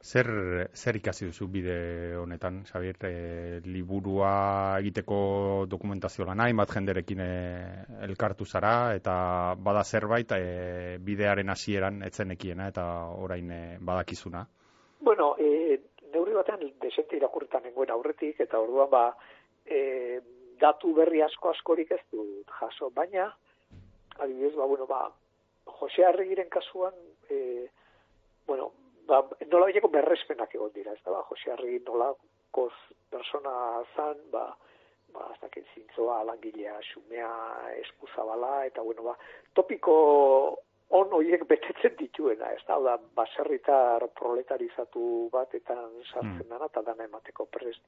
Zer, 0.00 0.28
zer 0.72 0.96
ikasi 0.96 1.26
duzu 1.28 1.46
bide 1.52 2.16
honetan, 2.16 2.62
Xabier, 2.64 2.96
e, 3.04 3.60
liburua 3.68 4.78
egiteko 4.80 5.66
dokumentazio 5.68 6.24
lana, 6.24 6.46
hainbat 6.48 6.72
jenderekin 6.72 7.20
e, 7.20 7.28
elkartu 8.08 8.46
zara, 8.46 8.94
eta 8.96 9.54
bada 9.60 9.84
zerbait 9.84 10.32
e, 10.38 10.96
bidearen 11.04 11.52
hasieran 11.52 12.00
etzenekiena, 12.08 12.70
eta 12.72 12.86
orain 13.12 13.52
e, 13.52 13.60
badakizuna. 13.78 14.46
Bueno, 15.04 15.34
e, 15.36 15.78
neurri 16.14 16.32
batean 16.32 16.64
desente 16.80 17.20
irakurritan 17.20 17.68
nengoen 17.68 17.92
aurretik, 17.92 18.40
eta 18.40 18.58
orduan 18.58 18.88
ba, 18.88 19.06
e, 19.68 20.18
datu 20.64 20.96
berri 20.96 21.20
asko 21.28 21.52
askorik 21.52 21.92
ez 21.92 22.02
dut 22.08 22.58
jaso, 22.58 22.88
baina, 22.96 23.28
adibidez, 24.16 24.54
ba, 24.56 24.64
bueno, 24.64 24.88
ba, 24.88 25.10
Jose 25.80 26.08
Arregiren 26.08 26.48
kasuan, 26.48 26.96
e, 27.28 27.68
bueno, 28.46 28.72
ba, 29.10 29.20
nola 29.50 29.68
baiteko 29.68 29.90
berrespenak 29.92 30.54
egon 30.54 30.72
dira, 30.74 30.94
ez 30.94 31.02
da, 31.04 31.12
ba, 31.16 31.22
Jose 31.28 31.52
Arregi 31.52 31.82
nola 31.86 32.10
koz 32.54 32.72
persona 33.10 33.52
zan, 33.96 34.18
ba, 34.32 34.46
ba, 35.14 35.28
ez 35.34 35.40
dakit 35.42 35.66
zintzoa, 35.74 36.22
langilea, 36.28 36.78
xumea, 36.92 37.30
eskuzabala, 37.82 38.66
eta, 38.70 38.82
bueno, 38.86 39.10
ba, 39.10 39.16
topiko 39.54 39.94
on 40.98 41.12
horiek 41.14 41.44
betetzen 41.46 41.94
dituena, 41.98 42.50
ez 42.54 42.62
da, 42.66 42.78
da, 42.82 42.96
baserritar 43.18 44.08
proletarizatu 44.18 45.28
batetan 45.32 45.90
sartzen 46.08 46.46
Mm. 46.46 46.48
dana, 46.48 46.66
eta 46.66 46.82
dana 46.82 47.06
emateko 47.06 47.46
prest 47.46 47.82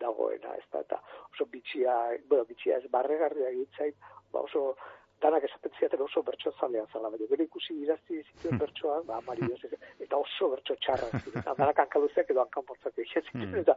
dagoena, 0.00 0.56
ez 0.58 0.66
da, 0.72 0.80
eta 0.80 0.98
oso 1.32 1.46
bitxia, 1.52 2.18
bueno, 2.28 2.44
bitxia 2.44 2.76
ez 2.78 2.90
barregarria 2.90 3.48
egitzait, 3.54 3.96
ba 4.32 4.40
oso 4.40 4.76
danak 5.22 5.44
esaten 5.46 5.72
ziaten 5.78 6.02
oso 6.02 6.22
bertso 6.26 6.52
zalea 6.60 6.84
zala, 6.92 7.10
baina 7.10 7.26
bere 7.30 7.44
ikusi 7.44 7.74
idazti 7.84 8.20
zituen 8.22 8.52
Hmm. 8.54 8.58
bertsoak, 8.64 9.04
ba, 9.06 9.18
amari 9.22 9.48
eta 10.00 10.16
oso 10.16 10.50
bertso 10.50 10.76
txarra 10.76 11.08
eta 11.12 11.54
danak 11.58 11.78
hankaluzeak 11.84 12.30
edo 12.30 12.42
hankanportzak 12.44 12.98
egin 12.98 13.28
Hmm. 13.32 13.54
eta, 13.62 13.74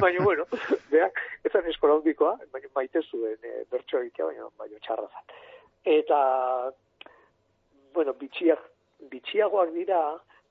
baina, 0.00 0.22
bueno, 0.24 0.46
beak, 0.90 1.20
ez 1.44 1.52
zen 1.52 1.68
eskola 1.72 1.98
handikoa, 2.00 2.38
baina 2.52 2.68
maite 2.74 3.02
zuen 3.10 3.38
e, 3.42 3.64
bertso 3.70 3.98
egitea, 4.00 4.26
baina, 4.26 4.48
baina 4.58 4.78
txarra 4.86 5.08
zen. 5.08 5.36
Eta, 5.84 6.18
bueno, 7.94 8.12
bitxiak, 8.14 8.60
bitxiagoak 9.12 9.72
dira, 9.74 10.00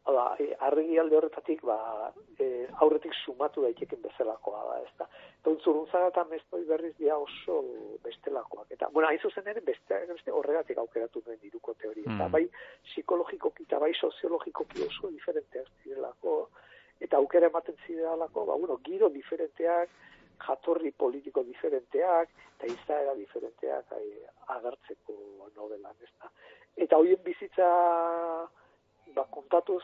Hala, 0.09 0.35
e, 0.41 0.55
arregi 0.65 0.97
alde 0.97 1.17
horretatik, 1.19 1.59
ba, 1.69 2.09
e, 2.41 2.65
aurretik 2.81 3.13
sumatu 3.13 3.61
daiteken 3.61 4.01
bezalakoa 4.01 4.61
da, 4.65 4.77
ez 4.81 4.93
da. 4.97 5.05
Eta 5.39 5.51
untzuruntzara 5.53 6.09
eta 6.09 6.23
mestoi 6.31 6.63
berriz 6.65 6.95
dira 6.97 7.17
oso 7.21 7.59
bestelakoak. 8.05 8.71
Eta, 8.73 8.89
bueno, 8.95 9.11
hain 9.11 9.21
zuzen 9.21 9.47
ere, 9.53 9.61
beste, 9.61 9.99
beste 10.09 10.33
horregatik 10.33 10.81
aukeratu 10.81 11.21
duen 11.25 11.37
iruko 11.45 11.75
teoria. 11.83 12.07
Eta 12.07 12.25
Mm. 12.27 12.31
bai 12.31 12.49
psikologikoki 12.89 13.67
eta 13.67 13.79
bai 13.79 13.93
soziologikoki 13.93 14.81
oso 14.87 15.11
diferenteak 15.13 15.69
zirelako, 15.83 16.49
eta 16.99 17.17
aukera 17.17 17.47
ematen 17.47 17.77
zirelako, 17.85 18.45
ba, 18.45 18.55
bueno, 18.55 18.79
giro 18.83 19.09
diferenteak, 19.09 19.89
jatorri 20.47 20.91
politiko 20.91 21.43
diferenteak, 21.43 22.29
eta 22.57 22.73
izaera 22.73 23.13
diferenteak 23.15 23.91
ai, 23.93 24.07
agertzeko 24.57 25.13
novelan, 25.55 25.95
ez 26.01 26.13
da. 26.17 26.31
Eta 26.75 26.97
hoien 26.97 27.21
bizitza 27.23 27.69
ba, 29.15 29.25
kontatuz, 29.31 29.83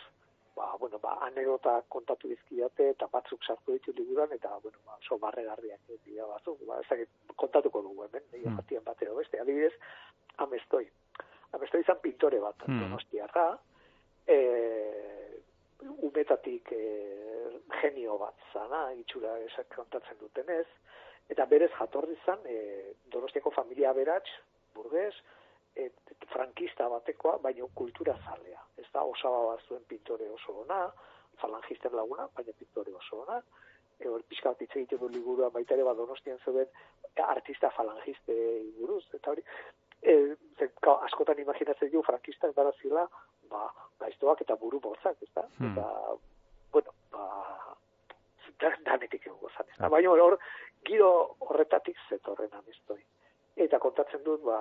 ba, 0.55 0.75
bueno, 0.79 0.99
ba, 0.99 1.17
anekdota 1.27 1.81
kontatu 1.89 2.29
dizkiate 2.31 2.89
eta 2.93 3.07
batzuk 3.11 3.43
sartu 3.43 3.73
ditu 3.75 3.93
liburuan 3.97 4.31
eta 4.31 4.53
bueno, 4.63 4.77
ba, 4.85 4.97
oso 5.01 5.17
barregarriak 5.19 5.79
dira 6.05 6.27
batzuk, 6.27 6.61
ba, 6.67 6.79
ez 6.79 6.87
dakit, 6.89 7.09
kontatuko 7.35 7.81
dugu 7.81 8.03
hemen, 8.07 8.23
nire 8.31 8.49
Mm. 8.49 8.59
mm. 8.59 8.83
bat 8.85 9.01
edo 9.01 9.15
beste, 9.15 9.39
adibidez, 9.39 9.73
amestoi. 10.37 10.87
Amestoi 11.51 11.81
izan 11.81 11.99
pintore 12.01 12.39
bat, 12.39 12.67
Mm. 12.67 12.79
donostiarra, 12.81 13.59
e, 14.27 14.37
umetatik 16.01 16.71
e, 16.71 16.81
genio 17.81 18.17
bat 18.17 18.35
zana, 18.53 18.91
itxura 18.93 19.37
esak 19.45 19.75
kontatzen 19.75 20.17
dutenez, 20.19 20.65
eta 21.29 21.45
berez 21.45 21.71
jatorri 21.77 22.17
zan, 22.25 22.39
e, 22.45 22.93
donostiako 23.11 23.51
familia 23.51 23.93
berats, 23.93 24.29
burgez, 24.75 25.13
et, 25.75 26.15
frankista 26.31 26.87
batekoa, 26.89 27.37
baina 27.43 27.67
kultura 27.75 28.15
zalea. 28.25 28.61
Ez 28.77 28.87
da, 28.93 29.03
osaba 29.03 29.43
bat 29.51 29.63
zuen 29.67 29.83
pintore 29.89 30.29
oso 30.29 30.59
ona, 30.63 30.89
falangisten 31.41 31.95
laguna, 31.95 32.27
baina 32.35 32.53
pintore 32.59 32.93
oso 32.95 33.21
ona, 33.23 33.41
e, 33.99 34.07
hor 34.07 34.23
pixka 34.29 34.53
bat 34.53 34.61
hitz 34.61 34.71
egiten 34.75 35.01
du 35.01 35.09
liburua 35.09 35.49
baita 35.53 35.75
ere 35.75 35.87
bat 35.87 35.97
donostian 35.97 36.39
zeuden 36.45 36.67
artista 37.25 37.71
falangiste 37.75 38.35
buruz, 38.79 39.03
eta 39.13 39.31
hori, 39.31 39.43
e, 40.01 40.35
ze, 40.59 40.69
ka, 40.81 40.97
askotan 41.07 41.39
imaginatzen 41.39 41.91
du 41.91 42.03
frankistak 42.03 42.55
dara 42.55 42.73
zila, 42.81 43.07
ba, 43.51 43.67
gaiztoak 44.03 44.41
eta 44.45 44.57
buru 44.59 44.79
bortzak, 44.83 45.21
ez 45.21 45.31
da? 45.35 45.45
Hmm. 45.59 45.71
Eta, 45.71 46.17
bueno, 46.73 46.95
ba, 47.11 47.27
da- 48.59 48.75
danetik 48.87 49.27
egongo 49.27 49.51
zan, 49.55 49.69
ez 49.69 49.77
da? 49.77 49.85
Ah. 49.87 49.93
Baina 49.93 50.11
hor, 50.11 50.37
giro 50.85 51.11
horretatik 51.47 51.97
zetorren 52.09 52.53
amestoi. 52.59 53.01
Eta 53.65 53.79
kontatzen 53.79 54.23
dut, 54.25 54.43
ba, 54.43 54.59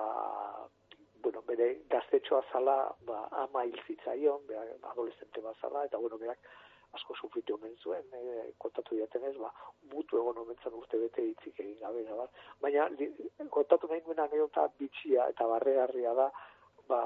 bueno, 1.25 1.41
bere 1.47 1.67
gaztetxoa 1.89 2.43
zala, 2.51 2.75
ba, 3.07 3.23
ama 3.43 3.63
hil 3.65 3.79
zitzaion, 3.87 4.43
bera, 4.49 4.65
adolescente 4.91 5.41
bat 5.41 5.57
zala, 5.61 5.85
eta 5.89 5.97
bueno, 5.97 6.19
berak 6.21 6.49
asko 6.93 7.15
sufritu 7.17 7.55
omen 7.55 7.73
zuen, 7.81 8.05
e, 8.13 8.51
kontatu 8.61 8.95
diatenez, 8.95 9.33
ba, 9.41 9.49
mutu 9.93 10.19
egon 10.21 10.43
omen 10.43 10.59
zen 10.61 10.75
urte 10.77 10.99
bete 11.01 11.25
hitzik 11.25 11.63
egin 11.63 11.79
gabe, 11.79 12.03
da, 12.05 12.19
bat. 12.19 12.43
baina 12.61 12.85
li, 12.93 13.09
kontatu 13.57 13.89
nahi 13.89 14.03
nuen 14.05 14.21
anekdota 14.25 14.67
bitxia 14.79 15.25
eta 15.33 15.47
barregarria 15.49 16.13
da, 16.19 16.27
ba, 16.91 17.01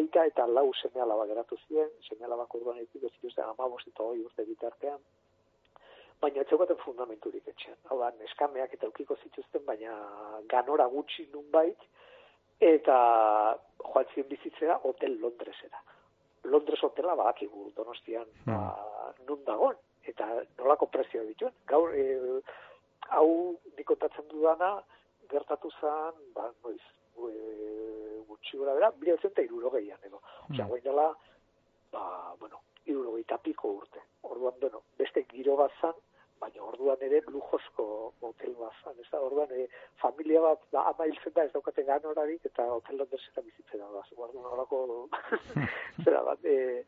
aita 0.00 0.24
eta 0.32 0.48
lau 0.50 0.72
seme 0.80 1.04
alaba 1.04 1.28
geratu 1.30 1.60
ziren, 1.66 1.94
seme 2.08 2.26
alabak 2.26 2.58
orduan 2.58 2.82
egitiko 2.82 3.12
zituzten 3.14 3.46
amabost 3.46 3.92
eta 3.92 4.08
hoi 4.10 4.24
urte 4.24 4.48
bitartean, 4.48 4.98
baina 6.18 6.42
ez 6.42 6.48
zeukaten 6.50 6.82
fundamenturik 6.82 7.46
etxean. 7.54 7.78
Hau 7.92 8.00
da, 8.02 8.10
neskameak 8.18 8.74
eta 8.74 8.90
eukiko 8.90 9.16
zituzten, 9.22 9.62
baina 9.70 9.94
ganora 10.50 10.90
gutxi 10.90 11.28
nunbait, 11.32 11.86
eta 12.60 12.96
joan 13.84 14.06
ziren 14.14 14.28
bizitzera 14.28 14.78
hotel 14.84 15.18
Londresera. 15.20 15.80
Londres 16.44 16.82
hotela 16.82 17.14
badakigu 17.14 17.70
donostian 17.76 18.26
ba, 18.46 18.74
nun 19.28 19.42
dagon, 19.44 19.76
eta 20.06 20.26
nolako 20.58 20.86
prezioa 20.86 21.24
dituen. 21.24 21.52
Gaur, 21.66 21.94
e, 21.94 22.40
hau 23.10 23.56
dikotatzen 23.76 24.28
dudana, 24.30 24.82
gertatu 25.30 25.70
zen, 25.80 26.14
ba, 26.34 26.48
noiz, 26.64 26.80
e, 27.18 28.22
gutxi 28.28 28.56
gora 28.56 28.74
bera, 28.74 28.90
bilatzen 28.90 29.30
eta 29.30 29.42
irurogeian 29.42 29.98
edo. 30.04 30.22
Osea, 30.50 30.64
Mm. 30.64 30.68
guain 30.68 30.82
dela, 30.82 31.08
ba, 31.92 32.34
bueno, 32.40 32.60
irurogeita 32.86 33.38
piko 33.38 33.68
urte. 33.82 34.00
Orduan, 34.22 34.54
bueno, 34.60 34.82
beste 34.98 35.24
giro 35.24 35.56
bat 35.56 35.72
zan, 35.80 35.94
baina 36.40 36.62
orduan 36.62 37.02
ere 37.02 37.20
lujozko 37.26 37.86
hotel 38.20 38.54
bat 38.60 38.80
zan. 38.84 38.96
Ez 39.00 39.08
da, 39.10 39.20
orduan, 39.20 39.52
e, 39.52 39.68
familia 40.02 40.40
bat, 40.44 40.64
da, 40.72 40.86
ama 40.92 41.06
hiltzen 41.08 41.34
da, 41.34 41.44
ez 41.44 41.52
daukate 41.52 41.84
ganorarik, 41.88 42.44
eta 42.44 42.66
hotel 42.72 43.00
Londresera 43.02 43.44
bizitzen 43.44 43.84
da. 43.84 44.04
Orduan, 44.16 44.50
horako, 44.54 44.82
zera 46.04 46.22
bat, 46.26 46.44
e, 46.44 46.84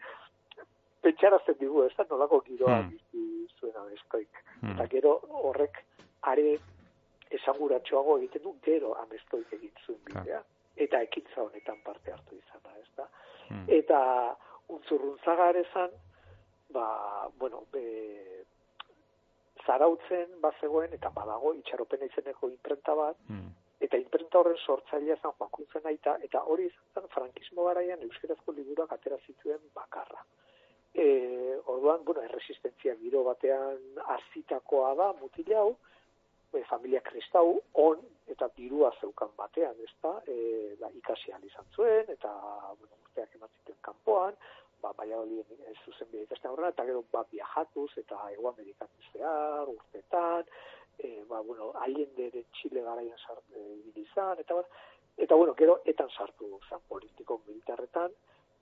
pentsarazten 1.05 1.59
digu, 1.61 1.85
ez 1.85 1.95
da, 1.97 2.07
nolako 2.11 2.41
giroa 2.47 2.81
Hmm. 2.81 2.91
bizi 2.91 3.49
zuen 3.59 3.77
amestoik. 3.77 4.43
Hmm. 4.61 4.75
Eta 4.75 4.87
gero 4.93 5.17
horrek 5.49 5.83
are 6.33 6.59
esanguratxoago 7.31 8.19
egiten 8.19 8.43
du 8.43 8.55
gero 8.67 8.95
amestoik 9.05 9.53
egin 9.59 9.73
zuen 9.87 10.01
bidea. 10.05 10.43
Eta 10.77 11.01
ekintza 11.07 11.43
honetan 11.43 11.81
parte 11.85 12.13
hartu 12.13 12.37
izana, 12.37 12.77
ez 12.81 12.89
da. 12.97 13.09
Hmm. 13.49 13.65
Eta 13.69 14.01
untzurruntzaga 14.69 15.49
ere 15.55 15.65
zan, 15.73 15.91
ba, 16.73 16.87
bueno, 17.39 17.65
be, 17.73 18.39
zarautzen 19.67 20.41
bazegoen, 20.41 20.93
eta 20.97 21.11
badago 21.15 21.55
itxaropena 21.55 22.09
izeneko 22.11 22.49
imprenta 22.49 22.95
bat, 22.95 23.17
Hmm. 23.29 23.51
eta 23.81 23.97
imprenta 23.97 24.39
horren 24.39 24.59
sortzailea 24.59 25.17
zan 25.23 25.33
Joakuntzen 25.39 25.87
aita, 25.87 26.19
eta 26.23 26.43
hori 26.45 26.67
izan 26.67 27.09
frankismo 27.09 27.65
garaian 27.65 28.03
euskerazko 28.03 28.53
liburuak 28.53 28.93
atera 28.93 29.19
zituen 29.27 29.61
bakarra. 29.75 30.25
E, 30.95 31.59
orduan, 31.67 32.05
bueno, 32.05 32.23
erresistentzia 32.23 32.95
giro 32.99 33.23
batean 33.25 33.79
hasitakoa 34.15 34.95
da 34.95 35.13
mutil 35.21 35.53
hau, 35.55 35.77
e, 36.53 36.63
familia 36.65 37.01
kristau 37.01 37.61
on 37.75 38.01
eta 38.29 38.49
dirua 38.57 38.93
zeukan 39.01 39.31
batean, 39.37 39.75
ezta? 39.87 40.17
E, 40.27 40.75
ba, 40.81 40.91
ikasi 40.95 41.33
izan 41.47 41.67
zuen 41.75 42.05
eta 42.09 42.33
bueno, 42.79 42.95
urteak 43.05 43.35
eman 43.39 43.49
zituen 43.61 43.79
kanpoan, 43.81 44.35
ba 44.83 44.93
Valladolid 44.99 45.47
ez 45.70 45.76
zuzen 45.85 46.09
bide 46.12 46.39
aurrera 46.45 46.72
eta 46.74 46.85
gero 46.85 47.05
ba 47.12 47.24
viajatuz 47.33 47.91
eta 48.03 48.18
Hego 48.31 48.49
Amerikan 48.49 48.89
zehar 49.12 49.68
urtetan, 49.68 50.45
e, 50.99 51.24
ba 51.28 51.41
bueno, 51.41 51.72
Allende 51.74 52.31
de 52.31 52.45
Chile 52.53 52.83
garaian 52.83 53.18
sartu 53.18 53.55
e, 53.57 54.05
eta 54.41 54.55
bar, 54.55 54.66
eta 55.16 55.35
bueno, 55.35 55.55
gero 55.55 55.81
etan 55.85 56.11
sartu 56.11 56.59
zan 56.68 56.81
politiko 56.89 57.41
militarretan 57.47 58.11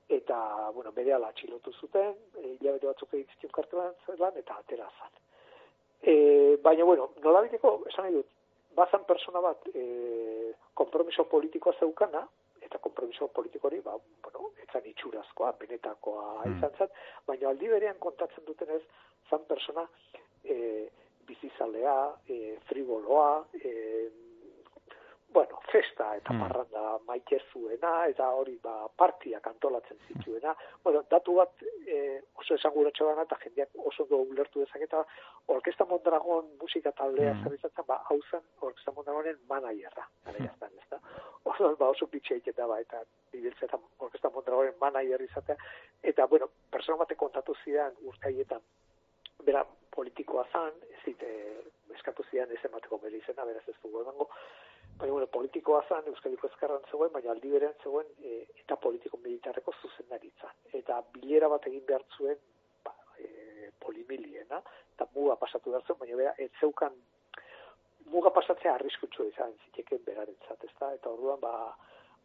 eta 0.08 0.70
bueno, 0.74 0.92
berehala 0.92 1.28
atxilotu 1.28 1.72
zuten, 1.72 2.14
e, 2.40 2.56
hilabete 2.56 2.88
batzuk 2.88 3.12
egin 3.14 3.28
zituen 3.34 3.52
kartelan 3.52 3.94
zelan, 4.06 4.36
eta 4.40 4.56
atera 4.56 4.88
zan. 4.98 5.12
E, 6.00 6.56
baina, 6.64 6.84
bueno, 6.84 7.10
nola 7.24 7.42
biteko, 7.44 7.74
esan 7.90 8.06
nahi 8.06 8.16
dut, 8.16 8.30
bazan 8.78 9.04
persona 9.04 9.42
bat 9.44 9.68
e, 9.74 10.54
kompromiso 10.74 11.26
politikoa 11.28 11.76
zeukana, 11.78 12.24
eta 12.68 12.78
kompromiso 12.84 13.28
politikori, 13.32 13.80
ba, 13.80 13.96
bueno, 14.22 14.52
etzan 14.62 14.86
itxurazkoa, 14.92 15.54
benetakoa 15.60 16.44
Mm. 16.44 16.56
izan 16.58 16.78
zan, 16.78 16.94
baina 17.26 17.48
aldi 17.50 17.68
berean 17.72 17.98
kontatzen 17.98 18.44
dutenez, 18.46 18.82
zan 19.30 19.44
persona 19.48 19.88
e, 20.44 20.88
bizizalea, 21.28 21.98
e, 22.28 22.56
frigoloa, 22.68 23.46
e, 23.60 23.72
bueno, 25.30 25.60
festa 25.70 26.16
eta 26.16 26.32
Mm. 26.32 26.40
parranda 26.40 26.98
maite 27.06 27.38
zuena, 27.52 28.06
eta 28.08 28.30
hori 28.32 28.56
ba, 28.62 28.88
partiak 28.96 29.46
antolatzen 29.46 29.98
zituena. 30.08 30.54
Bueno, 30.82 31.02
datu 31.10 31.34
bat 31.34 31.50
e, 31.86 32.22
oso 32.34 32.54
esanguratxo 32.54 33.04
dana, 33.06 33.22
eta 33.22 33.36
jendeak 33.42 33.68
oso 33.76 34.02
ondo 34.04 34.16
ulertu 34.22 34.60
dezaketa, 34.60 35.04
Orkesta 35.48 35.84
Mondragon 35.84 36.48
musika 36.60 36.92
taldea 36.92 37.34
Mm. 37.34 37.42
zer 37.44 37.54
izatzen, 37.54 37.84
ba, 37.86 38.02
hau 38.08 38.20
zen 38.30 38.40
Orkesta 38.60 38.92
Mondragonen 38.92 39.36
manaierra, 39.48 40.08
gara 40.24 40.38
jaztan, 40.38 40.70
ez 40.78 40.88
da? 40.90 40.98
Oso, 41.44 41.76
ba, 41.76 41.88
oso 41.88 42.06
pitxe 42.06 42.34
egiten 42.34 42.66
ba, 42.68 42.80
eta 42.80 43.02
ibiltzetan 43.32 43.80
Orkesta 43.98 44.30
Mondragonen 44.30 44.74
manaierra 44.80 45.24
izatea, 45.24 45.56
eta, 46.02 46.26
bueno, 46.26 46.48
persona 46.70 46.96
batek 46.98 47.18
kontatu 47.18 47.54
zidan 47.64 47.92
urteietan, 48.02 48.60
bera 49.44 49.64
politikoa 49.90 50.46
zan, 50.52 50.72
ez 50.90 51.02
zit, 51.04 51.22
e, 51.22 51.60
eskatu 51.94 52.24
zidan 52.30 52.50
ez 52.50 52.64
emateko 52.64 52.98
bere 52.98 53.16
izena, 53.16 53.44
beraz 53.44 53.68
ez 53.68 53.76
dugu 53.82 54.00
emango, 54.02 54.28
baina, 54.98 55.12
bueno, 55.12 55.26
politikoa 55.26 55.82
zan, 55.88 56.06
Euskadiko 56.10 56.48
ezkerran 56.48 56.82
zegoen, 56.90 57.12
baina 57.12 57.30
aldi 57.30 57.50
berean 57.52 57.74
zegoen, 57.82 58.06
e, 58.22 58.44
eta 58.64 58.76
politiko 58.76 59.20
militarreko 59.22 59.74
zuzendaritza. 59.82 60.50
Eta 60.74 61.00
bilera 61.14 61.48
bat 61.48 61.66
egin 61.70 61.84
behar 61.86 62.04
zuen, 62.16 62.38
ba, 62.84 62.94
e, 63.18 63.70
polimiliena, 63.84 64.60
eta 64.94 65.06
muga 65.14 65.36
pasatu 65.36 65.70
behar 65.70 65.86
zuen, 65.86 66.00
baina 66.00 66.18
bera, 66.22 66.34
ez 66.38 66.50
zeukan, 66.60 66.96
muga 68.12 68.32
pasatzea 68.34 68.74
arriskutsua 68.74 69.28
izan 69.30 69.54
ziteken 69.66 70.02
berarentzat, 70.06 70.64
ezta? 70.64 70.90
Eta 70.98 71.12
orduan, 71.14 71.40
ba, 71.40 71.76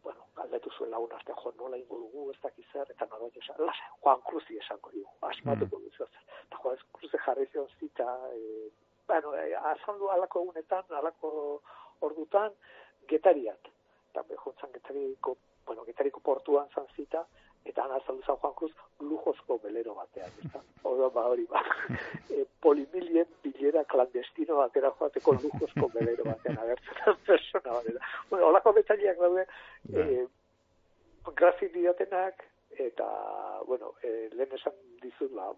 bueno, 0.02 0.26
galdetu 0.36 0.72
zuen 0.76 0.90
lagun 0.90 1.14
arte, 1.16 1.36
jo, 1.42 1.54
nola 1.60 1.78
ingo 1.78 2.00
dugu, 2.02 2.30
ez 2.32 2.40
dakiz 2.42 2.66
zer, 2.72 2.90
eta 2.90 3.06
nola 3.12 3.30
esan, 3.40 3.60
lasa, 3.68 3.92
Juan 4.02 4.20
Cruzi 4.26 4.58
esango 4.58 4.90
dugu, 4.92 5.14
asmatuko 5.30 5.78
mm. 5.78 5.84
duzu. 5.86 6.08
Eta 6.48 6.60
Juan 6.64 6.82
Cruzi 6.98 7.22
jarri 7.26 7.46
zion 7.52 7.70
zita, 7.78 8.10
e, 8.34 8.68
bueno, 9.06 9.32
e, 9.38 9.54
azaldu 9.72 10.10
alako 10.10 10.42
egunetan, 10.44 10.90
alako 10.90 11.30
ordutan, 12.00 12.52
getariat. 13.08 13.70
Eta 14.10 14.22
behontzan 14.28 14.72
getariko, 14.72 15.36
bueno, 15.66 15.84
getariko 15.84 16.20
portuan 16.20 16.68
zan 16.74 16.86
zita, 16.96 17.24
eta 17.64 17.84
han 17.84 17.92
azaldu 17.96 18.22
zan 18.26 18.36
Juan 18.36 18.54
Cruz 18.54 18.72
lujozko 19.00 19.58
belero 19.58 19.94
batean, 19.94 20.30
eta 20.44 20.60
Orduan, 20.88 21.12
ba, 21.14 21.26
hori, 21.32 21.46
ba, 21.50 21.62
e, 22.30 22.44
polimilien 22.60 23.28
bilera 23.42 23.84
klandestino 23.84 24.58
batera 24.60 24.90
joateko 24.98 25.36
lujozko 25.42 25.88
belero 25.94 26.24
batean 26.28 26.58
agertzen 26.58 27.20
persona 27.26 27.78
batera. 27.78 28.10
Bueno, 28.30 28.48
holako 28.48 28.72
betaliak 28.80 29.18
daude, 29.18 29.46
e, 29.92 30.26
grafik 31.36 31.72
didatenak, 31.72 32.44
eta, 32.78 33.06
bueno, 33.66 33.94
e, 34.02 34.28
lehen 34.34 34.52
esan 34.58 34.76
dizut, 35.02 35.32
ba, 35.34 35.52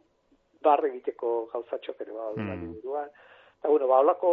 barre 0.63 0.91
egiteko 0.93 1.49
gauzatxok 1.53 2.01
ere 2.05 2.13
ba, 2.13 2.31
Mm. 2.37 2.49
mm. 2.51 2.73
buruan. 2.83 3.11
Eta, 3.59 3.69
bueno, 3.69 3.89
ba, 3.89 4.01
holako, 4.01 4.33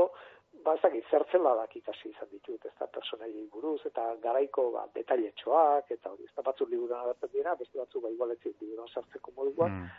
ba, 0.65 0.75
ezakit, 0.79 1.05
zertzeladak 1.11 1.75
ikasi 1.79 2.09
izan 2.09 2.31
ditut, 2.31 2.65
ez 2.65 2.73
da, 2.79 2.87
personaiei 2.87 3.45
buruz, 3.51 3.79
eta 3.89 4.07
garaiko, 4.23 4.69
ba, 4.75 4.87
detailetxoak, 4.95 5.91
eta 5.97 6.11
hori, 6.13 6.25
ez 6.29 6.35
da, 6.35 6.45
batzuk 6.49 6.71
liburuan 6.71 7.05
agertzen 7.05 7.33
dira, 7.35 7.55
beste 7.59 7.79
batzuk, 7.79 8.03
ba, 8.03 8.11
igualetzen 8.15 8.55
liburuan 8.61 8.91
sartzeko 8.93 9.35
moduan, 9.37 9.79
Mm. 9.83 9.89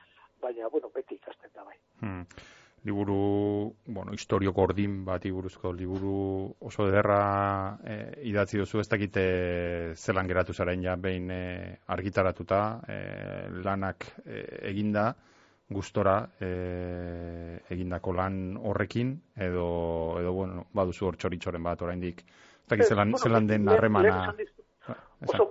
baina, 0.42 0.68
bueno, 0.68 0.90
beti 0.94 1.14
ikasten 1.14 1.50
da, 1.54 1.64
bai. 1.64 1.76
Hmm. 2.00 2.26
Liburu, 2.84 3.72
bueno, 3.86 4.12
historio 4.12 4.52
gordin 4.52 5.04
bati 5.06 5.30
buruzko 5.32 5.72
liburu 5.72 6.54
oso 6.60 6.84
ederra 6.86 7.78
e, 7.80 7.94
idatzi 8.28 8.58
duzu, 8.60 8.82
ez 8.82 8.88
dakite 8.92 9.22
zelan 9.96 10.28
geratu 10.28 10.52
zaren 10.52 10.82
ja 10.84 10.96
behin 11.00 11.30
e, 11.32 11.78
argitaratuta, 11.86 12.58
e, 12.86 12.98
lanak 13.64 14.04
e, 14.26 14.42
eginda, 14.68 15.14
gustora 15.68 16.18
e, 16.40 17.60
egindako 17.72 18.12
lan 18.12 18.56
horrekin, 18.60 19.14
edo, 19.36 19.66
edo 20.20 20.32
bueno, 20.32 20.66
baduzu 20.76 21.08
hor 21.08 21.16
txoritxoren 21.16 21.62
bat 21.64 21.82
oraindik, 21.82 22.20
ez 22.20 22.68
dakit 22.68 22.88
zelan, 22.88 23.12
Bueno, 23.12 23.22
zelan 23.22 23.46
den 23.46 23.68
harremana. 23.68 24.34
Oso, 25.24 25.46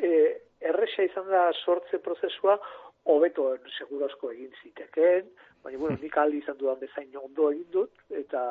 eh, 0.00 0.42
erresa 0.60 1.06
izan 1.06 1.28
da 1.30 1.50
sortze 1.64 1.98
prozesua, 1.98 2.58
hobeto 3.04 3.48
segurazko 3.78 4.30
egin 4.32 4.50
zitekeen, 4.62 5.30
baina, 5.62 5.78
bueno, 5.78 5.98
nik 6.02 6.16
aldi 6.16 6.42
izan 6.42 6.58
dudan 6.58 6.80
bezain 6.80 7.10
ondo 7.18 7.50
egin 7.50 7.70
dut, 7.70 7.92
eta 8.10 8.42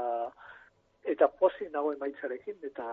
eta 1.04 1.28
pozik 1.28 1.72
nago 1.74 1.94
emaitzarekin, 1.96 2.60
eta 2.64 2.86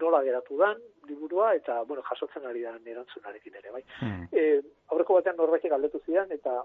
nola 0.00 0.22
geratu 0.26 0.56
dan, 0.58 0.80
liburua, 1.08 1.52
eta, 1.54 1.82
bueno, 1.84 2.02
jasotzen 2.08 2.46
ari 2.46 2.62
da 2.62 2.74
erantzunarekin 2.92 3.54
ere, 3.60 3.70
bai. 3.74 3.82
Hmm. 4.00 4.26
E, 4.32 4.60
aurreko 4.92 5.18
batean 5.18 5.36
norbaitek 5.38 5.72
galdetu 5.74 6.00
zidan, 6.06 6.30
eta 6.34 6.62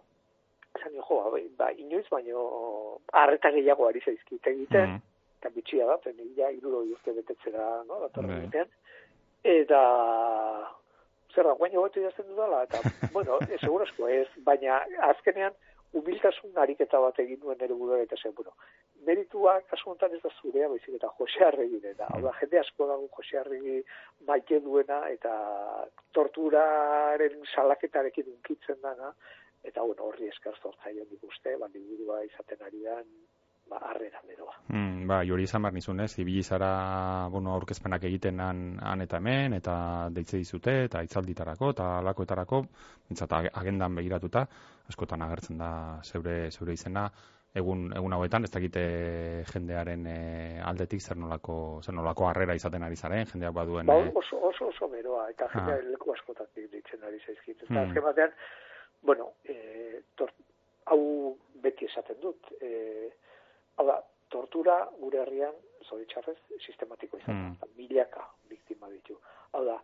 esan 0.80 0.93
jo, 0.97 1.17
ba, 1.32 1.39
ba, 1.57 1.71
inoiz, 1.78 2.05
baino 2.11 2.99
harreta 3.13 3.51
gehiago 3.51 3.88
ari 3.88 4.01
zaizkit 4.05 4.47
egiten, 4.47 4.89
Hmm. 4.95 5.01
eta 5.39 5.49
bitxia 5.55 5.86
da, 5.86 5.97
zen 6.03 6.15
ja 6.38 6.49
iruro 6.51 6.84
urte 6.84 7.11
betetzera, 7.11 7.84
no, 7.88 7.99
datorren 7.99 8.32
Bai. 8.38 8.45
urtean. 8.45 8.69
Eta, 9.43 9.82
zer 11.36 11.45
da, 11.49 11.53
guaino 11.59 11.84
betu 11.84 11.99
idazten 11.99 12.28
dudala, 12.30 12.63
eta, 12.63 12.80
bueno, 13.15 13.39
e, 13.49 13.57
segurazko 13.59 14.07
ez, 14.07 14.28
baina 14.38 14.82
azkenean, 15.09 15.53
humiltasun 15.93 16.57
ariketa 16.57 16.99
bat 16.99 17.19
egin 17.21 17.39
duen 17.41 17.59
nire 17.61 17.76
burua 17.78 17.99
eta 18.01 18.15
bueno, 18.36 18.53
meritua 19.05 19.59
kasu 19.69 19.91
honetan 19.91 20.15
ez 20.15 20.21
da 20.24 20.30
zurea, 20.41 20.67
baizik 20.67 20.95
eta 20.95 21.09
Jose 21.19 21.43
Arregi 21.45 21.80
dena. 21.84 22.07
Hau 22.09 22.21
da, 22.21 22.32
jende 22.39 22.59
asko 22.59 22.88
dago 22.88 23.07
Jose 23.17 23.38
Arregi 23.38 23.84
maite 24.28 24.59
duena, 24.59 25.03
eta 25.09 25.34
torturaren 26.17 27.43
salaketarekin 27.53 28.32
unkitzen 28.34 28.82
dana, 28.82 29.13
eta, 29.64 29.82
bueno, 29.82 30.03
horri 30.09 30.28
esker 30.28 30.53
zortzaion 30.61 31.07
nik 31.11 31.24
uste, 31.24 31.55
ba, 31.57 31.68
liburua 31.74 32.24
izaten 32.26 32.61
ari 32.68 32.82
dan, 32.84 33.05
ba, 33.70 33.78
arrera 33.89 34.20
beroa. 34.28 34.53
Mm, 34.68 35.07
ba, 35.07 35.22
hori 35.24 35.43
izan 35.47 35.61
behar 35.64 35.74
nizun, 35.74 35.99
ez? 36.03 36.11
Ibili 36.20 36.43
zara, 36.43 37.28
bueno, 37.32 37.53
aurkezpenak 37.55 38.03
egiten 38.03 38.39
han, 38.43 38.64
han 38.84 39.01
eta 39.01 39.18
hemen, 39.18 39.53
eta 39.53 40.09
deitze 40.11 40.38
dizute, 40.38 40.84
eta 40.89 41.01
itzalditarako, 41.03 41.70
eta 41.76 41.88
alakoetarako, 41.99 42.64
bintzat 43.09 43.32
ag- 43.39 43.51
agendan 43.53 43.95
begiratuta, 43.95 44.45
askotan 44.89 45.22
agertzen 45.22 45.57
da 45.57 45.99
zeure, 46.03 46.51
zeure 46.51 46.74
izena, 46.74 47.07
egun, 47.55 47.86
egun 47.95 48.14
hauetan, 48.18 48.43
ez 48.43 48.51
dakite 48.51 48.82
jendearen 49.53 50.05
e, 50.09 50.18
aldetik 50.66 51.01
zer 51.05 51.18
nolako, 51.22 51.80
zer 51.86 51.93
nolako 51.95 52.28
harrera 52.28 52.55
izaten 52.57 52.84
ari 52.84 52.95
zaren, 52.97 53.28
jendeak 53.32 53.53
baduen... 53.53 53.86
Ba, 53.88 53.95
eh, 54.01 54.11
oso, 54.16 54.39
oso, 54.49 54.68
oso 54.74 54.89
beroa, 54.89 55.30
eta 55.30 55.45
Ah. 55.45 55.51
jendea 55.53 55.82
leku 55.91 56.11
askotatik 56.14 56.70
ditzen 56.72 57.03
ari 57.03 57.20
zaizkit. 57.26 57.61
Eta 57.64 57.74
Mm. 57.74 57.84
azken 57.88 58.03
batean, 58.03 58.32
bueno, 59.04 59.34
e, 59.43 60.01
tor, 60.16 60.32
hau 60.91 61.38
beti 61.64 61.86
esaten 61.86 62.20
dut, 62.24 62.51
e, 62.62 63.12
hau 63.78 63.86
da, 63.88 63.99
tortura 64.34 64.80
gure 64.99 65.22
herrian, 65.22 65.56
zoritxarrez, 65.86 66.39
sistematiko 66.60 67.20
izan 67.20 67.36
Mm. 67.36 67.58
da, 67.62 67.68
milaka 67.78 68.24
biktima 68.49 68.89
ditu. 68.89 69.20
Hau 69.51 69.64
da, 69.66 69.78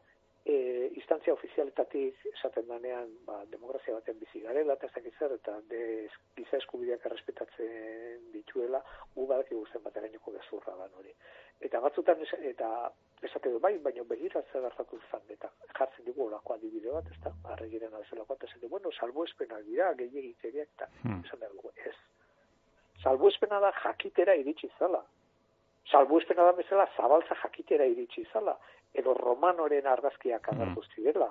e, 0.46 0.90
instantzia 0.96 1.34
ofizialetatik 1.34 2.26
esaten 2.34 2.68
danean, 2.68 3.12
ba, 3.26 3.44
demokrazia 3.52 3.94
batean 3.94 4.20
bizi 4.20 4.42
garela, 4.42 4.74
eta 4.74 4.88
ez 4.88 4.94
dakit 4.96 5.20
zer, 5.20 5.36
eta 5.36 5.60
de, 5.70 5.82
giza 6.38 6.58
eskubideak 6.58 7.06
errespetatzen 7.06 8.32
dituela, 8.34 8.82
gu 9.16 9.28
badakigu 9.28 9.66
zen 9.72 9.84
bat 9.84 9.98
erainoko 10.02 10.34
gezurra 10.40 10.76
da 10.80 10.90
hori. 10.98 11.14
Eta 11.60 11.80
batzutan, 11.84 12.24
eta 12.54 12.70
esate 13.24 13.50
du 13.52 13.60
bai, 13.60 13.78
baina 13.78 14.04
begira 14.04 14.42
zer 14.52 14.62
gertatu 14.62 15.00
zan, 15.12 15.22
eta 15.30 15.50
jartzen 15.78 16.06
dugu 16.06 16.28
olako 16.28 16.54
adibide 16.54 16.92
bat, 16.92 17.06
ez 17.12 17.20
da, 17.24 17.32
arregiren 17.54 17.94
azelakoa, 17.94 18.36
eta 18.40 18.60
du, 18.62 18.68
bueno, 18.70 18.92
salbuespenak 18.92 19.64
dira, 19.66 19.94
gehiagikeriak, 19.94 20.70
eta 20.76 20.88
Hmm. 21.04 21.22
esan 21.26 21.40
dugu, 21.52 21.72
ez. 21.86 21.96
Salbuespena 23.04 23.60
da 23.60 23.72
jakitera 23.84 24.36
iritsi 24.36 24.70
zala. 24.80 25.04
Salbuespena 25.92 26.44
da 26.44 26.52
bezala 26.52 26.88
zabaltza 26.98 27.36
jakitera 27.44 27.86
iritsi 27.86 28.26
zala. 28.34 28.58
Edo 28.94 29.14
romanoren 29.14 29.88
argazkiak 29.88 30.48
Mm. 30.52 30.62
agertu 30.62 30.84
zirela. 30.96 31.30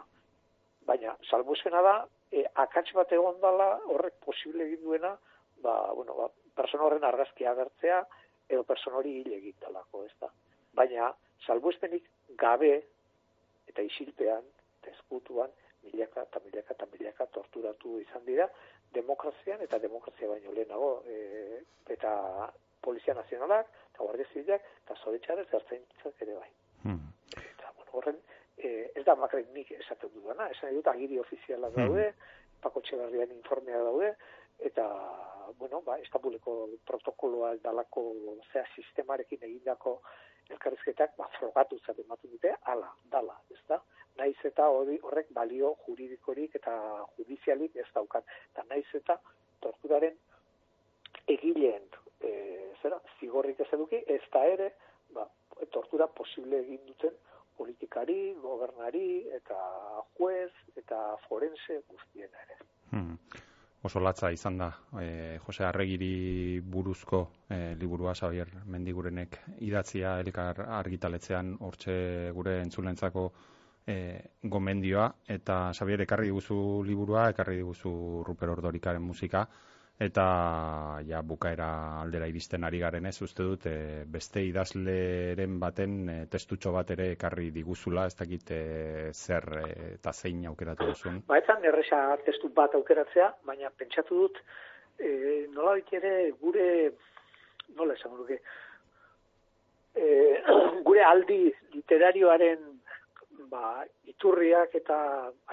Baina, 0.87 1.17
salbuespena 1.31 1.83
da, 1.83 2.07
e, 2.33 2.45
akats 2.55 2.93
bat 2.95 3.13
egon 3.13 3.41
dala, 3.41 3.81
horrek 3.87 4.15
posible 4.25 4.65
egin 4.65 4.83
duena, 4.83 5.19
ba, 5.63 5.93
bueno, 5.93 6.15
ba, 6.15 6.29
persona 6.55 6.85
horren 6.85 7.05
argazkia 7.05 7.51
agertzea, 7.51 8.07
edo 8.49 8.63
pertsona 8.65 8.97
hori 8.97 9.21
hil 9.21 9.33
egin 9.33 9.55
dalako, 9.61 10.05
ez 10.05 10.15
da. 10.21 10.31
Baina, 10.75 11.13
salbuespenik 11.47 12.09
gabe 12.39 12.73
eta 13.69 13.83
isilpean, 13.83 14.45
eta 14.81 14.93
eskutuan, 14.97 15.51
milaka 15.85 16.25
eta 16.27 16.41
milaka 16.45 16.75
eta 16.75 16.87
milaka 16.93 17.27
torturatu 17.35 17.99
izan 18.01 18.25
dira, 18.27 18.49
demokrazian 18.95 19.61
eta 19.63 19.79
demokrazia 19.79 20.29
baino 20.29 20.53
lehenago, 20.53 21.03
e, 21.07 21.63
eta 21.95 22.13
Polizia 22.81 23.15
Nazionalak, 23.15 23.69
eta 23.93 24.05
Guardia 24.05 24.27
Zibilak, 24.33 24.67
eta 24.85 24.97
Zoritxarez 25.03 25.47
zertzaintzak 25.51 26.23
ere 26.25 26.35
bai. 26.39 26.51
Hmm. 26.85 27.01
Eta, 27.37 27.73
bueno, 27.77 27.91
horren, 28.01 28.21
e, 28.57 28.91
ez 28.95 29.05
da 29.05 29.17
makrek 29.19 29.51
nik 29.55 29.73
esaten 29.79 30.13
dudana, 30.15 30.49
esan 30.55 30.75
dut 30.77 30.91
agiri 30.93 31.19
ofizialak 31.21 31.75
daude, 31.77 32.13
Pako 32.63 32.83
Txeberrian 32.83 33.35
informea 33.35 33.83
daude, 33.87 34.15
eta, 34.71 34.87
bueno, 35.59 35.83
ba, 35.87 35.99
Estambuleko 36.03 36.55
protokoloa 36.87 37.55
dalako 37.63 38.05
zea 38.53 38.65
sistemarekin 38.75 39.45
egindako 39.47 40.01
elkarrizketak, 40.55 41.15
ba, 41.17 41.29
frogatu 41.39 41.79
zaten 41.85 42.05
ematen 42.05 42.31
dute, 42.35 42.55
ala, 42.73 42.91
dala, 43.13 43.37
ez 43.55 43.61
da? 43.69 43.81
Naiz 44.19 44.37
eta 44.45 44.67
hori 44.75 44.99
horrek 45.07 45.31
balio 45.35 45.75
juridikorik 45.87 46.57
eta 46.59 46.75
judizialik 47.17 47.77
ez 47.77 47.87
daukat. 47.95 48.27
Eta 48.53 48.65
naiz 48.71 48.87
eta 48.99 49.19
torturaren 49.63 50.17
egileen 51.29 51.85
e, 52.21 52.33
zera, 52.83 52.99
zigorrik 53.21 53.61
ez 53.61 53.69
eduki, 53.77 54.03
ez 54.07 54.23
da 54.33 54.45
ere, 54.47 54.73
ba, 55.15 55.29
tortura 55.75 56.09
posible 56.21 56.63
egin 56.65 56.83
duten 56.87 57.15
politikari, 57.59 58.35
gobernari, 58.43 59.27
eta 59.35 59.59
juez, 60.17 60.53
eta 60.79 60.99
forense 61.27 61.81
guztien 61.91 62.31
ere. 62.45 62.59
Hmm. 62.93 63.17
Oso 63.81 64.01
latza 64.03 64.33
izan 64.35 64.57
da, 64.59 64.73
e, 65.01 65.39
Jose 65.47 65.63
Arregiri 65.65 66.61
buruzko 66.61 67.21
e, 67.49 67.77
liburua 67.79 68.15
Xavier 68.19 68.51
Mendigurenek 68.67 69.39
idatzia 69.69 70.17
elikar 70.19 70.65
argitaletzean 70.81 71.53
hortxe 71.61 71.95
gure 72.35 72.57
entzulentzako 72.65 73.29
e, 73.87 73.97
gomendioa, 74.43 75.07
eta 75.37 75.61
Xavier 75.79 76.03
ekarri 76.03 76.33
diguzu 76.33 76.59
liburua, 76.89 77.29
ekarri 77.31 77.61
diguzu 77.63 77.93
Ruper 78.27 78.51
Ordorikaren 78.57 79.03
musika, 79.03 79.47
eta 79.99 80.25
ja 81.07 81.21
bukaera 81.27 81.69
aldera 82.01 82.29
iristen 82.31 82.65
ari 82.65 82.79
garen 82.79 83.07
ez? 83.11 83.17
Uste 83.23 83.43
dut 83.43 83.67
e, 83.67 84.05
beste 84.07 84.45
idazleren 84.47 85.59
baten 85.59 85.97
e, 86.09 86.17
testutxo 86.31 86.73
bat 86.77 86.93
ere 86.95 87.11
ekarri 87.17 87.51
diguzula 87.55 88.07
ez 88.07 88.15
dakit 88.21 88.53
e, 88.55 88.63
zer 89.13 89.49
e, 89.65 89.67
eta 89.97 90.13
zein 90.13 90.47
aukeratu 90.47 90.93
duzun. 90.93 91.21
Ba, 91.27 91.41
etzan 91.43 91.67
erresa 91.67 92.01
testu 92.25 92.53
bat 92.55 92.79
aukeratzea, 92.79 93.33
baina 93.51 93.75
pentsatu 93.75 94.23
dut, 94.23 94.41
e, 94.99 95.11
nola 95.55 95.75
ere 96.01 96.15
gure, 96.41 96.69
nola 97.75 97.99
esan 97.99 98.15
e, 99.99 100.07
gure 100.87 101.05
aldi 101.05 101.43
literarioaren 101.75 102.78
ba, 103.51 103.85
iturriak 104.11 104.75
eta 104.75 104.97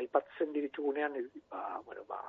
aipatzen 0.01 0.53
ditugunean, 0.53 1.13
ba, 1.49 1.81
bueno, 1.85 2.03
ba, 2.07 2.19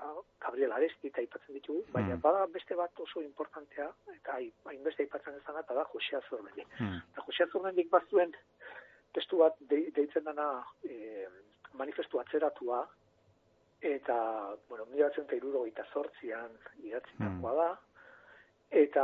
Gabriel 0.41 0.73
Aresti 0.73 1.09
eta 1.09 1.21
aipatzen 1.21 1.55
ditugu, 1.55 1.85
baina 1.93 2.17
Mm. 2.17 2.21
bada 2.21 2.47
beste 2.47 2.75
bat 2.75 3.01
oso 3.01 3.23
importantea, 3.23 3.89
eta 4.14 4.33
hai- 4.35 4.53
hainbeste 4.64 5.03
aipatzen 5.03 5.35
ez 5.35 5.43
eta 5.43 5.75
da 5.75 5.85
Jose 5.85 6.17
Azurmendi. 6.17 6.64
Hmm. 6.79 7.01
Eta 7.12 7.23
Jose 7.27 7.43
Azurmendik 7.45 7.91
bazuen 7.91 8.35
testu 9.12 9.39
bat 9.39 9.55
de, 9.61 9.91
deitzen 9.97 10.25
dana 10.25 10.64
e, 10.85 11.27
manifestu 11.73 12.19
atzeratua, 12.21 12.87
eta, 13.81 14.57
bueno, 14.69 14.87
mila 14.87 15.09
batzen 15.09 15.25
eta 15.25 15.37
idatzitakoa 16.83 17.55
da, 17.55 17.69
eta 18.71 19.03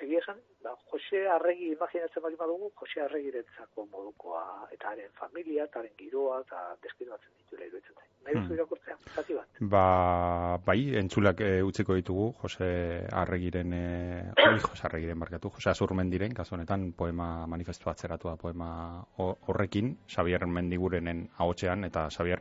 egia 0.00 0.18
esan, 0.20 0.38
ba, 0.62 0.74
Jose 0.92 1.26
Arregi 1.28 1.70
imaginatzen 1.72 2.22
bali 2.22 2.36
badugu, 2.36 2.70
Jose 2.80 3.00
Arregiretzako 3.00 3.86
modukoa, 3.92 4.68
eta 4.72 4.90
haren 4.92 5.10
familia, 5.18 5.64
eta 5.64 5.80
haren 5.80 5.94
giroa, 5.98 6.40
eta 6.44 6.76
deskribatzen 6.82 7.32
dituela 7.38 7.66
iruditzen 7.70 7.94
zait. 7.94 8.10
Nahi 8.24 8.34
duzu 8.38 8.46
Hmm. 8.48 8.54
irakurtzea, 8.56 8.96
zati 9.14 9.34
bat. 9.34 9.48
Ba, 9.60 10.58
bai, 10.64 10.96
entzulak 10.96 11.40
e, 11.40 11.62
utziko 11.62 11.94
ditugu, 11.94 12.32
Jose 12.40 13.06
Arregiren, 13.12 13.72
e, 13.72 14.32
oi, 14.46 14.58
Jose 14.60 14.86
Arregiren 14.86 15.18
barkatu, 15.20 15.50
Jose 15.50 15.70
Azurmendiren, 15.70 16.32
kasu 16.34 16.54
honetan, 16.54 16.92
poema 16.92 17.46
manifestu 17.46 17.90
atzeratua 17.90 18.36
poema 18.36 19.04
ho- 19.18 19.36
horrekin, 19.48 19.98
Xavier 20.08 20.46
Mendigurenen 20.46 21.28
ahotsean 21.38 21.84
eta 21.84 22.08
Xavier 22.10 22.40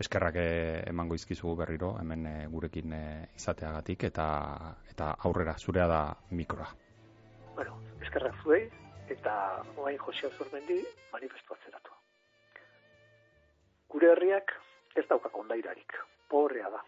eskerrak 0.00 0.36
e, 0.36 0.48
emango 0.90 1.14
izkizugu 1.14 1.54
berriro, 1.62 1.94
hemen 2.00 2.26
e, 2.26 2.34
gurekin 2.50 2.92
e, 2.92 3.04
izateagatik, 3.36 4.08
eta 4.10 4.26
eta 4.90 5.14
aurrera, 5.28 5.54
zurea 5.58 5.86
da 5.90 6.00
mikroa. 6.30 6.66
Bueno, 7.54 7.78
eskerrak 8.02 8.40
zuei, 8.42 8.64
eta 9.10 9.34
oain 9.76 9.98
Jose 9.98 10.26
Azurmendi 10.26 10.80
manifestu 11.12 11.54
atzeratu. 11.54 11.94
Gure 13.94 14.10
herriak 14.14 14.56
ez 14.98 15.06
dauka 15.10 15.30
kondairarik, 15.30 15.94
pobrea 16.30 16.70
da. 16.70 16.82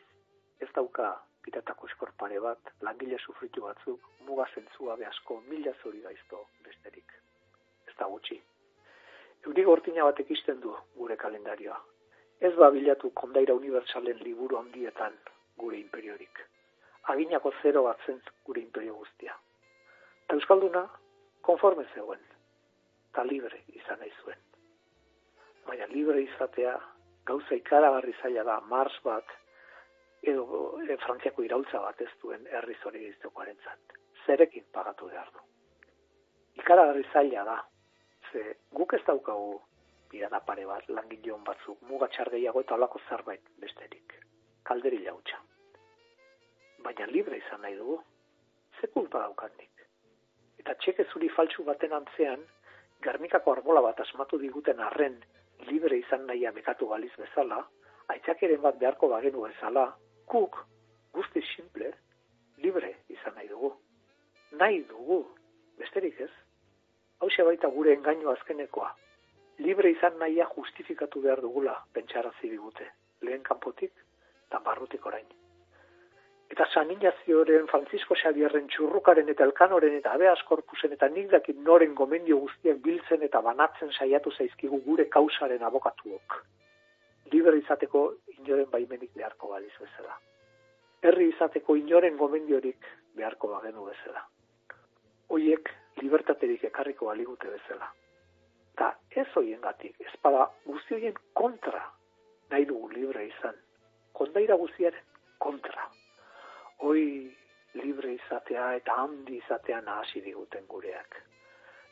Ez 0.62 0.68
dauka 0.74 1.12
piratako 1.46 1.86
eskorpare 1.86 2.40
bat, 2.42 2.72
langile 2.82 3.18
sufritu 3.22 3.62
batzuk, 3.62 4.02
muga 4.26 4.46
zentzua 4.54 4.96
asko 5.08 5.40
mila 5.48 5.72
zori 5.82 6.00
gaizto 6.02 6.46
besterik. 6.64 7.12
Ez 7.86 7.94
da 7.98 8.06
gutxi. 8.06 8.40
Euri 9.46 9.62
gortina 9.62 10.04
batek 10.04 10.30
izten 10.30 10.60
du 10.60 10.74
gure 10.96 11.16
kalendarioa. 11.16 11.78
Ez 12.40 12.52
babilatu 12.54 13.10
kondaira 13.14 13.54
unibertsalen 13.54 14.18
liburu 14.20 14.58
handietan 14.58 15.14
gure 15.56 15.78
imperiorik. 15.78 16.42
Aginako 17.12 17.52
zero 17.62 17.82
bat 17.86 18.00
zen 18.06 18.20
gure 18.44 18.60
imperio 18.60 18.94
guztia. 18.94 19.36
Eta 20.24 20.34
Euskalduna 20.34 20.82
konforme 21.46 21.86
zegoen, 21.94 22.20
eta 23.10 23.24
libre 23.24 23.62
izan 23.78 24.00
nahi 24.02 24.12
zuen. 24.22 24.38
Baina 25.66 25.86
libre 25.92 26.20
izatea 26.22 26.74
gauza 27.26 27.54
ikaragarri 27.54 28.14
zaila 28.22 28.44
da 28.44 28.60
Mars 28.72 28.98
bat 29.04 29.32
edo 30.22 30.44
e, 30.82 30.96
Frantziako 31.04 31.44
iraultza 31.46 31.80
bat 31.80 32.00
ez 32.02 32.10
duen 32.22 32.44
herri 32.50 32.76
zori 32.82 33.04
giztokoaren 33.06 33.56
zat. 33.64 33.96
Zerekin 34.26 34.66
pagatu 34.72 35.08
behar 35.12 35.30
du. 35.32 35.44
Ikaragarri 36.60 37.06
zaila 37.12 37.44
da, 37.48 37.56
ze 38.30 38.56
guk 38.72 38.92
ez 38.98 39.02
daukagu 39.06 39.60
pirata 40.10 40.40
pare 40.40 40.66
bat, 40.66 40.88
langileon 40.88 41.44
batzuk, 41.44 41.80
muga 41.90 42.08
txar 42.08 42.30
gehiago 42.34 42.60
eta 42.64 42.74
olako 42.74 43.00
zerbait 43.08 43.42
besterik. 43.62 44.14
Kalderi 44.62 45.02
jautxa. 45.04 45.38
Baina 46.84 47.06
libre 47.06 47.38
izan 47.38 47.62
nahi 47.62 47.76
dugu. 47.76 48.00
Ze 48.80 48.86
kulpa 48.92 49.22
daukandik. 49.24 49.86
Eta 50.58 50.74
txeke 50.74 51.06
zuri 51.12 51.28
faltsu 51.28 51.64
baten 51.64 51.92
antzean, 51.92 52.44
Gernikako 53.04 53.52
arbola 53.52 53.82
bat 53.84 54.00
asmatu 54.00 54.38
diguten 54.40 54.80
arren 54.80 55.18
libre 55.68 55.98
izan 55.98 56.26
nahia 56.26 56.52
bekatu 56.52 56.88
baliz 56.88 57.12
bezala, 57.18 57.60
aitzakeren 58.12 58.62
bat 58.62 58.78
beharko 58.80 59.08
bagenu 59.12 59.44
bezala, 59.44 59.86
kuk, 60.32 60.58
guzti 61.12 61.42
simple, 61.54 61.92
libre 62.64 62.94
izan 63.12 63.34
nahi 63.36 63.48
dugu. 63.48 63.72
Nahi 64.52 64.82
dugu, 64.90 65.22
besterik 65.78 66.20
ez. 66.20 66.30
Hau 67.20 67.28
baita 67.48 67.68
gure 67.68 67.92
engaino 67.94 68.30
azkenekoa. 68.30 68.90
Libre 69.58 69.90
izan 69.90 70.18
nahia 70.20 70.46
justifikatu 70.52 71.22
behar 71.24 71.40
dugula, 71.40 71.78
pentsarazi 71.92 72.50
digute. 72.52 72.90
Lehen 73.24 73.42
kanpotik, 73.42 73.92
eta 74.48 74.60
barrutik 74.64 75.06
orain. 75.06 75.26
Eta 76.50 76.66
San 76.72 76.90
Ignazioren, 76.90 77.66
Francisco 77.66 78.14
Xavierren, 78.14 78.68
Txurrukaren 78.70 79.28
eta 79.32 79.44
Elkanoren 79.48 79.96
eta 79.96 80.12
Abeas 80.14 80.42
Korpusen 80.46 80.92
eta 80.94 81.08
nik 81.08 81.32
dakit 81.32 81.58
noren 81.68 81.96
gomendio 81.98 82.38
guztiak 82.44 82.78
biltzen 82.84 83.24
eta 83.26 83.40
banatzen 83.42 83.90
saiatu 83.90 84.30
zaizkigu 84.30 84.78
gure 84.84 85.08
kausaren 85.16 85.64
abokatuok. 85.66 86.38
Libre 87.32 87.58
izateko 87.58 88.04
inoren 88.36 88.70
baimenik 88.70 89.10
beharko 89.16 89.50
baliz 89.56 89.74
bezala. 89.80 90.14
Herri 91.02 91.32
izateko 91.32 91.74
inoren 91.76 92.16
gomendiorik 92.16 92.86
beharko 93.18 93.50
bagenu 93.56 93.88
bezala. 93.90 94.22
Hoiek 95.34 95.72
libertaterik 96.02 96.64
ekarriko 96.70 97.10
baligute 97.10 97.50
bezala. 97.50 97.90
Ta 98.76 98.92
ez 99.10 99.26
hoiengatik, 99.34 99.96
ezpada 100.08 100.50
guzti 100.66 100.94
hoien 100.94 101.16
kontra 101.32 101.82
nahi 102.50 102.66
dugu 102.68 102.90
libre 102.92 103.26
izan. 103.26 103.56
Kondaira 104.12 104.56
guztiaren 104.60 105.04
kontra 105.38 105.88
hoi 106.84 107.32
libre 107.74 108.12
izatea 108.14 108.66
eta 108.80 108.96
handi 109.02 109.38
izatea 109.42 109.80
nahasi 109.80 110.20
diguten 110.24 110.64
gureak. 110.68 111.20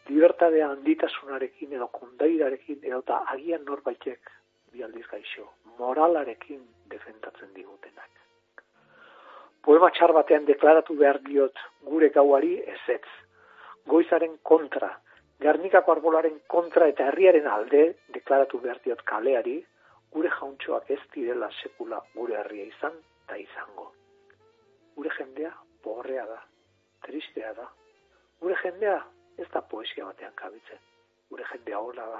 Libertadea 0.08 0.68
handitasunarekin 0.68 1.72
edo 1.78 1.88
kondairarekin 1.98 2.82
edo 2.82 3.00
eta 3.04 3.20
agian 3.34 3.64
norbaitek 3.64 4.32
bialdiz 4.72 5.06
gaixo, 5.10 5.46
moralarekin 5.78 6.60
defentatzen 6.90 7.54
digutenak. 7.54 8.10
Poema 9.64 9.88
txar 9.96 10.12
batean 10.12 10.44
deklaratu 10.44 10.96
behar 10.98 11.20
diot 11.24 11.60
gure 11.88 12.10
gauari 12.16 12.58
ezetz. 12.74 13.06
Goizaren 13.88 14.36
kontra, 14.42 14.90
Gernikako 15.40 15.92
arbolaren 15.92 16.40
kontra 16.46 16.88
eta 16.88 17.08
herriaren 17.10 17.46
alde 17.46 17.84
deklaratu 18.14 18.60
behar 18.60 18.80
diot 18.84 19.02
kaleari, 19.02 19.58
gure 20.12 20.30
jauntxoak 20.38 20.90
ez 20.90 21.00
direla 21.14 21.50
sekula 21.62 22.00
gure 22.14 22.38
herria 22.40 22.64
izan 22.70 22.98
eta 23.24 23.36
izango 23.36 23.90
gure 24.94 25.10
jendea 25.18 25.50
pobrea 25.82 26.26
da, 26.26 26.38
tristea 27.02 27.52
da, 27.54 27.66
Gure 28.40 28.56
jendea 28.60 28.96
ez 29.40 29.46
da 29.52 29.60
poesia 29.62 30.04
batean 30.04 30.34
kabitzen. 30.36 30.80
Gure 31.30 31.44
jendea 31.48 31.78
hola 31.80 32.04
da. 32.12 32.18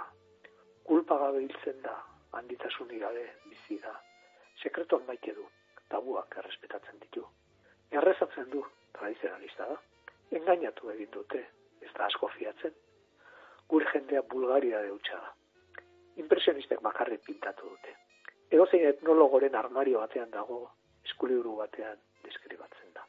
Kulpa 0.88 1.18
gabe 1.20 1.42
hiltzen 1.42 1.82
da, 1.82 1.94
handitasunik 2.38 3.02
gabe 3.02 3.24
bizi 3.50 3.76
da. 3.82 3.92
Sekretuak 4.62 5.04
maite 5.08 5.34
du, 5.36 5.44
tabuak 5.92 6.36
errespetatzen 6.42 7.02
ditu. 7.02 7.26
Errezatzen 7.90 8.48
du, 8.54 8.62
tradizionalista 8.96 9.68
da. 9.72 9.76
Engainatu 10.38 10.94
egin 10.94 11.10
dute, 11.12 11.42
ez 11.82 11.92
da 11.98 12.06
asko 12.06 12.30
fiatzen. 12.38 12.72
Gure 13.68 13.86
jendea 13.92 14.22
Bulgaria 14.22 14.80
deutsa 14.82 15.20
da. 15.20 15.32
Impresionistek 16.22 16.82
bakarrik 16.82 17.24
pintatu 17.26 17.70
dute. 17.70 17.96
Edozein 18.50 18.86
etnologoren 18.90 19.54
armario 19.58 20.02
batean 20.04 20.30
dago, 20.30 20.60
eskuliburu 21.08 21.56
batean 21.62 21.98
deskribatzen 22.26 22.92
da. 22.94 23.06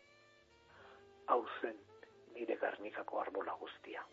Hau 1.28 1.42
zen 1.62 1.78
nire 2.34 2.58
garnikako 2.62 3.22
arbola 3.22 3.58
guztia. 3.62 4.06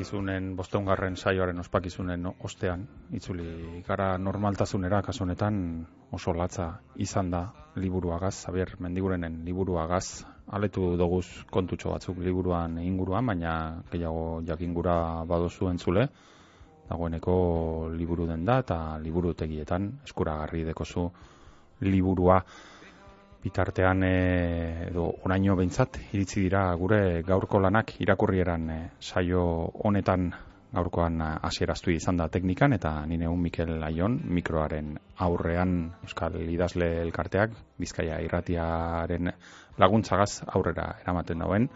Ospakizunen, 0.00 0.54
bosteungarren 0.56 1.16
saioaren 1.20 1.58
ospakizunen 1.60 2.22
ostean, 2.48 2.86
itzuli 3.12 3.82
gara 3.84 4.14
normaltasunera 4.16 5.02
kasu 5.04 5.26
honetan 5.26 5.58
oso 6.16 6.32
latza 6.32 6.70
izan 6.96 7.28
da 7.30 7.42
liburuagaz, 7.76 8.32
Xavier 8.46 8.72
Mendigurenen 8.80 9.42
liburuagaz, 9.44 10.24
aletu 10.56 10.96
doguz 10.96 11.26
kontutxo 11.52 11.92
batzuk 11.92 12.16
liburuan 12.24 12.78
inguruan, 12.80 13.26
baina 13.26 13.52
gehiago 13.92 14.40
jakingura 14.48 15.26
badozu 15.28 15.68
entzule, 15.68 16.08
dagoeneko 16.88 17.36
liburu 17.92 18.26
den 18.26 18.48
da 18.48 18.58
eta 18.64 18.78
liburutegietan 19.04 19.92
eskuragarri 20.08 20.64
dekozu 20.72 21.10
liburua 21.80 22.40
bitartean 23.42 24.04
e, 24.04 24.14
edo 24.90 25.06
oraino 25.24 25.56
behintzat 25.56 25.98
iritsi 26.12 26.44
dira 26.46 26.68
gure 26.76 27.22
gaurko 27.22 27.60
lanak 27.60 27.96
irakurrieran 28.00 28.70
e, 28.70 28.78
saio 29.00 29.42
honetan 29.84 30.30
gaurkoan 30.72 31.20
eh, 31.20 31.30
hasieraztu 31.42 31.92
izan 31.94 32.20
da 32.20 32.28
teknikan 32.28 32.72
eta 32.72 32.92
nire 33.06 33.28
un 33.28 33.40
Mikel 33.42 33.82
Aion 33.82 34.18
mikroaren 34.24 34.94
aurrean 35.26 35.76
Euskal 36.04 36.38
Idazle 36.42 36.90
Elkarteak 37.02 37.56
Bizkaia 37.78 38.20
irratiaren 38.22 39.32
laguntzagaz 39.78 40.44
aurrera 40.46 40.86
eramaten 41.02 41.42
dauen 41.42 41.68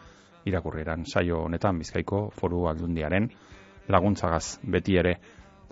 irakurrieran 0.47 1.07
saio 1.07 1.45
honetan 1.49 1.79
Bizkaiko 1.79 2.29
foru 2.39 2.67
aldundiaren 2.71 3.31
laguntzagaz 3.89 4.59
beti 4.63 4.97
ere 5.01 5.19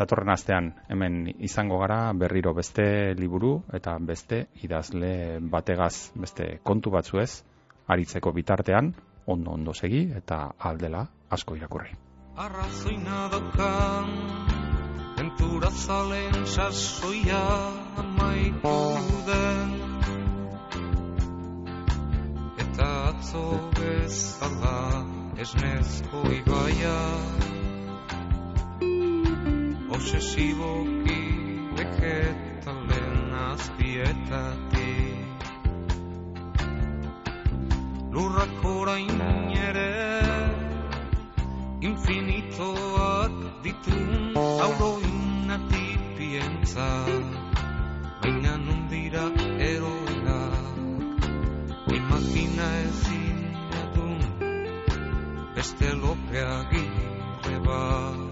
datorren 0.02 0.32
astean 0.34 0.72
hemen 0.90 1.22
izango 1.38 1.78
gara 1.78 2.12
berriro 2.12 2.52
beste 2.54 3.14
liburu 3.18 3.54
eta 3.78 3.96
beste 4.10 4.46
idazle 4.66 5.38
bategaz 5.54 6.10
beste 6.14 6.58
kontu 6.62 6.90
batzuez 6.90 7.30
aritzeko 7.86 8.32
bitartean 8.32 8.92
ondo 9.26 9.54
ondo 9.54 9.74
segi 9.74 10.02
eta 10.16 10.38
aldela 10.58 11.06
asko 11.30 11.56
irakurri. 11.56 11.94
Arrazoina 12.36 13.28
dokan 13.32 14.10
Entura 15.22 15.70
zalen 15.70 16.46
sasoia 16.46 17.42
amaitu 18.02 18.76
den 19.28 19.74
Eta 22.64 22.90
atzo 23.12 23.46
bezala 23.78 24.76
esnezko 25.46 26.24
ibaia 26.40 26.96
Obsesiboki 29.92 31.20
vegetalen 31.76 33.32
azpietatik 33.52 35.20
Lurrak 38.12 38.64
orain 38.64 39.20
ere 39.68 39.92
infinitoak 41.88 43.34
ditun 43.64 44.10
auroinatipientza 44.36 46.90
baina 48.22 48.54
non 48.64 48.80
dira 48.92 49.24
eroenak 49.70 50.64
imagina 52.00 52.66
ezin 52.88 53.38
dun 53.94 54.18
beste 55.54 55.88
lopeagirre 56.02 57.56
bat 57.66 58.31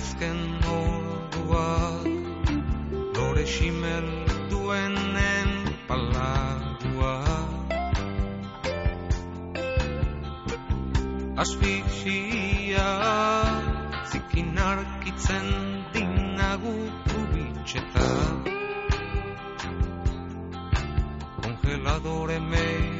azken 0.00 0.40
orduak 0.80 2.06
lore 3.14 3.44
ximel 3.54 4.08
duenen 4.50 5.50
palagua 5.88 7.16
Asfixia 11.42 12.88
zikin 14.10 14.56
arkitzen 14.70 15.48
dinagu 15.92 16.76
kubitxeta 17.08 18.08
Congeladore 21.42 22.38
made 22.52 22.99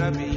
Bizkaia 0.00 0.29